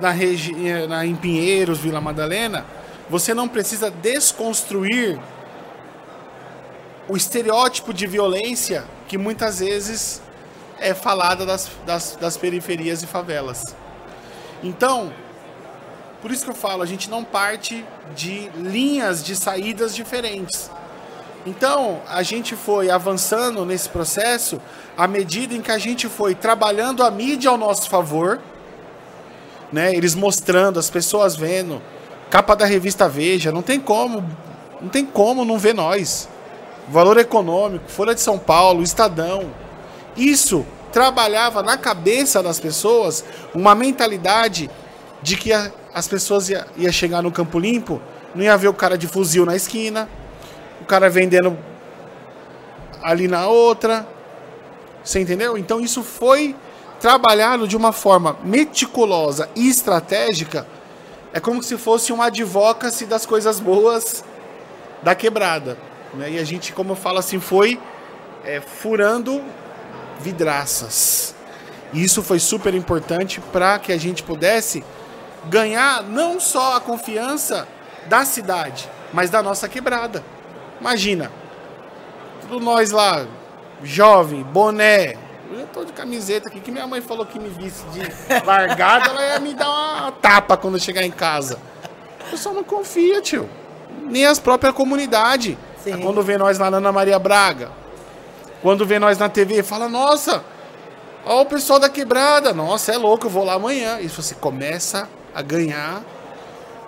na 0.00 0.10
regi 0.10 0.52
na, 0.88 1.06
em 1.06 1.14
Pinheiros, 1.14 1.78
Vila 1.78 2.00
Madalena, 2.00 2.64
você 3.08 3.34
não 3.34 3.46
precisa 3.46 3.90
desconstruir 3.90 5.20
o 7.06 7.16
estereótipo 7.16 7.92
de 7.92 8.06
violência 8.06 8.84
que 9.06 9.18
muitas 9.18 9.60
vezes 9.60 10.22
é 10.80 10.94
falada 10.94 11.44
das, 11.46 11.70
das, 11.86 12.16
das 12.20 12.36
periferias 12.36 13.02
e 13.02 13.06
favelas. 13.06 13.74
Então, 14.62 15.12
por 16.22 16.30
isso 16.30 16.44
que 16.44 16.50
eu 16.50 16.54
falo, 16.54 16.82
a 16.82 16.86
gente 16.86 17.10
não 17.10 17.22
parte 17.22 17.84
de 18.16 18.48
linhas 18.56 19.22
de 19.22 19.36
saídas 19.36 19.94
diferentes. 19.94 20.70
Então, 21.46 22.00
a 22.08 22.22
gente 22.22 22.56
foi 22.56 22.90
avançando 22.90 23.66
nesse 23.66 23.90
processo 23.90 24.58
à 24.96 25.06
medida 25.06 25.54
em 25.54 25.60
que 25.60 25.70
a 25.70 25.76
gente 25.76 26.08
foi 26.08 26.34
trabalhando 26.34 27.02
a 27.02 27.10
mídia 27.10 27.50
ao 27.50 27.58
nosso 27.58 27.90
favor, 27.90 28.40
né? 29.70 29.94
Eles 29.94 30.14
mostrando, 30.14 30.78
as 30.78 30.88
pessoas 30.88 31.36
vendo, 31.36 31.82
capa 32.30 32.56
da 32.56 32.64
revista 32.64 33.08
Veja, 33.08 33.52
não 33.52 33.60
tem 33.60 33.78
como, 33.78 34.24
não 34.80 34.88
tem 34.88 35.04
como 35.04 35.44
não 35.44 35.58
ver 35.58 35.74
nós. 35.74 36.28
Valor 36.88 37.18
econômico, 37.18 37.90
Folha 37.90 38.14
de 38.14 38.22
São 38.22 38.38
Paulo, 38.38 38.82
Estadão, 38.82 39.50
isso 40.16 40.64
trabalhava 40.92 41.62
na 41.62 41.76
cabeça 41.76 42.42
das 42.42 42.60
pessoas 42.60 43.24
uma 43.52 43.74
mentalidade 43.74 44.70
de 45.22 45.36
que 45.36 45.52
a, 45.52 45.72
as 45.92 46.06
pessoas 46.06 46.48
ia, 46.48 46.66
ia 46.76 46.92
chegar 46.92 47.22
no 47.22 47.32
campo 47.32 47.58
limpo, 47.58 48.00
não 48.34 48.42
ia 48.42 48.56
ver 48.56 48.68
o 48.68 48.74
cara 48.74 48.96
de 48.96 49.06
fuzil 49.06 49.44
na 49.44 49.56
esquina, 49.56 50.08
o 50.80 50.84
cara 50.84 51.10
vendendo 51.10 51.58
ali 53.02 53.26
na 53.28 53.46
outra. 53.46 54.06
Você 55.02 55.20
entendeu? 55.20 55.58
Então 55.58 55.80
isso 55.80 56.02
foi 56.02 56.54
trabalhado 57.00 57.68
de 57.68 57.76
uma 57.76 57.92
forma 57.92 58.36
meticulosa 58.42 59.48
e 59.54 59.68
estratégica. 59.68 60.66
É 61.32 61.40
como 61.40 61.62
se 61.62 61.76
fosse 61.76 62.12
um 62.12 62.22
advocacy 62.22 63.04
das 63.04 63.26
coisas 63.26 63.60
boas 63.60 64.24
da 65.02 65.14
quebrada. 65.14 65.76
Né? 66.14 66.32
E 66.32 66.38
a 66.38 66.44
gente, 66.44 66.72
como 66.72 66.92
eu 66.92 66.96
falo 66.96 67.18
assim, 67.18 67.40
foi 67.40 67.78
é, 68.44 68.60
furando 68.60 69.42
vidraças. 70.20 71.34
E 71.92 72.02
isso 72.02 72.22
foi 72.22 72.38
super 72.38 72.74
importante 72.74 73.40
para 73.52 73.78
que 73.78 73.92
a 73.92 73.98
gente 73.98 74.22
pudesse 74.22 74.84
ganhar 75.46 76.02
não 76.02 76.40
só 76.40 76.76
a 76.76 76.80
confiança 76.80 77.68
da 78.06 78.24
cidade, 78.24 78.88
mas 79.12 79.30
da 79.30 79.42
nossa 79.42 79.68
quebrada. 79.68 80.24
Imagina, 80.80 81.30
tudo 82.40 82.60
nós 82.60 82.90
lá, 82.90 83.26
jovem, 83.82 84.42
boné, 84.42 85.16
eu 85.52 85.66
tô 85.68 85.84
de 85.84 85.92
camiseta 85.92 86.48
aqui, 86.48 86.58
que 86.60 86.72
minha 86.72 86.86
mãe 86.86 87.00
falou 87.00 87.24
que 87.24 87.38
me 87.38 87.48
visse 87.48 87.84
de 87.86 88.00
largada, 88.44 89.10
ela 89.10 89.22
ia 89.34 89.40
me 89.40 89.54
dar 89.54 89.68
uma 89.68 90.12
tapa 90.12 90.56
quando 90.56 90.74
eu 90.74 90.80
chegar 90.80 91.04
em 91.04 91.10
casa. 91.10 91.58
Eu 92.32 92.38
só 92.38 92.52
não 92.52 92.64
confia, 92.64 93.20
tio. 93.20 93.48
Nem 94.02 94.26
as 94.26 94.38
próprias 94.38 94.74
comunidades. 94.74 95.56
Quando 96.02 96.22
vê 96.22 96.38
nós 96.38 96.58
lá 96.58 96.70
na 96.70 96.78
Ana 96.78 96.90
Maria 96.90 97.18
Braga, 97.18 97.70
quando 98.64 98.86
vê 98.86 98.98
nós 98.98 99.18
na 99.18 99.28
TV, 99.28 99.62
fala: 99.62 99.90
Nossa, 99.90 100.42
ó 101.26 101.42
o 101.42 101.44
pessoal 101.44 101.78
da 101.78 101.90
quebrada. 101.90 102.54
Nossa, 102.54 102.92
é 102.92 102.96
louco, 102.96 103.26
eu 103.26 103.30
vou 103.30 103.44
lá 103.44 103.52
amanhã. 103.52 103.98
E 104.00 104.08
você 104.08 104.34
começa 104.34 105.06
a 105.34 105.42
ganhar. 105.42 106.02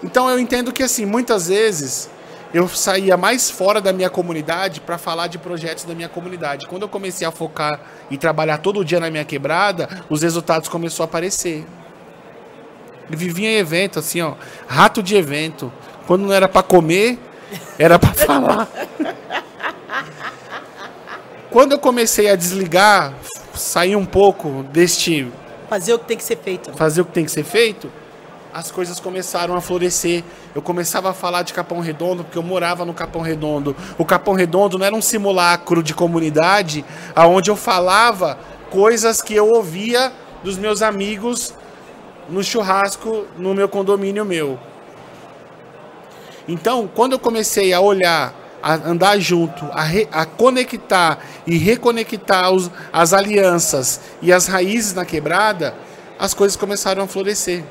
Então 0.03 0.31
eu 0.31 0.39
entendo 0.39 0.72
que, 0.72 0.83
assim, 0.83 1.05
muitas 1.05 1.49
vezes 1.49 2.09
eu 2.55 2.66
saía 2.66 3.14
mais 3.18 3.51
fora 3.51 3.79
da 3.79 3.93
minha 3.93 4.09
comunidade 4.09 4.81
para 4.81 4.97
falar 4.97 5.27
de 5.27 5.37
projetos 5.37 5.85
da 5.85 5.95
minha 5.95 6.09
comunidade. 6.09 6.66
Quando 6.66 6.81
eu 6.81 6.89
comecei 6.89 7.27
a 7.27 7.31
focar 7.31 7.79
e 8.11 8.16
trabalhar 8.16 8.57
todo 8.57 8.83
dia 8.83 8.99
na 8.99 9.11
minha 9.11 9.27
quebrada, 9.27 10.03
os 10.09 10.22
resultados 10.22 10.70
começaram 10.70 11.05
a 11.05 11.09
aparecer. 11.09 11.66
Eu 13.11 13.18
vivia 13.18 13.51
em 13.51 13.57
evento, 13.57 13.99
assim, 13.99 14.22
ó, 14.22 14.33
rato 14.66 15.03
de 15.03 15.14
evento. 15.14 15.70
Quando 16.07 16.22
não 16.22 16.33
era 16.33 16.49
para 16.49 16.62
comer, 16.62 17.18
era 17.79 17.99
para 17.99 18.14
falar. 18.16 18.66
Quando 21.51 21.72
eu 21.72 21.78
comecei 21.78 22.28
a 22.28 22.36
desligar, 22.36 23.14
sair 23.55 23.97
um 23.97 24.05
pouco 24.05 24.64
deste 24.72 25.30
fazer 25.68 25.94
o 25.94 25.99
que 25.99 26.07
tem 26.07 26.16
que 26.16 26.24
ser 26.24 26.36
feito. 26.36 26.72
Fazer 26.74 27.01
o 27.01 27.05
que 27.05 27.12
tem 27.12 27.24
que 27.24 27.30
ser 27.30 27.44
feito, 27.44 27.90
as 28.53 28.70
coisas 28.70 28.99
começaram 28.99 29.55
a 29.55 29.61
florescer. 29.61 30.24
Eu 30.55 30.62
começava 30.62 31.11
a 31.11 31.12
falar 31.12 31.42
de 31.42 31.53
Capão 31.53 31.80
Redondo 31.80 32.24
porque 32.24 32.38
eu 32.38 32.42
morava 32.42 32.84
no 32.84 32.94
Capão 32.94 33.22
Redondo. 33.22 33.76
O 33.99 34.05
Capão 34.05 34.34
Redondo 34.34 34.78
não 34.78 34.86
era 34.86 34.94
um 34.94 35.03
simulacro 35.03 35.82
de 35.82 35.94
comunidade 35.94 36.84
aonde 37.14 37.51
eu 37.51 37.57
falava 37.57 38.38
coisas 38.70 39.20
que 39.20 39.34
eu 39.34 39.49
ouvia 39.49 40.12
dos 40.42 40.57
meus 40.57 40.82
amigos 40.82 41.55
no 42.28 42.42
churrasco 42.42 43.26
no 43.36 43.55
meu 43.55 43.68
condomínio 43.68 44.24
meu. 44.24 44.59
Então, 46.49 46.88
quando 46.92 47.12
eu 47.12 47.18
comecei 47.18 47.72
a 47.72 47.80
olhar, 47.80 48.32
a 48.62 48.74
andar 48.74 49.18
junto, 49.18 49.64
a, 49.72 49.82
re, 49.82 50.09
a 50.11 50.24
conectar 50.24 51.18
e 51.46 51.57
reconectar 51.57 52.50
os, 52.50 52.70
as 52.92 53.12
alianças 53.12 54.00
e 54.20 54.32
as 54.32 54.46
raízes 54.46 54.94
na 54.94 55.04
quebrada, 55.04 55.74
as 56.18 56.34
coisas 56.34 56.57
começaram 56.57 57.02
a 57.02 57.07
florescer. 57.07 57.62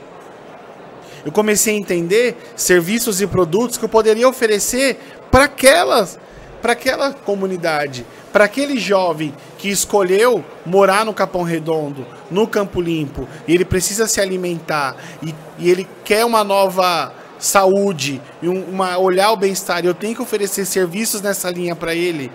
Eu 1.25 1.31
comecei 1.31 1.73
a 1.73 1.77
entender 1.77 2.38
serviços 2.55 3.19
e 3.19 3.25
produtos 3.25 3.77
que 3.77 3.86
eu 3.86 3.89
poderia 3.89 4.29
oferecer 4.29 4.99
para 5.31 5.45
aquelas, 5.45 6.19
para 6.61 6.73
aquela 6.73 7.13
comunidade, 7.13 8.05
para 8.31 8.45
aquele 8.45 8.77
jovem 8.77 9.33
que 9.57 9.69
escolheu 9.69 10.45
morar 10.65 11.03
no 11.03 11.13
Capão 11.13 11.41
Redondo, 11.41 12.05
no 12.29 12.47
Campo 12.47 12.79
Limpo, 12.79 13.27
e 13.47 13.53
ele 13.53 13.65
precisa 13.65 14.07
se 14.07 14.21
alimentar 14.21 14.95
e, 15.23 15.33
e 15.57 15.69
ele 15.69 15.88
quer 16.03 16.23
uma 16.25 16.43
nova 16.43 17.11
saúde 17.38 18.21
e 18.41 18.47
um, 18.47 18.63
uma 18.65 18.97
olhar 18.97 19.31
o 19.31 19.38
bem-estar, 19.38 19.86
eu 19.86 19.93
tenho 19.93 20.15
que 20.15 20.21
oferecer 20.21 20.65
serviços 20.65 21.21
nessa 21.21 21.49
linha 21.49 21.75
para 21.75 21.93
ele, 21.93 22.31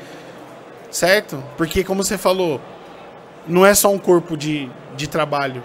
certo? 0.91 1.43
Porque 1.57 1.83
como 1.83 2.05
você 2.05 2.19
falou, 2.19 2.61
não 3.47 3.65
é 3.65 3.75
só 3.75 3.91
um 3.91 3.99
corpo 3.99 4.37
de, 4.37 4.71
de 4.97 5.09
trabalho, 5.09 5.63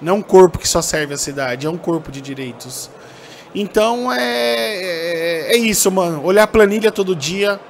não 0.00 0.14
é 0.14 0.16
um 0.16 0.22
corpo 0.22 0.58
que 0.58 0.68
só 0.68 0.80
serve 0.80 1.14
a 1.14 1.18
cidade, 1.18 1.66
é 1.66 1.70
um 1.70 1.76
corpo 1.76 2.10
de 2.10 2.20
direitos. 2.20 2.90
Então 3.54 4.12
é, 4.12 4.20
é, 4.20 5.52
é 5.52 5.56
isso, 5.56 5.90
mano. 5.90 6.24
Olhar 6.24 6.44
a 6.44 6.46
planilha 6.46 6.90
todo 6.90 7.14
dia, 7.16 7.60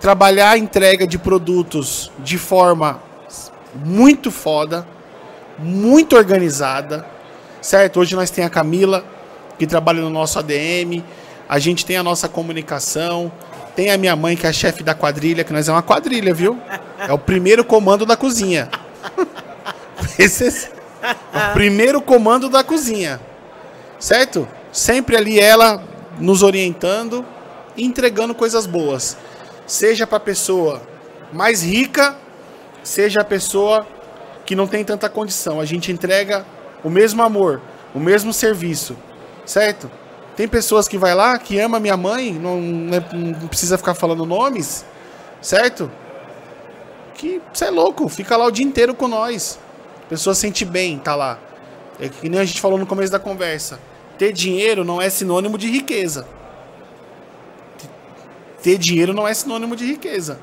trabalhar 0.00 0.50
a 0.50 0.58
entrega 0.58 1.06
de 1.06 1.18
produtos 1.18 2.10
de 2.18 2.38
forma 2.38 3.02
muito 3.74 4.30
foda, 4.30 4.86
muito 5.58 6.16
organizada, 6.16 7.06
certo? 7.60 8.00
Hoje 8.00 8.16
nós 8.16 8.30
tem 8.30 8.44
a 8.44 8.50
Camila, 8.50 9.04
que 9.60 9.66
trabalha 9.66 10.00
no 10.00 10.08
nosso 10.08 10.38
ADM, 10.38 11.04
a 11.46 11.58
gente 11.58 11.84
tem 11.84 11.98
a 11.98 12.02
nossa 12.02 12.26
comunicação, 12.26 13.30
tem 13.76 13.90
a 13.90 13.98
minha 13.98 14.16
mãe, 14.16 14.34
que 14.34 14.46
é 14.46 14.48
a 14.48 14.52
chefe 14.54 14.82
da 14.82 14.94
quadrilha, 14.94 15.44
que 15.44 15.52
nós 15.52 15.68
é 15.68 15.72
uma 15.72 15.82
quadrilha, 15.82 16.32
viu? 16.32 16.58
É 17.06 17.12
o 17.12 17.18
primeiro 17.18 17.62
comando 17.62 18.06
da 18.06 18.16
cozinha. 18.16 18.70
Esse 20.18 20.70
é 21.02 21.50
o 21.50 21.52
primeiro 21.52 22.00
comando 22.00 22.48
da 22.48 22.64
cozinha. 22.64 23.20
Certo? 23.98 24.48
Sempre 24.72 25.14
ali 25.14 25.38
ela 25.38 25.84
nos 26.18 26.42
orientando 26.42 27.22
e 27.76 27.84
entregando 27.84 28.34
coisas 28.34 28.64
boas. 28.64 29.14
Seja 29.66 30.06
para 30.06 30.16
a 30.16 30.20
pessoa 30.20 30.80
mais 31.34 31.62
rica, 31.62 32.16
seja 32.82 33.20
a 33.20 33.24
pessoa 33.24 33.86
que 34.46 34.56
não 34.56 34.66
tem 34.66 34.82
tanta 34.82 35.10
condição. 35.10 35.60
A 35.60 35.66
gente 35.66 35.92
entrega 35.92 36.46
o 36.82 36.88
mesmo 36.88 37.22
amor, 37.22 37.60
o 37.94 38.00
mesmo 38.00 38.32
serviço 38.32 38.96
certo? 39.50 39.90
Tem 40.36 40.46
pessoas 40.46 40.86
que 40.86 40.96
vai 40.96 41.14
lá, 41.14 41.36
que 41.36 41.58
ama 41.58 41.80
minha 41.80 41.96
mãe, 41.96 42.32
não, 42.32 42.60
não 42.60 43.48
precisa 43.48 43.76
ficar 43.76 43.94
falando 43.94 44.24
nomes, 44.24 44.84
certo? 45.42 45.90
Que 47.14 47.42
você 47.52 47.64
é 47.66 47.70
louco, 47.70 48.08
fica 48.08 48.36
lá 48.36 48.46
o 48.46 48.50
dia 48.50 48.64
inteiro 48.64 48.94
com 48.94 49.08
nós. 49.08 49.58
A 50.06 50.08
pessoa 50.08 50.34
sente 50.34 50.64
bem, 50.64 50.98
tá 50.98 51.16
lá. 51.16 51.38
É 51.98 52.08
que 52.08 52.28
nem 52.28 52.40
a 52.40 52.44
gente 52.44 52.60
falou 52.60 52.78
no 52.78 52.86
começo 52.86 53.10
da 53.10 53.18
conversa. 53.18 53.80
Ter 54.16 54.32
dinheiro 54.32 54.84
não 54.84 55.02
é 55.02 55.10
sinônimo 55.10 55.58
de 55.58 55.68
riqueza. 55.68 56.26
Ter 58.62 58.78
dinheiro 58.78 59.12
não 59.12 59.26
é 59.26 59.34
sinônimo 59.34 59.74
de 59.74 59.84
riqueza. 59.84 60.38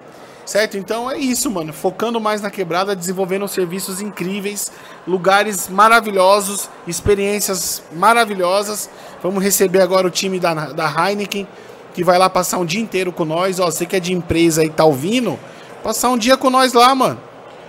Certo? 0.47 0.77
Então 0.77 1.11
é 1.11 1.17
isso, 1.17 1.51
mano. 1.51 1.73
Focando 1.73 2.21
mais 2.21 2.41
na 2.41 2.49
quebrada, 2.49 2.95
desenvolvendo 2.95 3.45
serviços 3.49 3.99
incríveis, 3.99 4.71
lugares 5.05 5.67
maravilhosos, 5.67 6.69
experiências 6.87 7.83
maravilhosas. 7.91 8.89
Vamos 9.21 9.43
receber 9.43 9.81
agora 9.81 10.07
o 10.07 10.09
time 10.09 10.39
da, 10.39 10.53
da 10.53 10.87
Heineken, 10.87 11.45
que 11.93 12.01
vai 12.01 12.17
lá 12.17 12.29
passar 12.29 12.59
um 12.59 12.65
dia 12.65 12.79
inteiro 12.79 13.11
com 13.11 13.25
nós. 13.25 13.59
Ó, 13.59 13.65
você 13.65 13.85
que 13.85 13.97
é 13.97 13.99
de 13.99 14.13
empresa 14.13 14.63
e 14.63 14.69
tá 14.69 14.85
ouvindo, 14.85 15.37
passar 15.83 16.07
um 16.07 16.17
dia 16.17 16.37
com 16.37 16.49
nós 16.49 16.71
lá, 16.71 16.95
mano. 16.95 17.19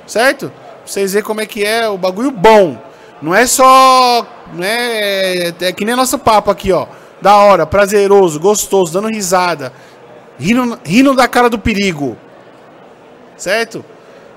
Certo? 0.06 0.48
Pra 0.48 0.86
vocês 0.86 1.14
verem 1.14 1.26
como 1.26 1.40
é 1.40 1.46
que 1.46 1.64
é 1.64 1.88
o 1.88 1.98
bagulho 1.98 2.30
bom. 2.30 2.80
Não 3.20 3.34
é 3.34 3.44
só. 3.44 4.24
Né, 4.54 5.48
é, 5.48 5.54
é 5.62 5.72
que 5.72 5.84
nem 5.84 5.96
nosso 5.96 6.16
papo 6.16 6.48
aqui, 6.48 6.70
ó. 6.70 6.86
Da 7.20 7.38
hora, 7.38 7.66
prazeroso, 7.66 8.38
gostoso, 8.38 8.92
dando 8.92 9.08
risada. 9.08 9.72
Rindo, 10.38 10.78
rindo 10.84 11.14
da 11.16 11.26
cara 11.26 11.50
do 11.50 11.58
perigo 11.58 12.16
certo? 13.38 13.84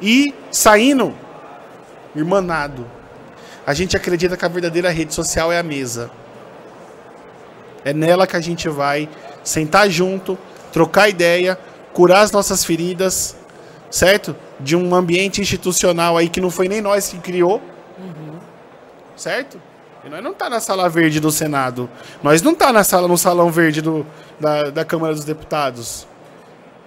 E 0.01 0.33
saindo, 0.49 1.13
irmanado. 2.15 2.85
A 3.65 3.73
gente 3.73 3.97
acredita 3.97 4.37
que 4.37 4.45
a 4.45 4.47
verdadeira 4.47 4.89
rede 4.89 5.13
social 5.13 5.51
é 5.51 5.59
a 5.59 5.63
mesa. 5.63 6.09
É 7.83 7.93
nela 7.93 8.25
que 8.27 8.35
a 8.35 8.41
gente 8.41 8.69
vai 8.69 9.09
sentar 9.43 9.89
junto, 9.89 10.37
trocar 10.71 11.09
ideia, 11.09 11.57
curar 11.93 12.21
as 12.21 12.31
nossas 12.31 12.63
feridas, 12.63 13.35
certo? 13.89 14.35
De 14.59 14.75
um 14.75 14.93
ambiente 14.95 15.41
institucional 15.41 16.17
aí 16.17 16.29
que 16.29 16.39
não 16.39 16.49
foi 16.49 16.67
nem 16.67 16.81
nós 16.81 17.09
que 17.09 17.17
criou, 17.19 17.61
uhum. 17.97 18.39
certo? 19.15 19.61
E 20.03 20.09
nós 20.09 20.23
não 20.23 20.33
tá 20.33 20.49
na 20.49 20.59
sala 20.59 20.89
verde 20.89 21.19
do 21.19 21.31
Senado, 21.31 21.89
nós 22.23 22.41
não 22.41 22.55
tá 22.55 22.73
na 22.73 22.83
sala 22.83 23.07
no 23.07 23.17
salão 23.17 23.51
verde 23.51 23.81
do, 23.81 24.05
da, 24.39 24.69
da 24.71 24.85
Câmara 24.85 25.13
dos 25.13 25.25
Deputados, 25.25 26.07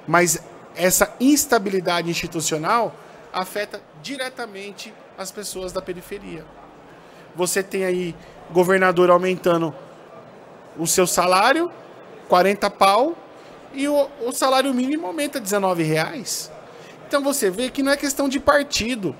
mas 0.06 0.42
essa 0.74 1.14
instabilidade 1.20 2.10
institucional 2.10 2.94
afeta 3.32 3.80
diretamente 4.02 4.92
as 5.16 5.30
pessoas 5.30 5.72
da 5.72 5.80
periferia. 5.80 6.44
Você 7.34 7.62
tem 7.62 7.84
aí 7.84 8.14
governador 8.50 9.10
aumentando 9.10 9.74
o 10.78 10.86
seu 10.86 11.06
salário, 11.06 11.70
40 12.28 12.70
pau, 12.70 13.16
e 13.72 13.88
o, 13.88 14.08
o 14.26 14.32
salário 14.32 14.72
mínimo 14.72 15.06
aumenta 15.06 15.40
19 15.40 15.82
reais. 15.82 16.50
Então 17.06 17.22
você 17.22 17.50
vê 17.50 17.70
que 17.70 17.82
não 17.82 17.92
é 17.92 17.96
questão 17.96 18.28
de 18.28 18.38
partido. 18.38 19.14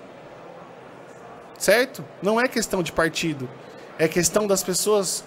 Certo? 1.58 2.04
Não 2.22 2.40
é 2.40 2.48
questão 2.48 2.82
de 2.82 2.92
partido. 2.92 3.48
É 3.98 4.08
questão 4.08 4.46
das 4.46 4.62
pessoas 4.62 5.24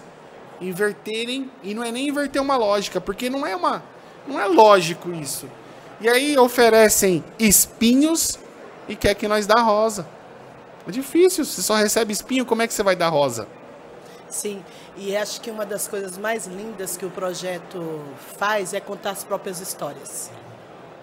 inverterem, 0.60 1.50
e 1.62 1.74
não 1.74 1.84
é 1.84 1.92
nem 1.92 2.08
inverter 2.08 2.42
uma 2.42 2.56
lógica, 2.56 3.00
porque 3.00 3.30
não 3.30 3.46
é 3.46 3.54
uma. 3.54 3.82
Não 4.26 4.38
é 4.40 4.46
lógico 4.46 5.12
isso. 5.12 5.48
E 6.00 6.08
aí 6.08 6.38
oferecem 6.38 7.24
espinhos 7.38 8.38
e 8.88 8.94
quer 8.94 9.14
que 9.14 9.26
nós 9.26 9.46
dá 9.46 9.60
rosa. 9.60 10.06
É 10.86 10.90
difícil, 10.90 11.44
você 11.44 11.60
só 11.60 11.74
recebe 11.74 12.12
espinho, 12.12 12.46
como 12.46 12.62
é 12.62 12.66
que 12.66 12.72
você 12.72 12.82
vai 12.82 12.96
dar 12.96 13.08
rosa? 13.08 13.46
Sim, 14.30 14.64
e 14.96 15.16
acho 15.16 15.40
que 15.40 15.50
uma 15.50 15.66
das 15.66 15.88
coisas 15.88 16.16
mais 16.16 16.46
lindas 16.46 16.96
que 16.96 17.04
o 17.04 17.10
projeto 17.10 18.02
faz 18.38 18.72
é 18.72 18.80
contar 18.80 19.10
as 19.10 19.24
próprias 19.24 19.60
histórias. 19.60 20.30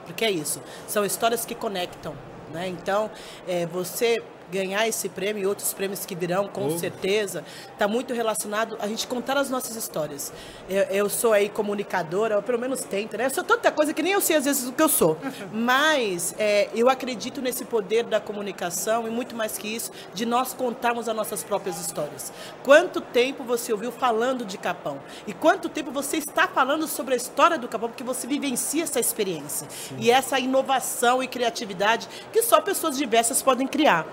Porque 0.05 0.23
é 0.23 0.31
isso, 0.31 0.61
são 0.87 1.03
histórias 1.03 1.45
que 1.45 1.55
conectam. 1.55 2.15
Né? 2.51 2.67
Então, 2.67 3.11
é, 3.47 3.65
você 3.65 4.23
ganhar 4.51 4.87
esse 4.87 5.09
prêmio 5.09 5.43
e 5.43 5.45
outros 5.45 5.73
prêmios 5.73 6.05
que 6.05 6.15
virão, 6.15 6.47
com 6.47 6.67
oh. 6.67 6.77
certeza, 6.77 7.43
está 7.71 7.87
muito 7.87 8.13
relacionado 8.13 8.77
a 8.79 8.87
gente 8.87 9.07
contar 9.07 9.37
as 9.37 9.49
nossas 9.49 9.75
histórias. 9.75 10.31
Eu, 10.69 10.83
eu, 10.83 11.09
sou 11.09 11.33
aí 11.33 11.49
comunicadora, 11.49 12.37
ou 12.37 12.43
pelo 12.43 12.59
menos 12.59 12.81
tento, 12.83 13.17
né? 13.17 13.25
Eu 13.25 13.29
sou 13.29 13.43
tanta 13.43 13.71
coisa 13.71 13.93
que 13.93 14.01
nem 14.01 14.13
eu 14.13 14.21
sei 14.21 14.35
às 14.35 14.45
vezes 14.45 14.67
o 14.67 14.73
que 14.73 14.81
eu 14.81 14.89
sou. 14.89 15.17
Mas 15.51 16.35
é, 16.37 16.69
eu 16.73 16.89
acredito 16.89 17.41
nesse 17.41 17.65
poder 17.65 18.03
da 18.03 18.19
comunicação 18.19 19.07
e 19.07 19.11
muito 19.11 19.35
mais 19.35 19.57
que 19.57 19.67
isso, 19.67 19.91
de 20.13 20.25
nós 20.25 20.53
contarmos 20.53 21.07
as 21.09 21.15
nossas 21.15 21.43
próprias 21.43 21.79
histórias. 21.79 22.31
Quanto 22.63 23.01
tempo 23.01 23.43
você 23.43 23.71
ouviu 23.71 23.91
falando 23.91 24.45
de 24.45 24.57
Capão? 24.57 24.99
E 25.27 25.33
quanto 25.33 25.69
tempo 25.69 25.91
você 25.91 26.17
está 26.17 26.47
falando 26.47 26.87
sobre 26.87 27.13
a 27.13 27.17
história 27.17 27.57
do 27.57 27.67
Capão? 27.67 27.89
Porque 27.89 28.03
você 28.03 28.27
vivencia 28.27 28.83
essa 28.83 28.99
experiência. 28.99 29.67
Sim. 29.69 29.95
E 29.99 30.11
essa 30.11 30.39
inovação 30.39 31.21
e 31.21 31.27
criatividade 31.27 32.07
que 32.31 32.41
só 32.41 32.61
pessoas 32.61 32.97
diversas 32.97 33.41
podem 33.41 33.67
criar. 33.67 34.05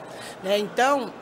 Né? 0.42 0.58
Então, 0.58 1.12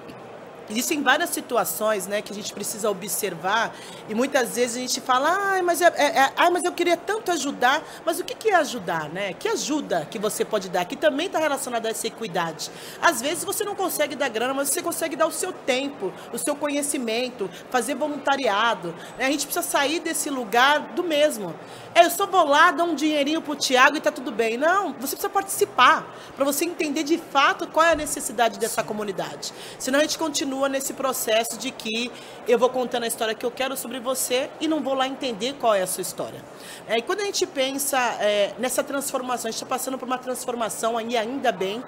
Existem 0.70 1.02
várias 1.02 1.30
situações 1.30 2.06
né, 2.06 2.22
que 2.22 2.30
a 2.30 2.34
gente 2.34 2.52
precisa 2.52 2.88
observar 2.88 3.74
e 4.08 4.14
muitas 4.14 4.54
vezes 4.54 4.76
a 4.76 4.80
gente 4.80 5.00
fala, 5.00 5.28
ah, 5.28 5.62
mas, 5.62 5.82
é, 5.82 5.86
é, 5.86 6.32
ah, 6.36 6.50
mas 6.50 6.62
eu 6.62 6.72
queria 6.72 6.96
tanto 6.96 7.32
ajudar, 7.32 7.82
mas 8.04 8.20
o 8.20 8.24
que, 8.24 8.34
que 8.34 8.50
é 8.50 8.54
ajudar? 8.54 9.08
Né? 9.08 9.32
Que 9.32 9.48
ajuda 9.48 10.06
que 10.08 10.18
você 10.18 10.44
pode 10.44 10.68
dar? 10.68 10.84
Que 10.84 10.94
também 10.94 11.26
está 11.26 11.38
relacionada 11.38 11.88
a 11.88 11.90
essa 11.90 12.06
equidade. 12.06 12.70
Às 13.02 13.20
vezes 13.20 13.42
você 13.42 13.64
não 13.64 13.74
consegue 13.74 14.14
dar 14.14 14.28
grana, 14.28 14.54
mas 14.54 14.68
você 14.68 14.80
consegue 14.80 15.16
dar 15.16 15.26
o 15.26 15.32
seu 15.32 15.52
tempo, 15.52 16.12
o 16.32 16.38
seu 16.38 16.54
conhecimento, 16.54 17.50
fazer 17.70 17.94
voluntariado. 17.94 18.94
Né? 19.18 19.26
A 19.26 19.30
gente 19.30 19.46
precisa 19.46 19.66
sair 19.66 19.98
desse 19.98 20.30
lugar 20.30 20.80
do 20.94 21.02
mesmo. 21.02 21.54
É, 21.94 22.04
eu 22.04 22.10
só 22.10 22.26
vou 22.26 22.46
lá, 22.46 22.70
dar 22.70 22.84
um 22.84 22.94
dinheirinho 22.94 23.42
pro 23.42 23.56
Tiago 23.56 23.96
e 23.96 24.00
tá 24.00 24.12
tudo 24.12 24.30
bem. 24.30 24.56
Não, 24.56 24.92
você 24.92 25.16
precisa 25.16 25.28
participar 25.28 26.06
para 26.36 26.44
você 26.44 26.64
entender 26.64 27.02
de 27.02 27.18
fato 27.18 27.66
qual 27.66 27.84
é 27.84 27.92
a 27.92 27.96
necessidade 27.96 28.58
dessa 28.58 28.84
comunidade. 28.84 29.52
Senão 29.78 29.98
a 29.98 30.02
gente 30.02 30.18
continua 30.18 30.59
nesse 30.68 30.92
processo 30.92 31.58
de 31.58 31.70
que 31.70 32.11
eu 32.46 32.58
vou 32.58 32.68
contando 32.68 33.04
a 33.04 33.06
história 33.06 33.34
que 33.34 33.44
eu 33.44 33.50
quero 33.50 33.76
sobre 33.76 34.00
você 34.00 34.50
e 34.61 34.68
não 34.68 34.80
vou 34.82 34.94
lá 34.94 35.06
entender 35.06 35.54
qual 35.54 35.74
é 35.74 35.82
a 35.82 35.86
sua 35.86 36.02
história. 36.02 36.42
É, 36.88 36.98
e 36.98 37.02
quando 37.02 37.20
a 37.20 37.24
gente 37.24 37.46
pensa 37.46 37.98
é, 38.20 38.54
nessa 38.58 38.82
transformação, 38.82 39.48
a 39.48 39.50
gente 39.50 39.62
está 39.62 39.66
passando 39.66 39.98
por 39.98 40.06
uma 40.06 40.18
transformação 40.18 40.98
aí 40.98 41.16
ainda 41.16 41.52
bem, 41.52 41.82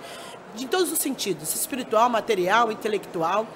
de 0.54 0.66
todos 0.66 0.92
os 0.92 0.98
sentidos, 0.98 1.54
espiritual, 1.54 2.08
material, 2.10 2.70
intelectual. 2.70 3.46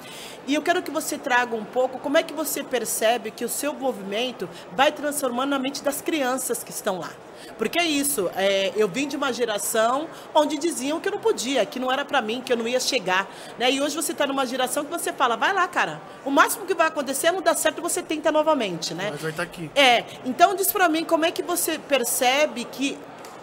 E 0.47 0.55
eu 0.55 0.61
quero 0.61 0.81
que 0.81 0.89
você 0.89 1.17
traga 1.17 1.55
um 1.55 1.65
pouco 1.65 1.99
como 1.99 2.17
é 2.17 2.23
que 2.23 2.33
você 2.33 2.63
percebe 2.63 3.31
que 3.31 3.45
o 3.45 3.49
seu 3.49 3.73
movimento 3.73 4.49
vai 4.71 4.91
transformando 4.91 5.53
a 5.53 5.59
mente 5.59 5.83
das 5.83 6.01
crianças 6.01 6.63
que 6.63 6.71
estão 6.71 6.99
lá. 6.99 7.11
Porque 7.57 7.79
é 7.79 7.85
isso, 7.85 8.29
é, 8.35 8.71
eu 8.75 8.87
vim 8.87 9.07
de 9.07 9.15
uma 9.15 9.31
geração 9.31 10.07
onde 10.33 10.57
diziam 10.57 10.99
que 10.99 11.07
eu 11.07 11.13
não 11.13 11.19
podia, 11.19 11.65
que 11.65 11.79
não 11.79 11.91
era 11.91 12.05
para 12.05 12.21
mim, 12.21 12.41
que 12.41 12.51
eu 12.51 12.57
não 12.57 12.67
ia 12.67 12.79
chegar. 12.79 13.27
Né? 13.57 13.71
E 13.71 13.81
hoje 13.81 13.95
você 13.95 14.11
está 14.11 14.27
numa 14.27 14.45
geração 14.45 14.83
que 14.85 14.91
você 14.91 15.11
fala, 15.11 15.35
vai 15.35 15.53
lá, 15.53 15.67
cara. 15.67 16.01
O 16.25 16.29
máximo 16.29 16.65
que 16.65 16.73
vai 16.73 16.87
acontecer 16.87 17.27
é 17.27 17.31
não 17.31 17.41
dar 17.41 17.55
certo 17.55 17.81
você 17.81 18.01
tenta 18.01 18.31
novamente, 18.31 18.93
né? 18.93 19.09
Mas 19.11 19.21
vai 19.21 19.31
estar 19.31 19.45
tá 19.45 19.49
aqui. 19.49 19.71
É, 19.75 20.03
então 20.25 20.55
diz 20.55 20.71
para 20.71 20.87
mim 20.89 21.03
como 21.03 21.25
é 21.25 21.31
que 21.31 21.41
você 21.41 21.79
percebe 21.79 22.65
que 22.65 22.97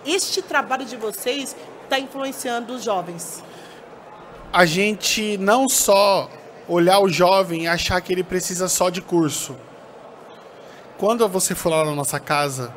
este 0.07 0.43
trabalho 0.43 0.85
de 0.85 0.97
vocês 0.97 1.57
está 1.83 1.99
influenciando 1.99 2.75
os 2.75 2.83
jovens? 2.83 3.43
A 4.53 4.65
gente 4.67 5.37
não 5.39 5.69
só 5.69 6.31
olhar 6.69 7.01
o 7.01 7.09
jovem 7.09 7.65
e 7.65 7.69
achar 7.69 8.01
que 8.01 8.13
ele 8.13 8.23
precisa 8.23 8.69
só 8.69 8.91
de 8.91 9.01
curso. 9.01 9.57
Quando 10.97 11.29
você 11.29 11.55
for 11.55 11.71
lá 11.71 11.85
na 11.85 11.95
nossa 11.95 12.21
casa. 12.21 12.73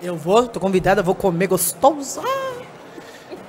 Eu 0.00 0.16
vou, 0.16 0.46
tô 0.46 0.60
convidada, 0.60 1.02
vou 1.02 1.14
comer 1.14 1.48
gostoso. 1.48 2.22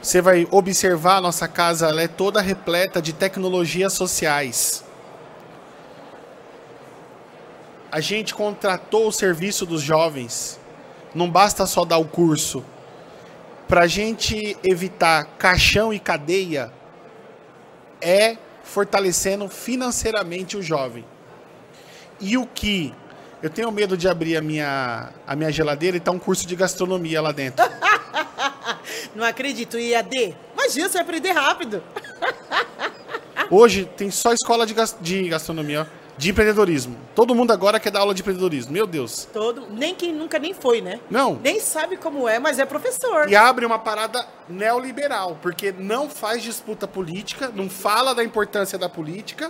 Você 0.02 0.20
vai 0.20 0.48
observar 0.50 1.18
a 1.18 1.22
nossa 1.22 1.48
casa, 1.48 1.90
ela 1.90 2.02
é 2.02 2.08
toda 2.08 2.42
repleta 2.42 3.00
de 3.00 3.14
tecnologias 3.14 3.94
sociais. 3.94 4.84
A 7.92 8.00
gente 8.00 8.34
contratou 8.34 9.08
o 9.08 9.12
serviço 9.12 9.64
dos 9.64 9.82
jovens. 9.82 10.60
Não 11.14 11.30
basta 11.30 11.68
só 11.68 11.86
dar 11.86 12.00
o 12.00 12.06
curso. 12.06 12.64
Para 13.68 13.82
a 13.82 13.88
gente 13.88 14.58
evitar 14.64 15.26
caixão 15.38 15.94
e 15.94 16.00
cadeia, 16.00 16.74
é 18.02 18.38
fortalecendo 18.64 19.48
financeiramente 19.50 20.58
o 20.58 20.64
jovem. 20.64 21.06
E 22.20 22.38
o 22.38 22.48
que 22.48 22.92
eu 23.42 23.50
tenho 23.50 23.72
medo 23.72 23.98
de 23.98 24.08
abrir 24.08 24.38
a 24.38 24.42
minha, 24.42 25.10
a 25.26 25.36
minha 25.36 25.52
geladeira 25.52 25.98
e 25.98 26.00
tá 26.00 26.12
um 26.12 26.20
curso 26.20 26.46
de 26.48 26.56
gastronomia 26.56 27.22
lá 27.22 27.32
dentro. 27.32 27.66
Não 29.16 29.24
acredito, 29.26 29.78
IAD. 29.78 30.36
Imagina, 30.54 30.88
você 30.88 30.94
vai 30.94 31.02
aprender 31.04 31.32
rápido. 31.32 31.84
Hoje 33.50 33.90
tem 33.98 34.12
só 34.12 34.32
escola 34.34 34.66
de, 34.66 34.76
de 35.02 35.30
gastronomia, 35.30 35.82
ó 35.82 36.00
de 36.20 36.32
empreendedorismo. 36.32 36.98
Todo 37.16 37.34
mundo 37.34 37.54
agora 37.54 37.80
quer 37.80 37.92
dar 37.92 38.02
aula 38.02 38.14
de 38.14 38.22
empreendedorismo. 38.22 38.74
Meu 38.74 38.86
Deus. 38.86 39.24
Todo, 39.32 39.68
nem 39.70 39.96
quem 39.96 40.14
nunca 40.14 40.38
nem 40.38 40.54
foi, 40.54 40.82
né? 40.82 41.00
Não. 41.10 41.40
Nem 41.42 41.62
sabe 41.62 41.96
como 41.96 42.28
é, 42.28 42.38
mas 42.38 42.60
é 42.60 42.66
professor. 42.66 43.30
E 43.30 43.38
abre 43.38 43.66
uma 43.66 43.80
parada 43.80 44.28
neoliberal, 44.50 45.40
porque 45.42 45.72
não 45.72 46.10
faz 46.10 46.44
disputa 46.44 46.86
política, 46.86 47.50
não 47.56 47.70
fala 47.70 48.14
da 48.14 48.22
importância 48.22 48.78
da 48.78 48.90
política, 48.90 49.50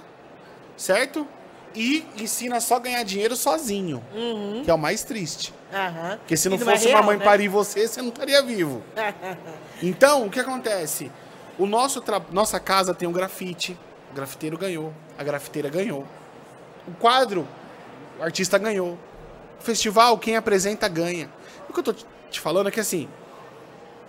certo? 0.78 1.28
E 1.76 2.06
ensina 2.18 2.60
só 2.60 2.78
a 2.78 2.80
ganhar 2.80 3.04
dinheiro 3.04 3.36
sozinho, 3.36 4.04
uhum. 4.14 4.64
que 4.64 4.72
é 4.72 4.74
o 4.74 4.78
mais 4.78 5.04
triste. 5.04 5.54
Uhum. 5.72 6.18
Porque 6.18 6.36
se 6.36 6.50
não, 6.50 6.58
é 6.58 6.60
fosse 6.60 6.88
real, 6.88 7.00
uma 7.00 7.06
mãe 7.06 7.18
né? 7.18 7.24
parir 7.24 7.48
você, 7.48 7.88
você 7.88 8.02
não 8.02 8.10
estaria 8.10 8.42
vivo. 8.42 8.84
então, 9.84 10.26
o 10.26 10.30
que 10.30 10.40
acontece? 10.40 11.12
O 11.58 11.66
nosso 11.66 12.04
nossa 12.32 12.60
casa 12.60 12.94
tem 12.94 13.08
um 13.08 13.12
grafite, 13.12 13.78
o 14.12 14.16
grafiteiro 14.16 14.58
ganhou, 14.58 14.94
a 15.18 15.24
grafiteira 15.24 15.70
ganhou. 15.70 16.08
O 16.88 16.92
quadro, 16.94 17.48
o 18.20 18.24
artista 18.24 18.58
ganhou. 18.58 18.98
O 19.60 19.64
festival, 19.64 20.18
quem 20.18 20.36
apresenta 20.36 20.88
ganha. 20.88 21.30
O 21.70 21.74
que 21.74 21.80
eu 21.80 21.84
tô 21.84 21.94
te 21.94 22.40
falando 22.40 22.70
é 22.70 22.72
que 22.72 22.80
assim, 22.80 23.08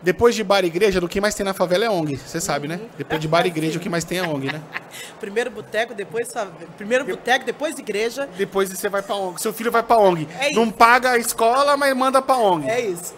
depois 0.02 0.34
de 0.34 0.42
bar 0.42 0.64
e 0.64 0.68
igreja, 0.68 0.98
o 0.98 1.08
que 1.08 1.20
mais 1.20 1.34
tem 1.34 1.44
na 1.44 1.52
favela 1.52 1.84
é 1.84 1.90
ONG, 1.90 2.16
você 2.16 2.40
sabe, 2.40 2.66
né? 2.66 2.80
Depois 2.96 3.20
de 3.20 3.28
bar 3.28 3.44
e 3.44 3.48
igreja, 3.48 3.78
o 3.78 3.80
que 3.80 3.88
mais 3.88 4.04
tem 4.04 4.18
é 4.18 4.22
ONG, 4.22 4.50
né? 4.52 4.62
Primeiro 5.20 5.50
boteco, 5.50 5.94
depois 5.94 6.32
primeiro 6.76 7.04
boteco, 7.04 7.44
depois 7.44 7.78
igreja. 7.78 8.28
Depois 8.36 8.70
você 8.70 8.88
vai 8.88 9.02
pra 9.02 9.14
ONG. 9.14 9.40
Seu 9.40 9.52
filho 9.52 9.70
vai 9.70 9.82
pra 9.82 9.98
ONG. 9.98 10.26
É 10.38 10.52
Não 10.52 10.70
paga 10.70 11.10
a 11.10 11.18
escola, 11.18 11.76
mas 11.76 11.94
manda 11.94 12.22
pra 12.22 12.36
ONG. 12.36 12.68
É 12.68 12.80
isso. 12.80 13.14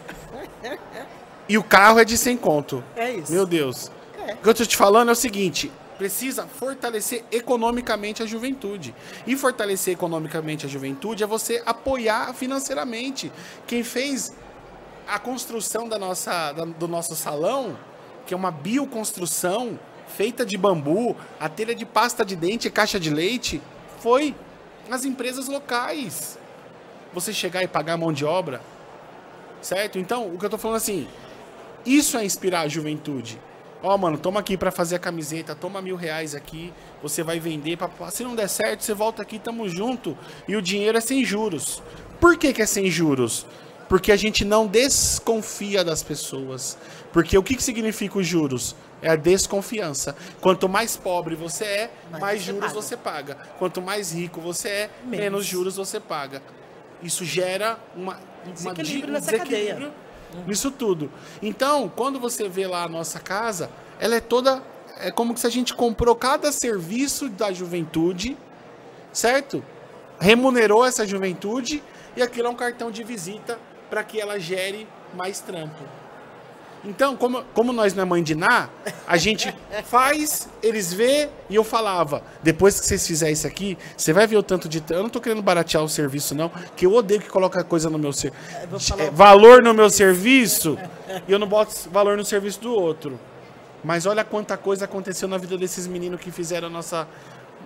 E 1.48 1.58
o 1.58 1.62
carro 1.62 1.98
é 1.98 2.04
de 2.04 2.16
100 2.16 2.36
conto. 2.38 2.84
É 2.96 3.10
isso. 3.10 3.30
Meu 3.30 3.44
Deus. 3.44 3.90
É. 4.26 4.34
O 4.34 4.36
que 4.36 4.48
eu 4.48 4.54
tô 4.54 4.64
te 4.64 4.76
falando 4.76 5.08
é 5.08 5.12
o 5.12 5.16
seguinte: 5.16 5.70
precisa 5.98 6.46
fortalecer 6.46 7.24
economicamente 7.30 8.22
a 8.22 8.26
juventude. 8.26 8.94
E 9.26 9.36
fortalecer 9.36 9.92
economicamente 9.92 10.66
a 10.66 10.68
juventude 10.68 11.22
é 11.22 11.26
você 11.26 11.62
apoiar 11.66 12.32
financeiramente. 12.34 13.30
Quem 13.66 13.82
fez 13.82 14.32
a 15.12 15.18
construção 15.18 15.86
da 15.86 15.98
nossa, 15.98 16.52
da, 16.52 16.64
do 16.64 16.88
nosso 16.88 17.14
salão, 17.14 17.78
que 18.26 18.32
é 18.32 18.36
uma 18.36 18.50
bioconstrução 18.50 19.78
feita 20.08 20.44
de 20.44 20.56
bambu, 20.56 21.14
a 21.38 21.50
telha 21.50 21.74
de 21.74 21.84
pasta 21.84 22.24
de 22.24 22.34
dente 22.34 22.68
e 22.68 22.70
caixa 22.70 22.98
de 22.98 23.10
leite, 23.10 23.60
foi 23.98 24.34
as 24.90 25.04
empresas 25.04 25.48
locais. 25.48 26.38
Você 27.12 27.30
chegar 27.30 27.62
e 27.62 27.68
pagar 27.68 27.98
mão 27.98 28.10
de 28.10 28.24
obra, 28.24 28.62
certo? 29.60 29.98
Então, 29.98 30.28
o 30.28 30.38
que 30.38 30.44
eu 30.44 30.46
estou 30.46 30.58
falando 30.58 30.78
assim, 30.78 31.06
isso 31.84 32.16
é 32.16 32.24
inspirar 32.24 32.62
a 32.62 32.68
juventude. 32.68 33.38
Ó, 33.82 33.94
oh, 33.94 33.98
mano, 33.98 34.16
toma 34.16 34.40
aqui 34.40 34.56
para 34.56 34.70
fazer 34.70 34.96
a 34.96 34.98
camiseta, 34.98 35.54
toma 35.54 35.82
mil 35.82 35.96
reais 35.96 36.34
aqui, 36.34 36.72
você 37.02 37.22
vai 37.22 37.38
vender. 37.38 37.76
Pra... 37.76 37.90
Se 38.10 38.24
não 38.24 38.34
der 38.34 38.48
certo, 38.48 38.82
você 38.82 38.94
volta 38.94 39.20
aqui, 39.20 39.38
tamo 39.38 39.68
junto. 39.68 40.16
E 40.48 40.56
o 40.56 40.62
dinheiro 40.62 40.96
é 40.96 41.02
sem 41.02 41.22
juros. 41.22 41.82
Por 42.18 42.38
que, 42.38 42.54
que 42.54 42.62
é 42.62 42.66
sem 42.66 42.90
juros? 42.90 43.44
Porque 43.92 44.10
a 44.10 44.16
gente 44.16 44.42
não 44.42 44.66
desconfia 44.66 45.84
das 45.84 46.02
pessoas. 46.02 46.78
Porque 47.12 47.36
o 47.36 47.42
que, 47.42 47.54
que 47.54 47.62
significa 47.62 48.18
os 48.18 48.26
juros? 48.26 48.74
É 49.02 49.10
a 49.10 49.16
desconfiança. 49.16 50.16
Quanto 50.40 50.66
mais 50.66 50.96
pobre 50.96 51.34
você 51.34 51.64
é, 51.66 51.90
mais, 52.10 52.22
mais 52.22 52.42
juros 52.42 52.60
paga. 52.60 52.74
você 52.74 52.96
paga. 52.96 53.34
Quanto 53.58 53.82
mais 53.82 54.10
rico 54.10 54.40
você 54.40 54.68
é, 54.70 54.90
menos, 55.04 55.18
menos 55.18 55.44
juros 55.44 55.76
você 55.76 56.00
paga. 56.00 56.42
Isso 57.02 57.22
gera 57.26 57.78
uma, 57.94 58.18
um 58.46 58.52
desequilíbrio 58.52 59.04
uma, 59.04 59.10
um 59.10 59.12
nessa 59.12 59.32
desequilíbrio 59.32 59.92
cadeia 60.30 60.46
nisso 60.46 60.70
tudo. 60.70 61.12
Então, 61.42 61.92
quando 61.94 62.18
você 62.18 62.48
vê 62.48 62.66
lá 62.66 62.84
a 62.84 62.88
nossa 62.88 63.20
casa, 63.20 63.70
ela 64.00 64.14
é 64.14 64.20
toda. 64.20 64.62
É 65.00 65.10
como 65.10 65.36
se 65.36 65.46
a 65.46 65.50
gente 65.50 65.74
comprou 65.74 66.16
cada 66.16 66.50
serviço 66.50 67.28
da 67.28 67.52
juventude, 67.52 68.38
certo? 69.12 69.62
Remunerou 70.18 70.82
essa 70.82 71.06
juventude 71.06 71.82
e 72.16 72.22
aquilo 72.22 72.46
é 72.46 72.50
um 72.50 72.56
cartão 72.56 72.90
de 72.90 73.04
visita 73.04 73.58
para 73.92 74.02
que 74.02 74.18
ela 74.18 74.40
gere 74.40 74.88
mais 75.14 75.40
trampo. 75.40 75.84
Então, 76.82 77.14
como, 77.14 77.44
como 77.52 77.74
nós 77.74 77.92
não 77.92 78.02
é 78.02 78.06
mãe 78.06 78.22
de 78.22 78.34
Ná, 78.34 78.70
a 79.06 79.18
gente 79.18 79.54
faz, 79.84 80.48
eles 80.62 80.94
vê 80.94 81.28
e 81.50 81.56
eu 81.56 81.62
falava, 81.62 82.22
depois 82.42 82.80
que 82.80 82.86
vocês 82.86 83.06
fizerem 83.06 83.34
isso 83.34 83.46
aqui, 83.46 83.76
você 83.94 84.14
vai 84.14 84.26
ver 84.26 84.38
o 84.38 84.42
tanto 84.42 84.66
de... 84.66 84.82
Eu 84.88 85.02
não 85.02 85.10
tô 85.10 85.20
querendo 85.20 85.42
baratear 85.42 85.84
o 85.84 85.90
serviço, 85.90 86.34
não, 86.34 86.50
que 86.74 86.86
eu 86.86 86.94
odeio 86.94 87.20
que 87.20 87.28
coloca 87.28 87.62
coisa 87.62 87.90
no 87.90 87.98
meu 87.98 88.14
serviço. 88.14 88.40
É, 88.98 89.10
valor 89.10 89.62
no 89.62 89.74
meu 89.74 89.90
serviço 89.90 90.78
e 91.28 91.30
eu 91.30 91.38
não 91.38 91.46
boto 91.46 91.90
valor 91.90 92.16
no 92.16 92.24
serviço 92.24 92.62
do 92.62 92.72
outro. 92.72 93.20
Mas 93.84 94.06
olha 94.06 94.24
quanta 94.24 94.56
coisa 94.56 94.86
aconteceu 94.86 95.28
na 95.28 95.36
vida 95.36 95.58
desses 95.58 95.86
meninos 95.86 96.18
que 96.18 96.30
fizeram 96.30 96.68
a 96.68 96.70
nossa... 96.70 97.06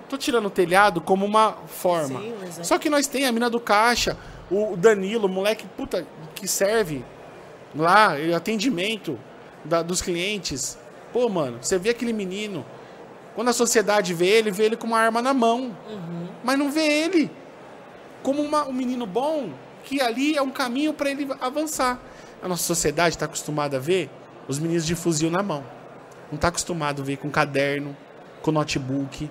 Tô 0.09 0.16
tirando 0.16 0.47
o 0.47 0.51
telhado 0.51 1.01
como 1.01 1.24
uma 1.24 1.53
forma. 1.66 2.20
Sim, 2.20 2.64
Só 2.64 2.79
que 2.79 2.91
nós 2.91 3.07
tem 3.07 3.27
a 3.27 3.33
mina 3.33 3.49
do 3.49 3.59
caixa, 3.59 4.16
o 4.51 4.76
Danilo, 4.76 5.28
moleque, 5.28 5.66
puta, 5.76 6.07
que 6.34 6.47
serve 6.47 7.05
lá, 7.74 8.14
atendimento 8.34 9.18
da, 9.64 9.82
dos 9.82 10.01
clientes. 10.01 10.78
Pô, 11.12 11.28
mano, 11.28 11.59
você 11.61 11.78
vê 11.78 11.90
aquele 11.90 12.12
menino. 12.12 12.64
Quando 13.34 13.49
a 13.49 13.53
sociedade 13.53 14.14
vê 14.14 14.26
ele, 14.26 14.51
vê 14.51 14.64
ele 14.64 14.76
com 14.76 14.86
uma 14.86 14.99
arma 14.99 15.20
na 15.20 15.34
mão. 15.34 15.76
Uhum. 15.88 16.28
Mas 16.42 16.59
não 16.59 16.70
vê 16.70 16.86
ele 16.86 17.30
como 18.22 18.42
uma, 18.42 18.66
um 18.66 18.72
menino 18.72 19.07
bom, 19.07 19.51
que 19.84 20.01
ali 20.01 20.36
é 20.36 20.42
um 20.42 20.51
caminho 20.51 20.92
para 20.92 21.11
ele 21.11 21.28
avançar. 21.40 22.01
A 22.42 22.49
nossa 22.49 22.62
sociedade 22.62 23.14
está 23.14 23.26
acostumada 23.26 23.76
a 23.76 23.80
ver 23.80 24.11
os 24.49 24.59
meninos 24.59 24.86
de 24.86 24.94
fuzil 24.94 25.30
na 25.30 25.42
mão. 25.42 25.64
Não 26.30 26.36
está 26.36 26.49
acostumado 26.49 27.03
a 27.03 27.05
ver 27.05 27.18
com 27.18 27.30
caderno, 27.30 27.97
com 28.42 28.51
notebook, 28.51 29.30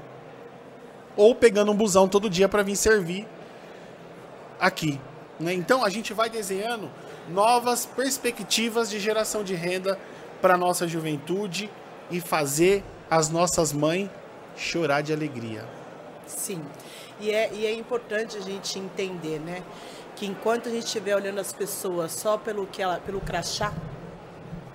ou 1.16 1.36
pegando 1.36 1.72
um 1.72 1.76
busão 1.76 2.08
todo 2.08 2.30
dia 2.30 2.48
para 2.48 2.64
vir 2.64 2.76
servir 2.76 3.28
aqui. 4.60 5.00
Né? 5.40 5.54
Então 5.54 5.84
a 5.84 5.90
gente 5.90 6.14
vai 6.14 6.30
desenhando 6.30 6.90
novas 7.30 7.86
perspectivas 7.86 8.90
de 8.90 9.00
geração 9.00 9.44
de 9.44 9.54
renda 9.54 10.00
para 10.42 10.58
nossa 10.58 10.88
juventude 10.88 11.70
e 12.10 12.22
fazer 12.22 12.84
as 13.10 13.30
nossas 13.30 13.74
mães 13.74 14.10
chorar 14.56 15.02
de 15.02 15.12
alegria. 15.12 15.66
Sim. 16.26 16.64
E 17.20 17.32
é, 17.32 17.52
e 17.54 17.66
é 17.66 17.74
importante 17.74 18.38
a 18.38 18.42
gente 18.42 18.78
entender, 18.80 19.40
né? 19.40 19.64
Que 20.16 20.26
enquanto 20.26 20.70
a 20.70 20.72
gente 20.72 20.86
estiver 20.86 21.16
olhando 21.16 21.40
as 21.40 21.54
pessoas 21.54 22.12
só 22.12 22.38
pelo 22.38 22.66
que 22.66 22.82
ela, 22.82 23.00
pelo 23.00 23.20
crachá, 23.20 23.74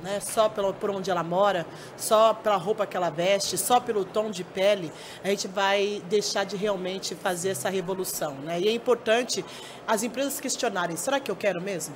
né? 0.03 0.21
Só 0.21 0.49
pelo, 0.49 0.73
por 0.75 0.91
onde 0.91 1.11
ela 1.11 1.23
mora, 1.23 1.67
só 1.97 2.35
pela 2.35 2.57
roupa 2.57 2.87
que 2.87 2.97
ela 2.97 3.11
veste, 3.11 3.57
só 3.57 3.81
pelo 3.81 4.05
tom 4.05 4.31
de 4.31 4.45
pele, 4.45 4.93
a 5.23 5.29
gente 5.29 5.49
vai 5.49 6.03
deixar 6.09 6.45
de 6.45 6.57
realmente 6.57 7.15
fazer 7.15 7.51
essa 7.51 7.69
revolução, 7.69 8.35
né? 8.35 8.61
E 8.61 8.69
é 8.69 8.73
importante 8.73 9.45
as 9.87 10.03
empresas 10.03 10.41
questionarem: 10.41 10.97
será 10.97 11.21
que 11.21 11.31
eu 11.31 11.37
quero 11.37 11.61
mesmo? 11.61 11.95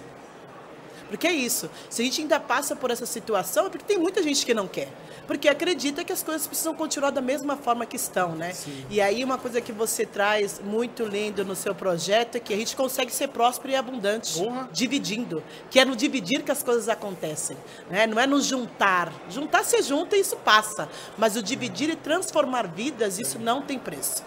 Porque 1.08 1.26
é 1.26 1.32
isso. 1.32 1.70
Se 1.88 2.02
a 2.02 2.04
gente 2.04 2.20
ainda 2.20 2.40
passa 2.40 2.74
por 2.74 2.90
essa 2.90 3.06
situação, 3.06 3.66
é 3.66 3.70
porque 3.70 3.84
tem 3.84 3.98
muita 3.98 4.22
gente 4.22 4.44
que 4.44 4.54
não 4.54 4.66
quer. 4.66 4.88
Porque 5.26 5.48
acredita 5.48 6.04
que 6.04 6.12
as 6.12 6.22
coisas 6.22 6.46
precisam 6.46 6.74
continuar 6.74 7.10
da 7.10 7.20
mesma 7.20 7.56
forma 7.56 7.86
que 7.86 7.96
estão, 7.96 8.34
né? 8.34 8.52
Sim. 8.52 8.84
E 8.90 9.00
aí 9.00 9.24
uma 9.24 9.38
coisa 9.38 9.60
que 9.60 9.72
você 9.72 10.04
traz 10.04 10.60
muito 10.62 11.04
lindo 11.04 11.44
no 11.44 11.56
seu 11.56 11.74
projeto 11.74 12.36
é 12.36 12.40
que 12.40 12.52
a 12.52 12.56
gente 12.56 12.76
consegue 12.76 13.10
ser 13.10 13.28
próspero 13.28 13.72
e 13.72 13.76
abundante, 13.76 14.38
uhum. 14.38 14.68
dividindo. 14.72 15.42
Que 15.70 15.80
é 15.80 15.84
no 15.84 15.96
dividir 15.96 16.42
que 16.42 16.52
as 16.52 16.62
coisas 16.62 16.88
acontecem. 16.88 17.56
Né? 17.88 18.06
Não 18.06 18.20
é 18.20 18.26
no 18.26 18.40
juntar. 18.40 19.12
Juntar 19.30 19.64
se 19.64 19.80
junta 19.82 20.16
e 20.16 20.20
isso 20.20 20.36
passa. 20.36 20.88
Mas 21.16 21.36
o 21.36 21.42
dividir 21.42 21.88
e 21.88 21.96
transformar 21.96 22.66
vidas, 22.66 23.18
isso 23.18 23.38
não 23.38 23.62
tem 23.62 23.78
preço. 23.78 24.22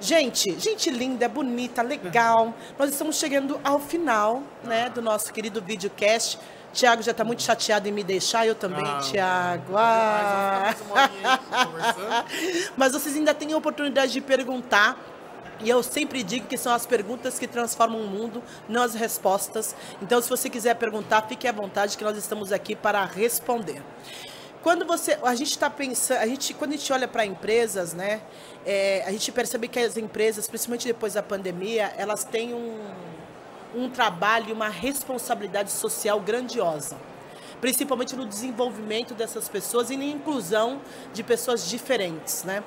Gente, 0.00 0.58
gente 0.60 0.90
linda, 0.90 1.28
bonita, 1.28 1.82
legal. 1.82 2.54
Nós 2.78 2.90
estamos 2.90 3.16
chegando 3.16 3.58
ao 3.64 3.80
final, 3.80 4.42
né, 4.62 4.90
do 4.90 5.00
nosso 5.00 5.32
querido 5.32 5.60
videocast. 5.62 6.38
Tiago 6.72 7.02
já 7.02 7.12
está 7.12 7.24
muito 7.24 7.42
chateado 7.42 7.88
em 7.88 7.92
me 7.92 8.04
deixar, 8.04 8.46
eu 8.46 8.54
também, 8.54 8.84
ah, 8.86 9.00
Tiago. 9.00 9.72
Ah. 9.76 10.74
Mas 12.76 12.92
vocês 12.92 13.16
ainda 13.16 13.32
têm 13.32 13.54
a 13.54 13.56
oportunidade 13.56 14.12
de 14.12 14.20
perguntar. 14.20 14.98
E 15.60 15.70
eu 15.70 15.82
sempre 15.82 16.22
digo 16.22 16.46
que 16.46 16.58
são 16.58 16.74
as 16.74 16.84
perguntas 16.84 17.38
que 17.38 17.46
transformam 17.46 18.02
o 18.02 18.06
mundo, 18.06 18.42
não 18.68 18.82
as 18.82 18.92
respostas. 18.92 19.74
Então, 20.02 20.20
se 20.20 20.28
você 20.28 20.50
quiser 20.50 20.74
perguntar, 20.74 21.22
fique 21.22 21.48
à 21.48 21.52
vontade, 21.52 21.96
que 21.96 22.04
nós 22.04 22.18
estamos 22.18 22.52
aqui 22.52 22.76
para 22.76 23.02
responder 23.06 23.82
quando 24.66 24.84
você 24.84 25.16
a 25.22 25.36
gente 25.36 25.52
está 25.52 25.70
pensando 25.70 26.18
a 26.18 26.26
gente 26.26 26.52
quando 26.52 26.72
a 26.72 26.76
gente 26.76 26.92
olha 26.92 27.06
para 27.06 27.24
empresas 27.24 27.94
né 27.94 28.20
é, 28.66 29.04
a 29.06 29.12
gente 29.12 29.30
percebe 29.30 29.68
que 29.68 29.78
as 29.78 29.96
empresas 29.96 30.48
principalmente 30.48 30.88
depois 30.88 31.14
da 31.14 31.22
pandemia 31.22 31.94
elas 31.96 32.24
têm 32.24 32.52
um, 32.52 32.80
um 33.76 33.88
trabalho 33.88 34.52
uma 34.52 34.68
responsabilidade 34.68 35.70
social 35.70 36.18
grandiosa 36.18 36.96
principalmente 37.60 38.16
no 38.16 38.26
desenvolvimento 38.26 39.14
dessas 39.14 39.48
pessoas 39.48 39.88
e 39.90 39.96
na 39.96 40.04
inclusão 40.04 40.80
de 41.14 41.22
pessoas 41.22 41.70
diferentes 41.70 42.42
né 42.42 42.64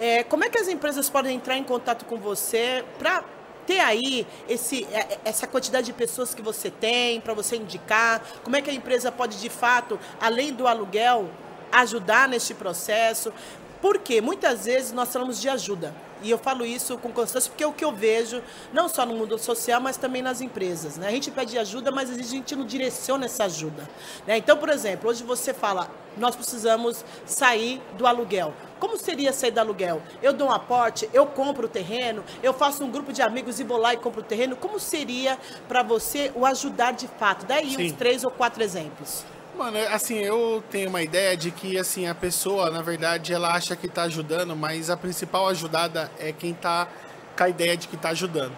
é, 0.00 0.24
como 0.24 0.44
é 0.44 0.48
que 0.48 0.56
as 0.56 0.68
empresas 0.68 1.10
podem 1.10 1.36
entrar 1.36 1.58
em 1.58 1.64
contato 1.64 2.06
com 2.06 2.16
você 2.16 2.82
para 2.98 3.22
ter 3.66 3.78
aí 3.78 4.26
esse, 4.48 4.84
é, 4.90 5.18
essa 5.24 5.46
quantidade 5.46 5.86
de 5.86 5.92
pessoas 5.92 6.34
que 6.34 6.42
você 6.42 6.70
tem 6.70 7.20
para 7.20 7.34
você 7.34 7.56
indicar? 7.56 8.22
Como 8.42 8.56
é 8.56 8.62
que 8.62 8.68
a 8.68 8.74
empresa 8.74 9.12
pode, 9.12 9.40
de 9.40 9.48
fato, 9.48 10.00
além 10.20 10.52
do 10.52 10.66
aluguel, 10.66 11.30
ajudar 11.72 12.28
neste 12.28 12.54
processo? 12.54 13.32
Porque 13.80 14.20
muitas 14.20 14.66
vezes 14.66 14.92
nós 14.92 15.12
falamos 15.12 15.40
de 15.40 15.48
ajuda. 15.48 15.92
E 16.22 16.30
eu 16.30 16.38
falo 16.38 16.64
isso 16.64 16.96
com 16.98 17.10
constância 17.10 17.50
porque 17.50 17.64
é 17.64 17.66
o 17.66 17.72
que 17.72 17.84
eu 17.84 17.90
vejo, 17.90 18.40
não 18.72 18.88
só 18.88 19.04
no 19.04 19.14
mundo 19.14 19.36
social, 19.38 19.80
mas 19.80 19.96
também 19.96 20.22
nas 20.22 20.40
empresas. 20.40 20.96
Né? 20.96 21.08
A 21.08 21.10
gente 21.10 21.30
pede 21.32 21.58
ajuda, 21.58 21.90
mas 21.90 22.10
a 22.10 22.22
gente 22.22 22.54
não 22.54 22.64
direciona 22.64 23.24
essa 23.24 23.44
ajuda. 23.44 23.88
Né? 24.24 24.36
Então, 24.36 24.56
por 24.56 24.68
exemplo, 24.68 25.10
hoje 25.10 25.24
você 25.24 25.52
fala, 25.52 25.90
nós 26.16 26.36
precisamos 26.36 27.04
sair 27.26 27.82
do 27.98 28.06
aluguel. 28.06 28.54
Como 28.78 28.96
seria 28.96 29.32
sair 29.32 29.50
do 29.50 29.58
aluguel? 29.58 30.00
Eu 30.22 30.32
dou 30.32 30.48
um 30.48 30.52
aporte, 30.52 31.10
eu 31.12 31.26
compro 31.26 31.66
o 31.66 31.68
terreno, 31.68 32.24
eu 32.40 32.52
faço 32.52 32.84
um 32.84 32.90
grupo 32.90 33.12
de 33.12 33.20
amigos 33.20 33.58
e 33.58 33.64
vou 33.64 33.78
lá 33.78 33.92
e 33.92 33.96
compro 33.96 34.20
o 34.20 34.24
terreno. 34.24 34.54
Como 34.54 34.78
seria 34.78 35.36
para 35.66 35.82
você 35.82 36.30
o 36.36 36.46
ajudar 36.46 36.92
de 36.92 37.08
fato? 37.08 37.46
Daí 37.46 37.74
Sim. 37.74 37.86
uns 37.86 37.92
três 37.92 38.22
ou 38.22 38.30
quatro 38.30 38.62
exemplos. 38.62 39.24
Mano, 39.56 39.76
assim, 39.92 40.16
eu 40.16 40.64
tenho 40.70 40.88
uma 40.88 41.02
ideia 41.02 41.36
de 41.36 41.50
que, 41.50 41.78
assim, 41.78 42.08
a 42.08 42.14
pessoa, 42.14 42.70
na 42.70 42.80
verdade, 42.80 43.34
ela 43.34 43.52
acha 43.52 43.76
que 43.76 43.86
está 43.86 44.04
ajudando, 44.04 44.56
mas 44.56 44.88
a 44.88 44.96
principal 44.96 45.46
ajudada 45.48 46.10
é 46.18 46.32
quem 46.32 46.52
está 46.52 46.88
com 47.36 47.44
a 47.44 47.48
ideia 47.50 47.76
de 47.76 47.86
que 47.86 47.94
está 47.94 48.08
ajudando. 48.10 48.54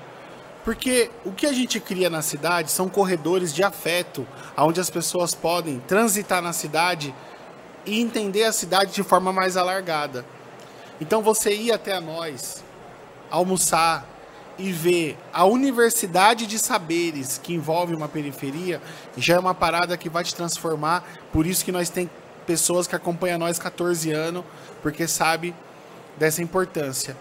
Porque 0.62 1.10
o 1.24 1.32
que 1.32 1.46
a 1.46 1.52
gente 1.52 1.80
cria 1.80 2.08
na 2.08 2.22
cidade 2.22 2.70
são 2.70 2.88
corredores 2.88 3.52
de 3.52 3.62
afeto, 3.62 4.26
onde 4.56 4.80
as 4.80 4.88
pessoas 4.88 5.34
podem 5.34 5.80
transitar 5.80 6.40
na 6.40 6.52
cidade 6.52 7.12
e 7.84 8.00
entender 8.00 8.44
a 8.44 8.52
cidade 8.52 8.92
de 8.92 9.02
forma 9.02 9.32
mais 9.32 9.56
alargada. 9.56 10.24
Então 11.00 11.20
você 11.20 11.52
ir 11.54 11.72
até 11.72 11.98
nós, 12.00 12.64
almoçar, 13.30 14.06
e 14.58 14.70
ver 14.72 15.18
a 15.32 15.44
universidade 15.44 16.46
de 16.46 16.58
saberes 16.58 17.38
que 17.42 17.54
envolve 17.54 17.94
uma 17.94 18.08
periferia, 18.08 18.80
já 19.16 19.34
é 19.34 19.38
uma 19.38 19.54
parada 19.54 19.96
que 19.96 20.08
vai 20.08 20.22
te 20.22 20.34
transformar. 20.34 21.04
Por 21.32 21.46
isso 21.46 21.64
que 21.64 21.72
nós 21.72 21.88
tem 21.90 22.08
pessoas 22.46 22.86
que 22.86 22.94
acompanham 22.94 23.38
nós 23.38 23.58
14 23.58 24.10
anos, 24.10 24.44
porque 24.82 25.08
sabe 25.08 25.54
dessa 26.16 26.42
importância. 26.42 27.16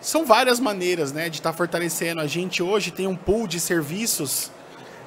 São 0.00 0.24
várias 0.24 0.60
maneiras 0.60 1.12
né, 1.12 1.28
de 1.28 1.38
estar 1.38 1.50
tá 1.50 1.56
fortalecendo. 1.56 2.20
A 2.20 2.26
gente 2.26 2.62
hoje 2.62 2.90
tem 2.90 3.06
um 3.06 3.16
pool 3.16 3.46
de 3.46 3.60
serviços 3.60 4.50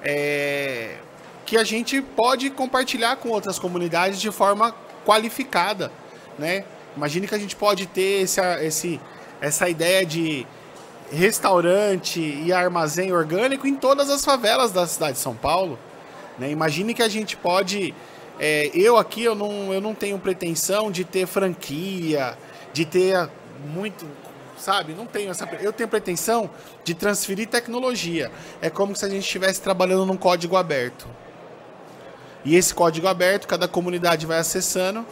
é, 0.03 0.97
que 1.45 1.57
a 1.57 1.63
gente 1.63 2.01
pode 2.01 2.49
compartilhar 2.49 3.15
com 3.15 3.29
outras 3.29 3.57
comunidades 3.57 4.19
de 4.19 4.31
forma 4.31 4.75
qualificada. 5.05 5.91
Né? 6.37 6.63
Imagine 6.95 7.27
que 7.27 7.35
a 7.35 7.39
gente 7.39 7.55
pode 7.55 7.87
ter 7.87 8.21
esse, 8.21 8.39
esse, 8.61 9.01
essa 9.41 9.67
ideia 9.67 10.05
de 10.05 10.45
restaurante 11.13 12.19
e 12.19 12.51
armazém 12.51 13.13
orgânico 13.13 13.67
em 13.67 13.75
todas 13.75 14.09
as 14.09 14.25
favelas 14.25 14.71
da 14.71 14.85
cidade 14.87 15.13
de 15.13 15.19
São 15.19 15.35
Paulo. 15.35 15.77
Né? 16.37 16.49
Imagine 16.49 16.93
que 16.93 17.03
a 17.03 17.07
gente 17.07 17.37
pode. 17.37 17.93
É, 18.39 18.71
eu 18.73 18.97
aqui 18.97 19.23
eu 19.23 19.35
não, 19.35 19.71
eu 19.71 19.79
não 19.79 19.93
tenho 19.93 20.17
pretensão 20.17 20.91
de 20.91 21.03
ter 21.03 21.27
franquia, 21.27 22.37
de 22.73 22.85
ter 22.85 23.29
muito. 23.73 24.05
Sabe? 24.57 24.93
Não 24.93 25.05
tenho 25.05 25.29
essa. 25.29 25.45
Eu 25.61 25.73
tenho 25.73 25.89
pretensão 25.89 26.49
de 26.83 26.93
transferir 26.93 27.47
tecnologia. 27.47 28.31
É 28.61 28.69
como 28.69 28.95
se 28.95 29.05
a 29.05 29.09
gente 29.09 29.23
estivesse 29.23 29.61
trabalhando 29.61 30.05
num 30.05 30.17
código 30.17 30.55
aberto. 30.55 31.07
E 32.45 32.55
esse 32.55 32.73
código 32.73 33.07
aberto, 33.07 33.47
cada 33.47 33.67
comunidade 33.67 34.25
vai 34.25 34.37
acessando 34.37 35.05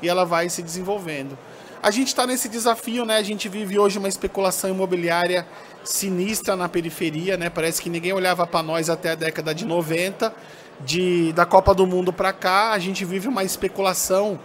e 0.00 0.08
ela 0.08 0.24
vai 0.24 0.48
se 0.48 0.62
desenvolvendo. 0.62 1.36
A 1.80 1.92
gente 1.92 2.08
está 2.08 2.26
nesse 2.26 2.48
desafio, 2.48 3.04
né? 3.04 3.16
A 3.16 3.22
gente 3.22 3.48
vive 3.48 3.78
hoje 3.78 3.98
uma 3.98 4.08
especulação 4.08 4.68
imobiliária 4.68 5.46
sinistra 5.84 6.56
na 6.56 6.68
periferia, 6.68 7.36
né? 7.36 7.48
Parece 7.48 7.80
que 7.80 7.88
ninguém 7.88 8.12
olhava 8.12 8.44
para 8.46 8.64
nós 8.64 8.90
até 8.90 9.12
a 9.12 9.14
década 9.14 9.54
de 9.54 9.64
90. 9.64 10.34
De, 10.80 11.32
da 11.32 11.44
Copa 11.44 11.74
do 11.74 11.86
Mundo 11.86 12.12
para 12.12 12.32
cá, 12.32 12.70
a 12.70 12.78
gente 12.78 13.04
vive 13.04 13.26
uma 13.26 13.42
especulação 13.42 14.38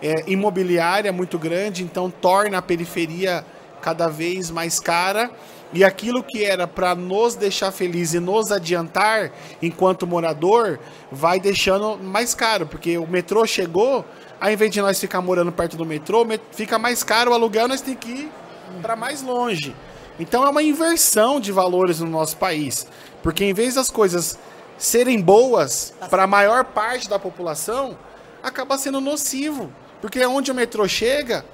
é, 0.00 0.22
imobiliária 0.28 1.12
muito 1.12 1.36
grande, 1.36 1.82
então 1.82 2.08
torna 2.08 2.58
a 2.58 2.62
periferia 2.62 3.44
cada 3.82 4.08
vez 4.08 4.50
mais 4.50 4.78
cara. 4.78 5.30
E 5.72 5.84
aquilo 5.84 6.22
que 6.22 6.44
era 6.44 6.66
para 6.66 6.94
nos 6.96 7.36
deixar 7.36 7.70
felizes 7.70 8.14
e 8.14 8.20
nos 8.20 8.50
adiantar 8.50 9.32
enquanto 9.62 10.06
morador, 10.06 10.80
vai 11.10 11.38
deixando 11.38 11.96
mais 11.96 12.34
caro, 12.34 12.66
porque 12.66 12.98
o 12.98 13.06
metrô 13.06 13.46
chegou, 13.46 14.04
ao 14.40 14.50
invés 14.50 14.70
de 14.70 14.80
nós 14.80 14.98
ficar 14.98 15.20
morando 15.20 15.52
perto 15.52 15.76
do 15.76 15.84
metrô, 15.84 16.26
fica 16.52 16.78
mais 16.78 17.04
caro 17.04 17.30
o 17.30 17.34
aluguel, 17.34 17.68
nós 17.68 17.80
temos 17.80 18.00
que 18.00 18.10
ir 18.10 18.32
para 18.80 18.96
mais 18.96 19.22
longe. 19.22 19.74
Então 20.18 20.44
é 20.44 20.48
uma 20.48 20.62
inversão 20.62 21.38
de 21.38 21.52
valores 21.52 22.00
no 22.00 22.08
nosso 22.08 22.36
país. 22.36 22.86
Porque 23.22 23.44
em 23.44 23.52
vez 23.52 23.74
das 23.74 23.90
coisas 23.90 24.38
serem 24.78 25.20
boas 25.20 25.92
para 26.08 26.24
a 26.24 26.26
maior 26.26 26.64
parte 26.64 27.08
da 27.08 27.18
população, 27.18 27.98
acaba 28.42 28.78
sendo 28.78 29.00
nocivo. 29.00 29.70
Porque 30.00 30.24
onde 30.24 30.50
o 30.50 30.54
metrô 30.54 30.88
chega, 30.88 31.44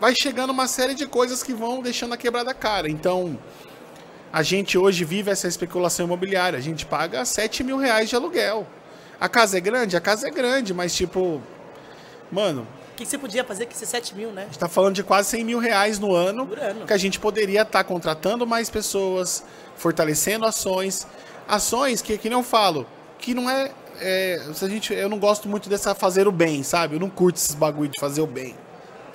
vai 0.00 0.14
chegando 0.14 0.50
uma 0.50 0.68
série 0.68 0.94
de 0.94 1.06
coisas 1.06 1.42
que 1.42 1.52
vão 1.52 1.82
deixando 1.82 2.14
a 2.14 2.16
quebrada 2.16 2.54
cara. 2.54 2.88
Então, 2.88 3.38
a 4.32 4.42
gente 4.42 4.78
hoje 4.78 5.04
vive 5.04 5.30
essa 5.30 5.48
especulação 5.48 6.06
imobiliária. 6.06 6.58
A 6.58 6.62
gente 6.62 6.86
paga 6.86 7.24
7 7.24 7.64
mil 7.64 7.76
reais 7.76 8.08
de 8.08 8.16
aluguel. 8.16 8.66
A 9.20 9.28
casa 9.28 9.58
é 9.58 9.60
grande? 9.60 9.96
A 9.96 10.00
casa 10.00 10.26
é 10.26 10.30
grande, 10.30 10.72
mas 10.72 10.94
tipo, 10.94 11.40
Mano. 12.32 12.66
O 12.92 12.94
que, 12.96 13.04
você 13.04 13.18
podia 13.18 13.44
fazer 13.44 13.66
com 13.66 13.72
esses 13.72 13.88
7 13.88 14.14
mil, 14.14 14.32
né? 14.32 14.42
A 14.42 14.44
gente 14.46 14.58
tá 14.58 14.68
falando 14.68 14.94
de 14.94 15.02
quase 15.02 15.28
100 15.30 15.44
mil 15.44 15.58
reais 15.58 15.98
no 15.98 16.14
ano. 16.14 16.46
Por 16.46 16.58
ano. 16.58 16.86
Que 16.86 16.92
a 16.92 16.96
gente 16.96 17.20
poderia 17.20 17.62
estar 17.62 17.80
tá 17.80 17.84
contratando 17.84 18.46
mais 18.46 18.70
pessoas, 18.70 19.44
fortalecendo 19.76 20.46
ações. 20.46 21.06
Ações 21.46 22.00
que, 22.00 22.16
que 22.16 22.30
não 22.30 22.42
falo, 22.42 22.86
que 23.18 23.34
não 23.34 23.50
é. 23.50 23.70
é 24.00 24.40
a 24.48 24.68
gente, 24.68 24.94
eu 24.94 25.08
não 25.08 25.18
gosto 25.18 25.48
muito 25.48 25.68
dessa 25.68 25.94
fazer 25.94 26.26
o 26.26 26.32
bem, 26.32 26.62
sabe? 26.62 26.96
Eu 26.96 27.00
não 27.00 27.10
curto 27.10 27.36
esses 27.36 27.54
bagulho 27.54 27.90
de 27.90 28.00
fazer 28.00 28.22
o 28.22 28.26
bem. 28.26 28.56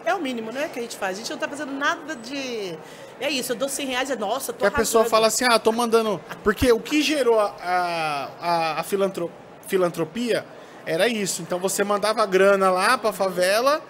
É 0.05 0.13
o 0.13 0.21
mínimo, 0.21 0.51
né? 0.51 0.69
Que 0.71 0.79
a 0.79 0.81
gente 0.81 0.95
faz. 0.95 1.17
A 1.17 1.19
gente 1.19 1.31
não 1.31 1.37
tá 1.37 1.47
fazendo 1.47 1.71
nada 1.71 2.15
de 2.15 2.77
É 3.19 3.29
isso, 3.29 3.51
eu 3.51 3.55
dou 3.55 3.69
100 3.69 3.87
reais, 3.87 4.11
é 4.11 4.15
nossa, 4.15 4.53
tô 4.53 4.59
Que 4.59 4.67
a 4.67 4.71
pessoa 4.71 5.05
fala 5.05 5.27
assim, 5.27 5.45
ah, 5.49 5.57
tô 5.57 5.71
mandando. 5.71 6.21
Porque 6.43 6.71
o 6.71 6.79
que 6.79 7.01
gerou 7.01 7.39
a, 7.39 8.29
a, 8.39 8.79
a 8.79 8.83
filantro- 8.83 9.31
filantropia 9.67 10.45
era 10.87 11.07
isso. 11.07 11.41
Então 11.41 11.59
você 11.59 11.83
mandava 11.83 12.25
grana 12.25 12.71
lá 12.71 12.97
pra 12.97 13.11
favela 13.11 13.83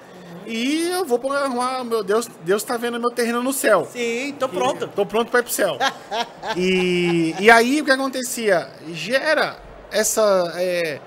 e 0.47 0.89
eu 0.89 1.05
vou 1.05 1.19
pra 1.19 1.41
arrumar, 1.41 1.83
meu 1.83 2.03
Deus, 2.03 2.27
Deus 2.43 2.63
tá 2.63 2.75
vendo 2.75 2.99
meu 2.99 3.11
terreno 3.11 3.43
no 3.43 3.53
céu. 3.53 3.87
Sim, 3.91 4.35
tô 4.39 4.49
pronto. 4.49 4.87
Tô 4.87 5.05
pronto 5.05 5.29
pra 5.29 5.41
ir 5.41 5.43
pro 5.43 5.51
céu. 5.51 5.77
e, 6.57 7.35
e 7.39 7.51
aí 7.51 7.81
o 7.81 7.85
que 7.85 7.91
acontecia? 7.91 8.67
Gera 8.91 9.57
essa, 9.91 10.51
é, 10.55 10.99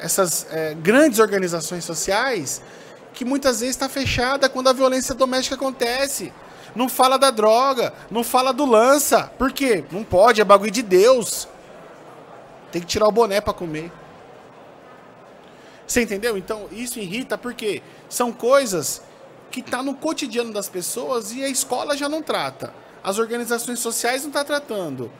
essas 0.00 0.46
é, 0.50 0.74
grandes 0.74 1.18
organizações 1.18 1.84
sociais 1.84 2.62
que 3.12 3.24
muitas 3.24 3.60
vezes 3.60 3.74
está 3.74 3.88
fechada 3.88 4.48
quando 4.48 4.68
a 4.68 4.72
violência 4.72 5.14
doméstica 5.14 5.56
acontece. 5.56 6.32
Não 6.74 6.88
fala 6.88 7.18
da 7.18 7.30
droga, 7.30 7.92
não 8.10 8.22
fala 8.22 8.52
do 8.52 8.64
lança. 8.64 9.32
Por 9.38 9.50
quê? 9.50 9.82
Não 9.90 10.04
pode, 10.04 10.40
é 10.40 10.44
bagulho 10.44 10.70
de 10.70 10.82
Deus. 10.82 11.48
Tem 12.70 12.80
que 12.80 12.86
tirar 12.86 13.08
o 13.08 13.12
boné 13.12 13.40
para 13.40 13.54
comer. 13.54 13.90
Você 15.86 16.02
entendeu? 16.02 16.36
Então 16.36 16.66
isso 16.72 16.98
irrita 16.98 17.38
porque 17.38 17.82
são 18.08 18.32
coisas 18.32 19.02
que 19.50 19.62
tá 19.62 19.82
no 19.82 19.94
cotidiano 19.94 20.52
das 20.52 20.68
pessoas 20.68 21.32
e 21.32 21.44
a 21.44 21.48
escola 21.48 21.96
já 21.96 22.08
não 22.08 22.22
trata. 22.22 22.72
As 23.02 23.18
organizações 23.18 23.78
sociais 23.78 24.24
não 24.24 24.30
tá 24.30 24.44
tratando. 24.44 25.10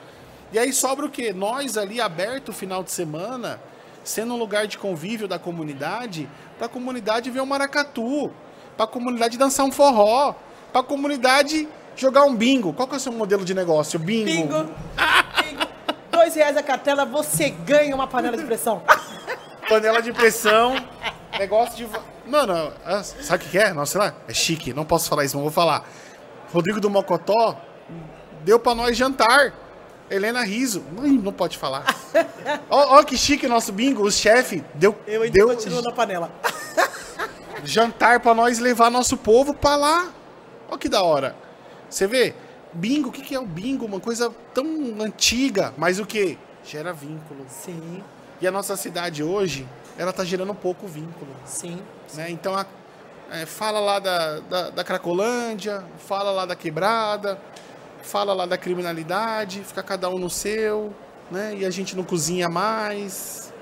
E 0.53 0.59
aí 0.59 0.73
sobra 0.73 1.07
o 1.07 1.11
quê? 1.11 1.33
Nós 1.33 1.77
ali 1.77 2.01
aberto 2.01 2.49
o 2.49 2.53
final 2.53 2.83
de 2.83 2.91
semana, 2.91 3.61
sendo 4.03 4.35
um 4.35 4.37
lugar 4.37 4.67
de 4.67 4.79
convívio 4.79 5.29
da 5.29 5.39
comunidade, 5.39 6.29
para 6.57 6.67
a 6.67 6.69
comunidade 6.69 7.31
ver 7.31 7.41
um 7.41 7.47
maracatu, 7.47 8.31
para 8.77 8.85
a 8.85 8.89
comunidade 8.89 9.39
dançar 9.39 9.65
um 9.67 9.73
forró, 9.73 10.35
para 10.73 10.81
a 10.81 10.85
comunidade 10.85 11.69
jogar 11.97 12.25
um 12.25 12.35
bingo. 12.35 12.73
Qual 12.73 12.87
que 12.87 12.95
é 12.95 12.97
o 12.97 13.01
seu 13.01 13.13
modelo 13.13 13.45
de 13.45 13.55
negócio? 13.55 13.99
Bingo. 13.99 14.27
Bingo. 14.27 14.71
Bingo. 15.43 15.67
Dois 16.11 16.35
reais 16.35 16.57
a 16.57 16.63
cartela, 16.63 17.05
você 17.05 17.51
ganha 17.51 17.95
uma 17.95 18.07
panela 18.07 18.37
de 18.37 18.45
pressão. 18.45 18.83
panela 19.69 20.01
de 20.01 20.13
pressão, 20.13 20.77
negócio 21.39 21.77
de. 21.77 21.89
Mano, 22.27 22.73
ah, 22.85 23.03
sabe 23.03 23.45
o 23.45 23.49
que 23.49 23.59
é? 23.59 23.73
Nossa, 23.73 23.93
sei 23.93 24.01
lá, 24.01 24.15
é 24.27 24.35
chique, 24.35 24.73
não 24.73 24.85
posso 24.85 25.09
falar 25.09 25.25
isso, 25.25 25.37
mas 25.37 25.43
vou 25.43 25.53
falar. 25.53 25.89
Rodrigo 26.53 26.81
do 26.81 26.91
Mocotó 26.91 27.57
deu 28.45 28.59
pra 28.59 28.75
nós 28.75 28.97
jantar. 28.97 29.53
Helena 30.09 30.45
Riso, 30.45 30.85
não 30.93 31.33
pode 31.33 31.59
falar. 31.59 31.85
Ó, 32.71 32.99
ó 32.99 33.03
que 33.03 33.19
chique 33.19 33.49
nosso 33.49 33.73
bingo, 33.73 34.05
o 34.05 34.11
chefe 34.11 34.63
deu, 34.73 34.97
Eu 35.05 35.23
ainda 35.23 35.33
deu 35.33 35.49
continuo 35.49 35.83
na 35.83 35.91
panela. 35.91 36.31
jantar 37.65 38.21
pra 38.21 38.33
nós 38.33 38.61
levar 38.61 38.89
nosso 38.89 39.17
povo 39.17 39.53
pra 39.53 39.75
lá. 39.75 40.13
Ó 40.69 40.77
que 40.77 40.89
da 40.89 41.03
hora. 41.03 41.35
Você 41.91 42.07
vê? 42.07 42.35
Bingo, 42.73 43.09
o 43.09 43.13
que, 43.13 43.23
que 43.23 43.35
é 43.35 43.41
o 43.41 43.47
bingo? 43.47 43.85
Uma 43.85 43.99
coisa 43.99 44.33
tão 44.55 44.67
antiga, 45.01 45.75
mas 45.77 45.99
o 45.99 46.07
que? 46.07 46.39
Gera 46.63 46.93
vínculo. 46.93 47.45
Sim, 47.49 48.05
E 48.41 48.47
a 48.47 48.51
nossa 48.51 48.77
cidade 48.77 49.23
hoje, 49.23 49.67
ela 49.99 50.13
tá 50.13 50.25
gerando 50.25 50.55
pouco 50.55 50.87
vínculo. 50.87 51.31
sim. 51.45 51.81
né? 52.15 52.31
Então, 52.31 52.55
a- 52.55 52.67
é, 53.33 53.45
fala 53.45 53.81
lá 53.81 53.99
da, 53.99 54.39
da, 54.41 54.71
da 54.71 54.85
Cracolândia, 54.85 55.83
fala 55.99 56.31
lá 56.31 56.47
da 56.47 56.55
quebrada, 56.55 57.39
fala 58.03 58.33
lá 58.33 58.47
da 58.47 58.57
criminalidade, 58.57 59.63
fica 59.65 59.83
cada 59.83 60.09
um 60.09 60.19
no 60.19 60.31
seu, 60.31 60.93
né? 61.31 61.57
E 61.59 61.65
a 61.67 61.71
gente 61.71 61.97
não 61.97 62.05
cozinha 62.05 62.49
mais, 62.49 63.53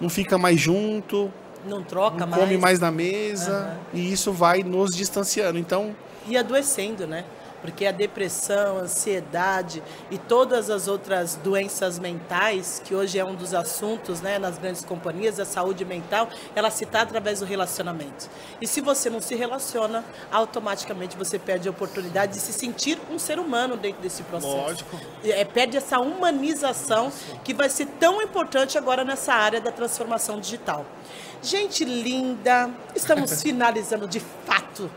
não 0.00 0.08
fica 0.08 0.36
mais 0.36 0.58
junto, 0.58 1.32
Não 1.64 1.82
troca 1.84 2.18
não 2.18 2.26
mais. 2.26 2.42
come 2.42 2.58
mais 2.58 2.80
na 2.80 2.90
mesa, 2.90 3.52
Aham. 3.58 3.78
e 3.92 4.12
isso 4.12 4.32
vai 4.32 4.64
nos 4.64 4.90
distanciando. 4.96 5.58
Então, 5.58 5.94
E 6.26 6.36
adoecendo, 6.36 7.06
né? 7.06 7.24
Porque 7.64 7.86
a 7.86 7.92
depressão, 7.92 8.76
a 8.76 8.80
ansiedade 8.82 9.82
e 10.10 10.18
todas 10.18 10.68
as 10.68 10.86
outras 10.86 11.36
doenças 11.36 11.98
mentais, 11.98 12.82
que 12.84 12.94
hoje 12.94 13.18
é 13.18 13.24
um 13.24 13.34
dos 13.34 13.54
assuntos 13.54 14.20
né, 14.20 14.38
nas 14.38 14.58
grandes 14.58 14.84
companhias, 14.84 15.40
a 15.40 15.46
saúde 15.46 15.82
mental, 15.82 16.28
ela 16.54 16.70
se 16.70 16.84
está 16.84 17.00
através 17.00 17.40
do 17.40 17.46
relacionamento. 17.46 18.28
E 18.60 18.66
se 18.66 18.82
você 18.82 19.08
não 19.08 19.18
se 19.18 19.34
relaciona, 19.34 20.04
automaticamente 20.30 21.16
você 21.16 21.38
perde 21.38 21.66
a 21.66 21.70
oportunidade 21.70 22.34
de 22.34 22.40
se 22.40 22.52
sentir 22.52 22.98
um 23.10 23.18
ser 23.18 23.38
humano 23.38 23.78
dentro 23.78 24.02
desse 24.02 24.22
processo. 24.24 24.54
Lógico. 24.54 25.00
É, 25.24 25.42
perde 25.42 25.78
essa 25.78 25.98
humanização 25.98 27.10
que 27.42 27.54
vai 27.54 27.70
ser 27.70 27.86
tão 27.98 28.20
importante 28.20 28.76
agora 28.76 29.04
nessa 29.04 29.32
área 29.32 29.58
da 29.58 29.72
transformação 29.72 30.38
digital. 30.38 30.84
Gente 31.42 31.82
linda, 31.82 32.68
estamos 32.94 33.40
finalizando 33.40 34.06
de 34.06 34.20
fato. 34.20 34.90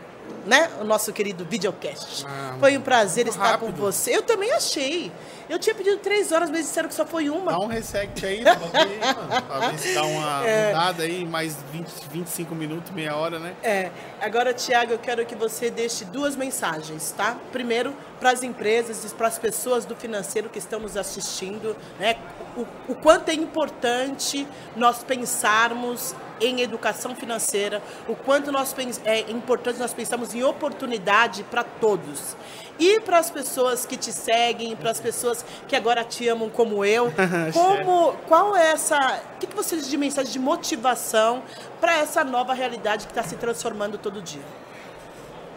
Né? 0.46 0.70
O 0.80 0.84
nosso 0.84 1.12
querido 1.12 1.44
videocast. 1.44 2.24
Ah, 2.26 2.56
foi 2.58 2.76
um 2.76 2.80
prazer 2.80 3.26
estar 3.26 3.58
com 3.58 3.66
rápido. 3.66 3.76
você. 3.80 4.16
Eu 4.16 4.22
também 4.22 4.50
achei. 4.52 5.12
Eu 5.48 5.58
tinha 5.58 5.74
pedido 5.74 5.96
três 5.98 6.30
horas, 6.32 6.50
mas 6.50 6.60
disseram 6.66 6.88
que 6.88 6.94
só 6.94 7.06
foi 7.06 7.28
uma. 7.30 7.52
dá 7.52 7.58
um 7.58 7.66
reset 7.66 8.24
aí, 8.26 8.40
no 8.40 8.54
bagulho 8.54 8.70
aí, 8.74 8.98
mano, 9.14 9.42
pra 9.48 9.58
ver 9.70 9.78
se 9.78 9.94
dá 9.94 10.02
uma 10.04 10.46
É. 10.46 10.66
mudada 10.66 11.02
aí, 11.04 11.24
mais 11.24 11.56
20, 11.72 11.88
25 12.12 12.54
minutos, 12.54 12.90
meia 12.92 13.16
hora, 13.16 13.38
né? 13.38 13.54
É, 13.62 13.90
agora, 14.20 14.52
Tiago, 14.52 14.92
eu 14.92 14.98
quero 14.98 15.24
que 15.24 15.34
você 15.34 15.70
deixe 15.70 16.04
duas 16.04 16.36
mensagens, 16.36 17.10
tá? 17.16 17.36
Primeiro, 17.50 17.94
para 18.20 18.30
as 18.30 18.42
empresas 18.42 19.04
e 19.10 19.14
para 19.14 19.26
as 19.28 19.38
pessoas 19.38 19.84
do 19.86 19.96
financeiro 19.96 20.48
que 20.50 20.58
estão 20.58 20.80
nos 20.80 20.96
assistindo, 20.96 21.74
né? 21.98 22.16
O, 22.56 22.92
o 22.92 22.94
quanto 22.94 23.30
é 23.30 23.34
importante 23.34 24.46
nós 24.76 25.02
pensarmos 25.02 26.14
em 26.40 26.60
educação 26.60 27.14
financeira, 27.14 27.82
o 28.08 28.14
quanto 28.14 28.52
nós 28.52 28.74
é 29.04 29.30
importante 29.30 29.78
nós 29.78 29.92
pensarmos 29.92 30.34
em 30.34 30.42
oportunidade 30.42 31.42
para 31.44 31.64
todos. 31.64 32.36
E 32.78 33.00
para 33.00 33.18
as 33.18 33.30
pessoas 33.30 33.84
que 33.84 33.96
te 33.96 34.12
seguem, 34.12 34.76
para 34.76 34.90
as 34.90 35.00
pessoas 35.00 35.44
que 35.66 35.74
agora 35.74 36.04
te 36.04 36.28
amam 36.28 36.48
como 36.48 36.84
eu, 36.84 37.12
como 37.52 38.12
qual 38.28 38.56
é 38.56 38.72
essa, 38.72 38.96
o 39.34 39.38
que, 39.38 39.46
que 39.46 39.56
você 39.56 39.76
diz 39.76 39.88
de 39.88 39.96
mensagem 39.96 40.32
de 40.32 40.38
motivação 40.38 41.42
para 41.80 41.96
essa 41.96 42.22
nova 42.22 42.54
realidade 42.54 43.06
que 43.06 43.12
está 43.12 43.22
se 43.22 43.36
transformando 43.36 43.98
todo 43.98 44.22
dia? 44.22 44.42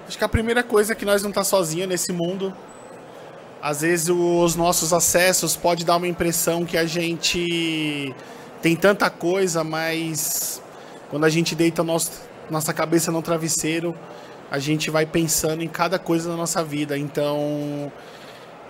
Acho 0.07 0.17
que 0.17 0.23
a 0.23 0.29
primeira 0.29 0.63
coisa 0.63 0.93
é 0.93 0.95
que 0.95 1.05
nós 1.05 1.21
não 1.21 1.31
tá 1.31 1.43
sozinhos 1.43 1.87
nesse 1.87 2.11
mundo. 2.11 2.53
Às 3.61 3.81
vezes 3.81 4.09
os 4.09 4.55
nossos 4.55 4.91
acessos 4.91 5.55
pode 5.55 5.85
dar 5.85 5.97
uma 5.97 6.07
impressão 6.07 6.65
que 6.65 6.75
a 6.75 6.85
gente 6.85 8.13
tem 8.61 8.75
tanta 8.75 9.09
coisa, 9.09 9.63
mas 9.63 10.61
quando 11.11 11.25
a 11.25 11.29
gente 11.29 11.53
deita 11.53 11.83
nosso, 11.83 12.09
nossa 12.49 12.73
cabeça 12.73 13.11
no 13.11 13.21
travesseiro, 13.21 13.93
a 14.49 14.57
gente 14.57 14.89
vai 14.89 15.05
pensando 15.05 15.61
em 15.61 15.67
cada 15.67 15.99
coisa 15.99 16.29
da 16.29 16.37
nossa 16.37 16.63
vida. 16.63 16.97
Então, 16.97 17.91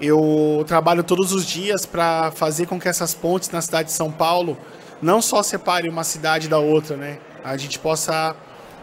eu 0.02 0.66
trabalho 0.68 1.04
todos 1.04 1.32
os 1.32 1.46
dias 1.46 1.86
para 1.86 2.32
fazer 2.32 2.66
com 2.66 2.80
que 2.80 2.90
essas 2.90 3.14
pontes 3.14 3.52
na 3.52 3.62
cidade 3.62 3.90
de 3.90 3.94
São 3.94 4.12
Paulo 4.12 4.58
não 5.00 5.22
só 5.22 5.44
separem 5.44 5.90
uma 5.90 6.04
cidade 6.04 6.48
da 6.48 6.58
outra, 6.58 6.98
né? 6.98 7.20
A 7.44 7.56
gente 7.58 7.78
possa 7.78 8.36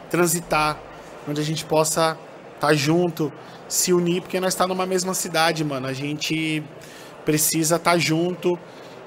transitar, 0.08 0.78
onde 1.28 1.40
a 1.40 1.44
gente 1.44 1.64
possa 1.64 2.16
estar 2.54 2.74
junto, 2.74 3.32
se 3.68 3.92
unir, 3.92 4.22
porque 4.22 4.38
nós 4.38 4.54
estamos 4.54 4.76
numa 4.76 4.86
mesma 4.86 5.14
cidade, 5.14 5.64
mano. 5.64 5.88
A 5.88 5.92
gente 5.92 6.62
precisa 7.24 7.74
estar 7.74 7.98
junto. 7.98 8.56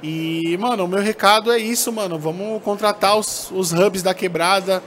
E, 0.04 0.58
mano, 0.58 0.86
o 0.86 0.88
meu 0.88 1.00
recado 1.00 1.52
é 1.52 1.60
isso, 1.60 1.92
mano. 1.92 2.18
Vamos 2.18 2.62
contratar 2.64 3.18
os, 3.18 3.52
os 3.52 3.72
hubs 3.72 4.02
da 4.02 4.14
quebrada, 4.14 4.82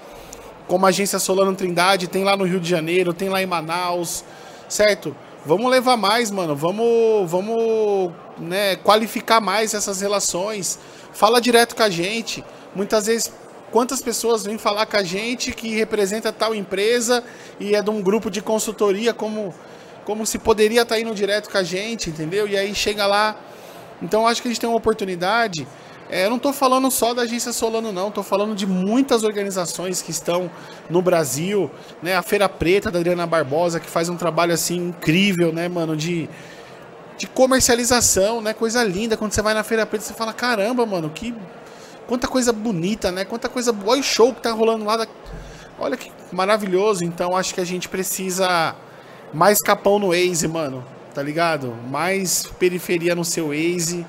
como 0.66 0.86
a 0.86 0.88
agência 0.88 1.18
Solano 1.18 1.54
Trindade, 1.54 2.08
tem 2.08 2.24
lá 2.24 2.36
no 2.36 2.44
Rio 2.44 2.58
de 2.58 2.68
Janeiro, 2.68 3.14
tem 3.14 3.28
lá 3.28 3.40
em 3.40 3.46
Manaus, 3.46 4.24
certo? 4.68 5.14
Vamos 5.46 5.70
levar 5.70 5.96
mais, 5.96 6.30
mano. 6.30 6.56
Vamos, 6.56 7.30
vamos 7.30 8.12
né, 8.38 8.76
qualificar 8.76 9.40
mais 9.40 9.72
essas 9.72 10.00
relações. 10.00 10.78
Fala 11.12 11.40
direto 11.40 11.76
com 11.76 11.82
a 11.82 11.90
gente. 11.90 12.42
Muitas 12.74 13.06
vezes, 13.06 13.30
quantas 13.70 14.00
pessoas 14.00 14.44
vêm 14.44 14.58
falar 14.58 14.86
com 14.86 14.96
a 14.96 15.02
gente 15.02 15.52
que 15.52 15.68
representa 15.76 16.32
tal 16.32 16.54
empresa 16.54 17.22
e 17.60 17.74
é 17.76 17.82
de 17.82 17.90
um 17.90 18.02
grupo 18.02 18.30
de 18.30 18.40
consultoria, 18.40 19.14
como, 19.14 19.54
como 20.04 20.26
se 20.26 20.38
poderia 20.38 20.82
estar 20.82 20.98
indo 20.98 21.14
direto 21.14 21.50
com 21.50 21.58
a 21.58 21.62
gente, 21.62 22.10
entendeu? 22.10 22.48
E 22.48 22.56
aí 22.56 22.74
chega 22.74 23.06
lá. 23.06 23.36
Então, 24.02 24.26
acho 24.26 24.42
que 24.42 24.48
a 24.48 24.50
gente 24.50 24.60
tem 24.60 24.68
uma 24.68 24.78
oportunidade. 24.78 25.66
É, 26.08 26.26
eu 26.26 26.30
não 26.30 26.36
estou 26.36 26.52
falando 26.52 26.90
só 26.90 27.14
da 27.14 27.22
agência 27.22 27.52
Solano, 27.52 27.92
não. 27.92 28.08
Estou 28.08 28.22
falando 28.22 28.54
de 28.54 28.66
muitas 28.66 29.24
organizações 29.24 30.02
que 30.02 30.10
estão 30.10 30.50
no 30.90 31.00
Brasil, 31.00 31.70
né? 32.02 32.14
A 32.14 32.22
Feira 32.22 32.48
Preta 32.48 32.90
da 32.90 32.98
Adriana 32.98 33.26
Barbosa, 33.26 33.80
que 33.80 33.88
faz 33.88 34.08
um 34.08 34.16
trabalho 34.16 34.52
assim 34.52 34.76
incrível, 34.88 35.52
né, 35.52 35.66
mano, 35.66 35.96
de, 35.96 36.28
de 37.16 37.26
comercialização, 37.26 38.40
né? 38.40 38.52
Coisa 38.52 38.84
linda. 38.84 39.16
Quando 39.16 39.32
você 39.32 39.42
vai 39.42 39.54
na 39.54 39.64
Feira 39.64 39.86
Preta, 39.86 40.04
você 40.04 40.14
fala, 40.14 40.32
caramba, 40.32 40.84
mano, 40.84 41.10
que 41.10 41.34
quanta 42.06 42.28
coisa 42.28 42.52
bonita, 42.52 43.10
né? 43.10 43.24
Quanta 43.24 43.48
coisa. 43.48 43.74
Olha 43.86 44.00
o 44.00 44.04
show 44.04 44.34
que 44.34 44.42
tá 44.42 44.52
rolando 44.52 44.84
lá. 44.84 44.98
Da... 44.98 45.06
Olha 45.78 45.96
que 45.96 46.12
maravilhoso. 46.30 47.02
Então 47.02 47.34
acho 47.34 47.54
que 47.54 47.60
a 47.60 47.66
gente 47.66 47.88
precisa 47.88 48.76
mais 49.32 49.58
capão 49.58 49.98
no 49.98 50.08
Waze, 50.08 50.46
mano. 50.46 50.84
Tá 51.14 51.22
ligado? 51.22 51.74
Mais 51.88 52.46
periferia 52.58 53.14
no 53.14 53.24
seu 53.24 53.48
Waze. 53.48 54.04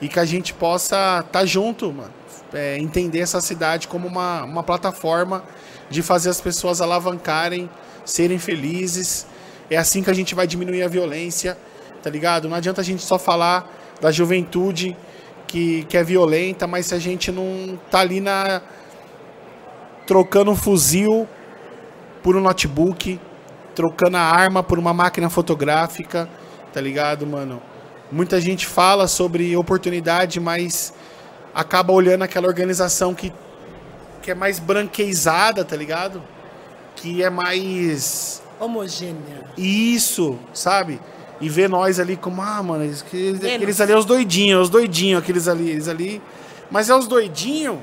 E 0.00 0.08
que 0.08 0.18
a 0.18 0.24
gente 0.24 0.54
possa 0.54 1.20
estar 1.20 1.22
tá 1.24 1.44
junto, 1.44 1.92
mano. 1.92 2.12
É, 2.52 2.78
entender 2.78 3.18
essa 3.18 3.40
cidade 3.40 3.88
como 3.88 4.06
uma, 4.06 4.44
uma 4.44 4.62
plataforma 4.62 5.42
de 5.90 6.02
fazer 6.02 6.30
as 6.30 6.40
pessoas 6.40 6.80
alavancarem, 6.80 7.68
serem 8.04 8.38
felizes, 8.38 9.26
É 9.70 9.76
assim 9.76 10.02
que 10.02 10.10
a 10.10 10.14
gente 10.14 10.34
vai 10.34 10.46
diminuir 10.46 10.82
a 10.82 10.88
violência, 10.88 11.56
tá 12.02 12.10
ligado? 12.10 12.48
Não 12.48 12.56
adianta 12.56 12.80
a 12.80 12.84
gente 12.84 13.02
só 13.02 13.18
falar 13.18 13.68
da 14.00 14.12
juventude 14.12 14.96
que, 15.46 15.84
que 15.84 15.96
é 15.96 16.04
violenta, 16.04 16.66
mas 16.66 16.86
se 16.86 16.94
a 16.94 16.98
gente 16.98 17.32
não 17.32 17.78
tá 17.90 18.00
ali 18.00 18.20
na 18.20 18.60
trocando 20.06 20.50
um 20.50 20.56
fuzil 20.56 21.26
por 22.22 22.36
um 22.36 22.40
notebook, 22.40 23.18
trocando 23.74 24.16
a 24.16 24.20
arma 24.20 24.62
por 24.62 24.78
uma 24.78 24.92
máquina 24.92 25.30
fotográfica, 25.30 26.28
tá 26.74 26.80
ligado, 26.80 27.24
mano? 27.24 27.62
Muita 28.10 28.40
gente 28.40 28.66
fala 28.66 29.06
sobre 29.06 29.56
oportunidade, 29.56 30.40
mas 30.40 30.92
acaba 31.54 31.92
olhando 31.92 32.22
aquela 32.22 32.48
organização 32.48 33.14
que, 33.14 33.32
que 34.20 34.32
é 34.32 34.34
mais 34.34 34.58
branqueizada, 34.58 35.64
tá 35.64 35.76
ligado? 35.76 36.20
Que 36.96 37.22
é 37.22 37.30
mais. 37.30 38.42
Homogênea. 38.58 39.44
Isso, 39.56 40.36
sabe? 40.52 41.00
E 41.40 41.48
ver 41.48 41.68
nós 41.68 42.00
ali 42.00 42.16
como, 42.16 42.42
ah, 42.42 42.62
mano, 42.62 42.84
aqueles, 42.84 43.36
aqueles 43.36 43.80
ali 43.80 43.92
é 43.92 43.96
os 43.96 44.04
doidinhos, 44.04 44.62
os 44.62 44.68
doidinhos, 44.68 45.22
aqueles 45.22 45.46
ali, 45.46 45.70
eles 45.70 45.88
ali. 45.88 46.20
Mas 46.70 46.90
é 46.90 46.94
os 46.94 47.06
doidinhos 47.06 47.78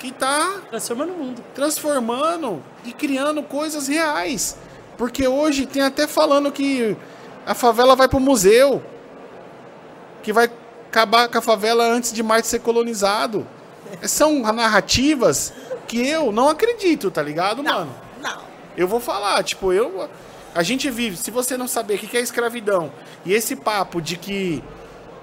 que 0.00 0.10
tá 0.10 0.60
transformando 0.68 1.12
o 1.12 1.16
mundo. 1.16 1.44
Transformando 1.54 2.62
e 2.84 2.92
criando 2.92 3.40
coisas 3.42 3.86
reais. 3.86 4.56
Porque 4.96 5.28
hoje 5.28 5.66
tem 5.66 5.82
até 5.82 6.06
falando 6.06 6.50
que 6.50 6.96
a 7.50 7.54
favela 7.54 7.96
vai 7.96 8.06
pro 8.06 8.20
museu. 8.20 8.80
Que 10.22 10.32
vai 10.32 10.48
acabar 10.88 11.28
com 11.28 11.38
a 11.38 11.42
favela 11.42 11.84
antes 11.84 12.12
de 12.12 12.22
Marte 12.22 12.46
ser 12.46 12.60
colonizado. 12.60 13.44
São 14.02 14.38
narrativas 14.40 15.52
que 15.88 16.08
eu 16.08 16.30
não 16.30 16.48
acredito, 16.48 17.10
tá 17.10 17.20
ligado, 17.20 17.60
não, 17.60 17.80
mano? 17.80 17.94
Não. 18.22 18.42
Eu 18.76 18.86
vou 18.86 19.00
falar, 19.00 19.42
tipo, 19.42 19.72
eu. 19.72 20.08
A 20.54 20.62
gente 20.62 20.88
vive, 20.90 21.16
se 21.16 21.32
você 21.32 21.56
não 21.56 21.66
saber 21.66 21.94
o 21.94 21.98
que 21.98 22.16
é 22.16 22.20
escravidão, 22.20 22.92
e 23.24 23.32
esse 23.34 23.56
papo 23.56 24.00
de 24.00 24.16
que 24.16 24.62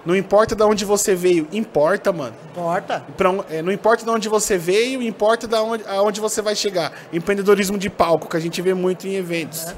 não 0.05 0.13
importa 0.13 0.53
de 0.53 0.63
onde 0.63 0.84
você 0.84 1.15
veio, 1.15 1.47
importa, 1.53 2.11
mano. 2.11 2.36
Importa. 2.51 3.05
Pra, 3.15 3.30
é, 3.49 3.61
não 3.61 3.71
importa 3.71 4.03
de 4.03 4.09
onde 4.09 4.28
você 4.28 4.57
veio, 4.57 5.01
importa 5.01 5.47
de 5.47 5.55
onde, 5.55 5.86
aonde 5.88 6.19
você 6.19 6.41
vai 6.41 6.57
chegar. 6.57 6.91
Empreendedorismo 7.13 7.78
de 7.78 7.89
palco, 7.89 8.28
que 8.28 8.36
a 8.36 8.39
gente 8.41 8.61
vê 8.61 8.73
muito 8.73 9.07
em 9.07 9.15
eventos. 9.15 9.63
É. 9.63 9.75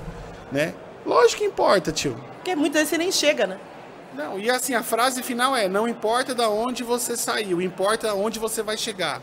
Né? 0.52 0.74
Lógico 1.06 1.42
que 1.42 1.48
importa, 1.48 1.92
tio. 1.92 2.29
Porque 2.40 2.56
muitas 2.56 2.82
vezes 2.82 2.90
você 2.90 2.98
nem 2.98 3.12
chega, 3.12 3.46
né? 3.46 3.60
Não, 4.14 4.40
e 4.40 4.50
assim, 4.50 4.74
a 4.74 4.82
frase 4.82 5.22
final 5.22 5.56
é: 5.56 5.68
não 5.68 5.88
importa 5.88 6.34
de 6.34 6.42
onde 6.42 6.84
você 6.84 7.16
saiu, 7.16 7.62
importa 7.62 8.14
onde 8.14 8.40
você 8.40 8.64
vai 8.64 8.78
chegar. 8.78 9.22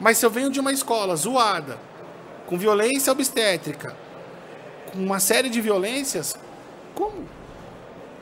Mas 0.00 0.18
se 0.18 0.26
eu 0.26 0.30
venho 0.30 0.50
de 0.50 0.58
uma 0.58 0.72
escola 0.72 1.14
zoada, 1.14 1.78
com 2.46 2.58
violência 2.58 3.12
obstétrica, 3.12 3.94
com 4.92 4.98
uma 4.98 5.20
série 5.20 5.48
de 5.48 5.60
violências, 5.60 6.36
como? 6.94 7.28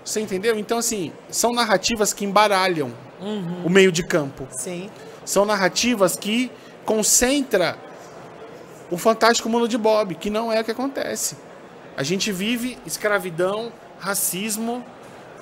Você 0.04 0.20
entendeu? 0.20 0.58
Então, 0.58 0.78
assim, 0.78 1.12
são 1.30 1.52
narrativas 1.52 2.12
que 2.12 2.24
embaralham 2.24 2.92
uhum. 3.20 3.64
o 3.64 3.70
meio 3.70 3.92
de 3.92 4.02
campo. 4.02 4.46
Sim. 4.50 4.90
São 5.24 5.44
narrativas 5.44 6.16
que 6.16 6.50
concentra 6.84 7.76
o 8.90 8.96
fantástico 8.96 9.48
mundo 9.48 9.68
de 9.68 9.78
Bob, 9.78 10.14
que 10.14 10.30
não 10.30 10.52
é 10.52 10.60
o 10.60 10.64
que 10.64 10.70
acontece. 10.70 11.36
A 11.96 12.02
gente 12.02 12.32
vive 12.32 12.78
escravidão, 12.86 13.72
racismo, 13.98 14.84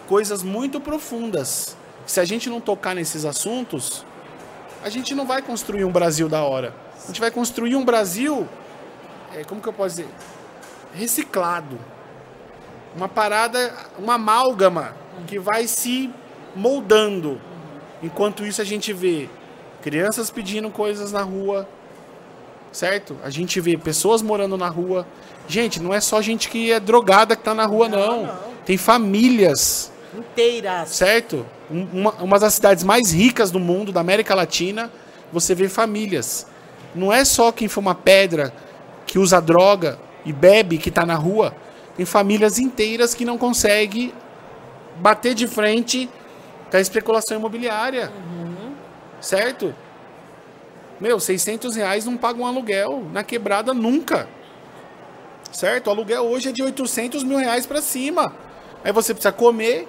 coisas 0.07 0.43
muito 0.43 0.81
profundas. 0.81 1.77
Se 2.07 2.21
a 2.21 2.25
gente 2.25 2.49
não 2.49 2.61
tocar 2.61 2.95
nesses 2.95 3.25
assuntos, 3.25 4.05
a 4.83 4.89
gente 4.89 5.15
não 5.15 5.27
vai 5.27 5.43
construir 5.43 5.85
um 5.85 5.93
Brasil 5.93 6.29
da 6.29 6.43
hora. 6.43 6.75
A 7.03 7.07
gente 7.07 7.21
vai 7.21 7.31
construir 7.31 7.75
um 7.77 7.85
Brasil, 7.85 8.49
é, 9.35 9.45
como 9.45 9.61
que 9.61 9.69
eu 9.69 9.73
posso 9.73 9.97
dizer? 9.97 10.09
Reciclado 10.95 11.79
uma 12.97 13.09
parada, 13.09 13.75
uma 13.99 14.15
amálgama 14.15 14.97
que 15.27 15.39
vai 15.39 15.67
se 15.67 16.11
moldando. 16.55 17.39
Enquanto 18.03 18.45
isso 18.45 18.63
a 18.63 18.65
gente 18.65 18.93
vê 18.93 19.29
crianças 19.83 20.31
pedindo 20.31 20.71
coisas 20.71 21.13
na 21.13 21.23
rua, 21.23 21.69
certo? 22.73 23.17
A 23.23 23.29
gente 23.29 23.61
vê 23.61 23.77
pessoas 23.77 24.23
morando 24.23 24.57
na 24.57 24.69
rua. 24.69 25.07
Gente, 25.49 25.81
não 25.81 25.95
é 25.95 26.01
só 26.01 26.21
gente 26.21 26.49
que 26.49 26.73
é 26.73 26.81
drogada 26.81 27.37
que 27.37 27.43
tá 27.43 27.55
na 27.55 27.67
rua, 27.67 27.89
não. 27.89 28.27
não. 28.27 28.39
Tem 28.65 28.77
famílias 28.77 29.93
inteiras, 30.17 30.89
certo? 30.91 31.47
Uma, 31.71 32.13
uma 32.15 32.39
das 32.39 32.55
cidades 32.55 32.83
mais 32.83 33.13
ricas 33.13 33.51
do 33.51 33.61
mundo, 33.61 33.93
da 33.93 34.01
América 34.01 34.35
Latina, 34.35 34.91
você 35.33 35.55
vê 35.55 35.69
famílias. 35.69 36.47
Não 36.95 37.13
é 37.13 37.25
só 37.25 37.53
quem 37.53 37.69
fuma 37.69 37.95
pedra, 37.95 38.53
que 39.07 39.19
usa 39.19 39.41
droga 39.41 39.99
e 40.25 40.33
bebe 40.33 40.79
que 40.79 40.91
tá 40.91 41.07
na 41.07 41.15
rua. 41.15 41.55
Tem 41.97 42.05
famílias 42.05 42.59
inteiras 42.59 43.15
que 43.15 43.25
não 43.25 43.39
conseguem 43.39 44.13
bater 44.97 45.35
de 45.35 45.47
frente 45.47 46.09
com 46.71 46.77
a 46.77 46.81
especulação 46.81 47.39
imobiliária. 47.39 48.11
Uhum. 48.15 48.75
Certo? 49.21 49.75
Meu, 51.01 51.21
600 51.21 51.77
reais 51.77 52.05
não 52.07 52.17
paga 52.17 52.41
um 52.41 52.47
aluguel. 52.47 53.05
Na 53.13 53.23
quebrada, 53.23 53.73
nunca. 53.73 54.29
Certo? 55.57 55.87
O 55.87 55.91
aluguel 55.91 56.23
hoje 56.23 56.51
é 56.51 56.53
de 56.53 56.63
800 56.63 57.25
mil 57.25 57.39
reais 57.39 57.65
para 57.65 57.81
cima. 57.81 58.31
Aí 58.85 58.93
você 58.93 59.15
precisa 59.15 59.33
comer. 59.33 59.89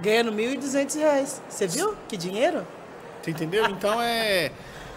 Ganhando 0.00 0.32
1.200 0.32 0.98
reais. 0.98 1.40
Você 1.48 1.68
viu? 1.68 1.94
Que 2.08 2.16
dinheiro? 2.16 2.66
Você 3.22 3.30
entendeu? 3.30 3.64
Então 3.66 4.02
é. 4.02 4.50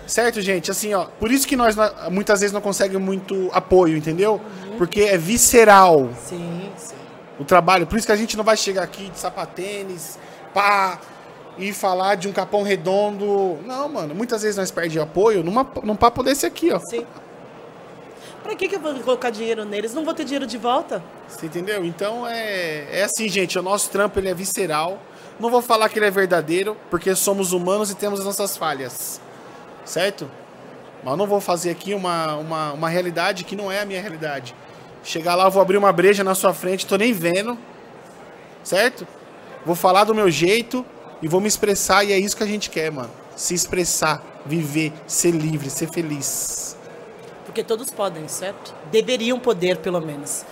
Certo, 0.07 0.41
gente? 0.41 0.71
Assim, 0.71 0.95
ó. 0.95 1.05
Por 1.05 1.31
isso 1.31 1.47
que 1.47 1.55
nós 1.55 1.75
muitas 2.11 2.39
vezes 2.39 2.51
não 2.51 2.61
conseguimos 2.61 3.03
muito 3.03 3.47
apoio, 3.53 3.95
entendeu? 3.95 4.41
Uhum. 4.65 4.77
Porque 4.79 5.01
é 5.01 5.19
visceral. 5.19 6.09
Sim, 6.25 6.71
sim. 6.75 6.95
O 7.39 7.45
trabalho. 7.45 7.85
Por 7.85 7.99
isso 7.99 8.07
que 8.07 8.13
a 8.13 8.17
gente 8.17 8.35
não 8.35 8.43
vai 8.43 8.57
chegar 8.57 8.81
aqui 8.81 9.11
de 9.11 9.19
sapatênis, 9.19 10.17
pá, 10.51 10.99
e 11.59 11.71
falar 11.71 12.15
de 12.15 12.27
um 12.27 12.31
capão 12.33 12.63
redondo. 12.63 13.59
Não, 13.63 13.87
mano. 13.87 14.15
Muitas 14.15 14.41
vezes 14.41 14.57
nós 14.57 14.71
perdemos 14.71 15.07
apoio 15.07 15.43
numa, 15.43 15.67
num 15.83 15.95
papo 15.95 16.23
desse 16.23 16.47
aqui, 16.47 16.71
ó. 16.71 16.79
Sim. 16.79 17.05
Pra 18.45 18.55
que, 18.55 18.69
que 18.69 18.75
eu 18.75 18.79
vou 18.79 18.93
colocar 18.99 19.29
dinheiro 19.29 19.65
neles? 19.65 19.93
Não 19.93 20.05
vou 20.05 20.13
ter 20.13 20.23
dinheiro 20.23 20.45
de 20.45 20.57
volta. 20.57 21.03
Você 21.27 21.47
entendeu? 21.47 21.83
Então 21.83 22.27
é, 22.27 22.99
é 22.99 23.03
assim, 23.03 23.27
gente. 23.27 23.57
O 23.57 23.63
nosso 23.63 23.89
trampo 23.89 24.19
ele 24.19 24.29
é 24.29 24.33
visceral. 24.33 25.01
Não 25.39 25.49
vou 25.49 25.61
falar 25.61 25.89
que 25.89 25.99
ele 25.99 26.05
é 26.05 26.11
verdadeiro, 26.11 26.77
porque 26.89 27.13
somos 27.15 27.51
humanos 27.51 27.89
e 27.89 27.95
temos 27.95 28.19
as 28.19 28.25
nossas 28.25 28.55
falhas 28.55 29.19
certo? 29.85 30.29
Mas 31.03 31.17
não 31.17 31.27
vou 31.27 31.39
fazer 31.39 31.69
aqui 31.69 31.93
uma, 31.93 32.35
uma, 32.35 32.73
uma 32.73 32.89
realidade 32.89 33.43
que 33.43 33.55
não 33.55 33.71
é 33.71 33.81
a 33.81 33.85
minha 33.85 34.01
realidade. 34.01 34.55
Chegar 35.03 35.35
lá, 35.35 35.47
vou 35.47 35.61
abrir 35.61 35.77
uma 35.77 35.93
breja 35.93 36.23
na 36.23 36.33
sua 36.33 36.53
frente, 36.53 36.87
tô 36.87 36.97
nem 36.97 37.13
vendo, 37.13 37.57
certo? 38.63 39.07
Vou 39.63 39.75
falar 39.75 40.03
do 40.03 40.15
meu 40.15 40.31
jeito 40.31 40.83
e 41.21 41.27
vou 41.27 41.39
me 41.39 41.47
expressar, 41.47 42.03
e 42.03 42.11
é 42.11 42.17
isso 42.17 42.35
que 42.35 42.43
a 42.43 42.47
gente 42.47 42.69
quer, 42.69 42.91
mano. 42.91 43.11
Se 43.35 43.53
expressar, 43.53 44.23
viver, 44.45 44.91
ser 45.05 45.31
livre, 45.31 45.69
ser 45.69 45.89
feliz. 45.91 46.75
Porque 47.55 47.63
todos 47.63 47.89
podem, 47.89 48.27
certo? 48.27 48.75
Deveriam 48.91 49.39
poder, 49.39 49.77
pelo 49.77 50.01
menos. 50.01 50.45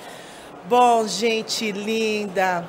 Bom, 0.70 1.06
gente 1.06 1.70
linda. 1.70 2.66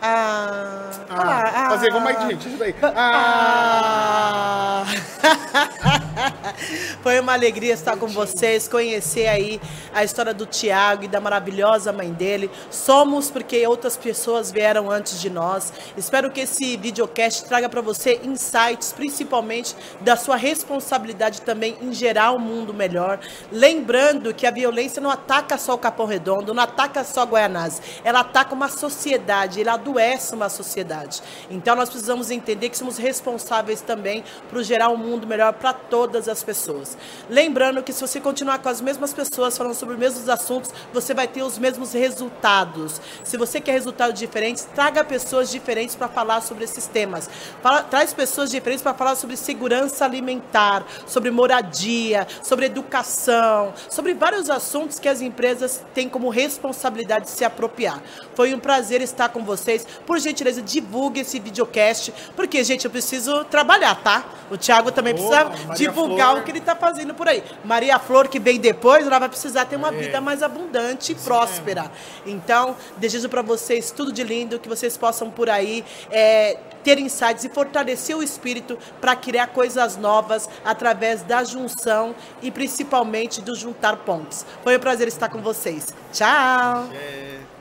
Ah, 0.00 0.90
ah, 1.10 1.52
ah, 1.54 1.68
fazer 1.68 1.88
igual 1.88 2.02
mais 2.02 2.18
gente, 2.22 2.48
isso 2.48 2.56
daí. 2.56 2.74
Ah. 2.82 4.84
Foi 7.02 7.18
uma 7.20 7.32
alegria 7.32 7.74
estar 7.74 7.96
com 7.96 8.06
vocês, 8.06 8.68
conhecer 8.68 9.26
aí 9.26 9.60
a 9.92 10.04
história 10.04 10.32
do 10.32 10.46
Tiago 10.46 11.04
e 11.04 11.08
da 11.08 11.20
maravilhosa 11.20 11.92
mãe 11.92 12.12
dele. 12.12 12.50
Somos 12.70 13.30
porque 13.30 13.66
outras 13.66 13.96
pessoas 13.96 14.50
vieram 14.50 14.90
antes 14.90 15.20
de 15.20 15.30
nós. 15.30 15.72
Espero 15.96 16.30
que 16.30 16.40
esse 16.40 16.76
videocast 16.76 17.44
traga 17.44 17.68
para 17.68 17.80
você 17.80 18.20
insights, 18.24 18.92
principalmente 18.92 19.74
da 20.00 20.16
sua 20.16 20.36
responsabilidade 20.36 21.40
também 21.42 21.76
em 21.80 21.92
gerar 21.92 22.32
um 22.32 22.38
mundo 22.38 22.72
melhor. 22.72 23.20
Lembrando 23.50 24.34
que 24.34 24.46
a 24.46 24.50
violência 24.50 25.00
não 25.00 25.10
ataca 25.10 25.58
só 25.58 25.74
o 25.74 25.78
Capão 25.78 26.06
Redondo, 26.06 26.54
não 26.54 26.62
ataca 26.62 27.04
só 27.04 27.24
Guaianazes, 27.24 27.82
ela 28.04 28.20
ataca 28.20 28.54
uma 28.54 28.68
sociedade, 28.68 29.60
ela 29.60 29.74
adoece 29.74 30.34
uma 30.34 30.48
sociedade. 30.48 31.22
Então 31.50 31.76
nós 31.76 31.88
precisamos 31.88 32.30
entender 32.30 32.68
que 32.68 32.78
somos 32.78 32.96
responsáveis 32.96 33.80
também 33.80 34.24
por 34.48 34.62
gerar 34.62 34.88
um 34.88 34.96
mundo 34.96 35.26
melhor 35.26 35.52
para 35.52 35.72
todas 36.04 36.28
as 36.28 36.42
pessoas. 36.42 36.98
Lembrando 37.30 37.82
que 37.82 37.90
se 37.90 38.00
você 38.00 38.20
continuar 38.20 38.58
com 38.58 38.68
as 38.68 38.80
mesmas 38.80 39.14
pessoas 39.14 39.56
falando 39.56 39.74
sobre 39.74 39.94
os 39.94 40.00
mesmos 40.00 40.28
assuntos, 40.28 40.70
você 40.92 41.14
vai 41.14 41.26
ter 41.26 41.42
os 41.42 41.56
mesmos 41.56 41.94
resultados. 41.94 43.00
Se 43.22 43.38
você 43.38 43.58
quer 43.58 43.72
resultados 43.72 44.18
diferentes, 44.18 44.68
traga 44.74 45.02
pessoas 45.02 45.50
diferentes 45.50 45.96
para 45.96 46.06
falar 46.06 46.42
sobre 46.42 46.64
esses 46.64 46.86
temas. 46.86 47.30
Fala, 47.62 47.82
traz 47.82 48.12
pessoas 48.12 48.50
diferentes 48.50 48.82
para 48.82 48.92
falar 48.92 49.16
sobre 49.16 49.34
segurança 49.34 50.04
alimentar, 50.04 50.84
sobre 51.06 51.30
moradia, 51.30 52.28
sobre 52.42 52.66
educação, 52.66 53.72
sobre 53.88 54.12
vários 54.12 54.50
assuntos 54.50 54.98
que 54.98 55.08
as 55.08 55.22
empresas 55.22 55.82
têm 55.94 56.06
como 56.06 56.28
responsabilidade 56.28 57.24
de 57.24 57.30
se 57.30 57.46
apropriar. 57.46 58.02
Foi 58.34 58.52
um 58.52 58.58
prazer 58.58 59.00
estar 59.00 59.30
com 59.30 59.42
vocês. 59.42 59.86
Por 60.06 60.18
gentileza, 60.18 60.60
divulgue 60.60 61.20
esse 61.20 61.40
videocast, 61.40 62.12
porque, 62.36 62.62
gente, 62.62 62.84
eu 62.84 62.90
preciso 62.90 63.42
trabalhar, 63.44 63.94
tá? 64.02 64.26
O 64.50 64.58
Thiago 64.58 64.92
também 64.92 65.14
Boa, 65.14 65.46
precisa 65.46 65.66
Maria 65.66 65.93
divulgar 65.94 66.30
Flor. 66.30 66.40
o 66.40 66.44
que 66.44 66.50
ele 66.50 66.58
está 66.58 66.74
fazendo 66.74 67.14
por 67.14 67.28
aí. 67.28 67.42
Maria 67.64 67.98
Flor, 67.98 68.28
que 68.28 68.38
vem 68.38 68.58
depois, 68.58 69.06
ela 69.06 69.18
vai 69.18 69.28
precisar 69.28 69.64
ter 69.64 69.76
uma 69.76 69.88
é. 69.88 69.92
vida 69.92 70.20
mais 70.20 70.42
abundante 70.42 71.12
e 71.12 71.14
próspera. 71.14 71.90
Então, 72.26 72.76
desejo 72.96 73.28
para 73.28 73.42
vocês 73.42 73.90
tudo 73.90 74.12
de 74.12 74.22
lindo, 74.22 74.58
que 74.58 74.68
vocês 74.68 74.96
possam 74.96 75.30
por 75.30 75.48
aí 75.48 75.84
é, 76.10 76.58
ter 76.82 76.98
insights 76.98 77.44
e 77.44 77.48
fortalecer 77.48 78.16
o 78.16 78.22
espírito 78.22 78.78
para 79.00 79.16
criar 79.16 79.48
coisas 79.48 79.96
novas 79.96 80.48
através 80.64 81.22
da 81.22 81.44
junção 81.44 82.14
e 82.42 82.50
principalmente 82.50 83.40
do 83.40 83.54
juntar 83.54 83.96
pontos. 83.98 84.44
Foi 84.62 84.76
um 84.76 84.80
prazer 84.80 85.08
estar 85.08 85.28
com 85.28 85.40
vocês. 85.40 85.94
Tchau! 86.12 86.88
É. 86.92 87.53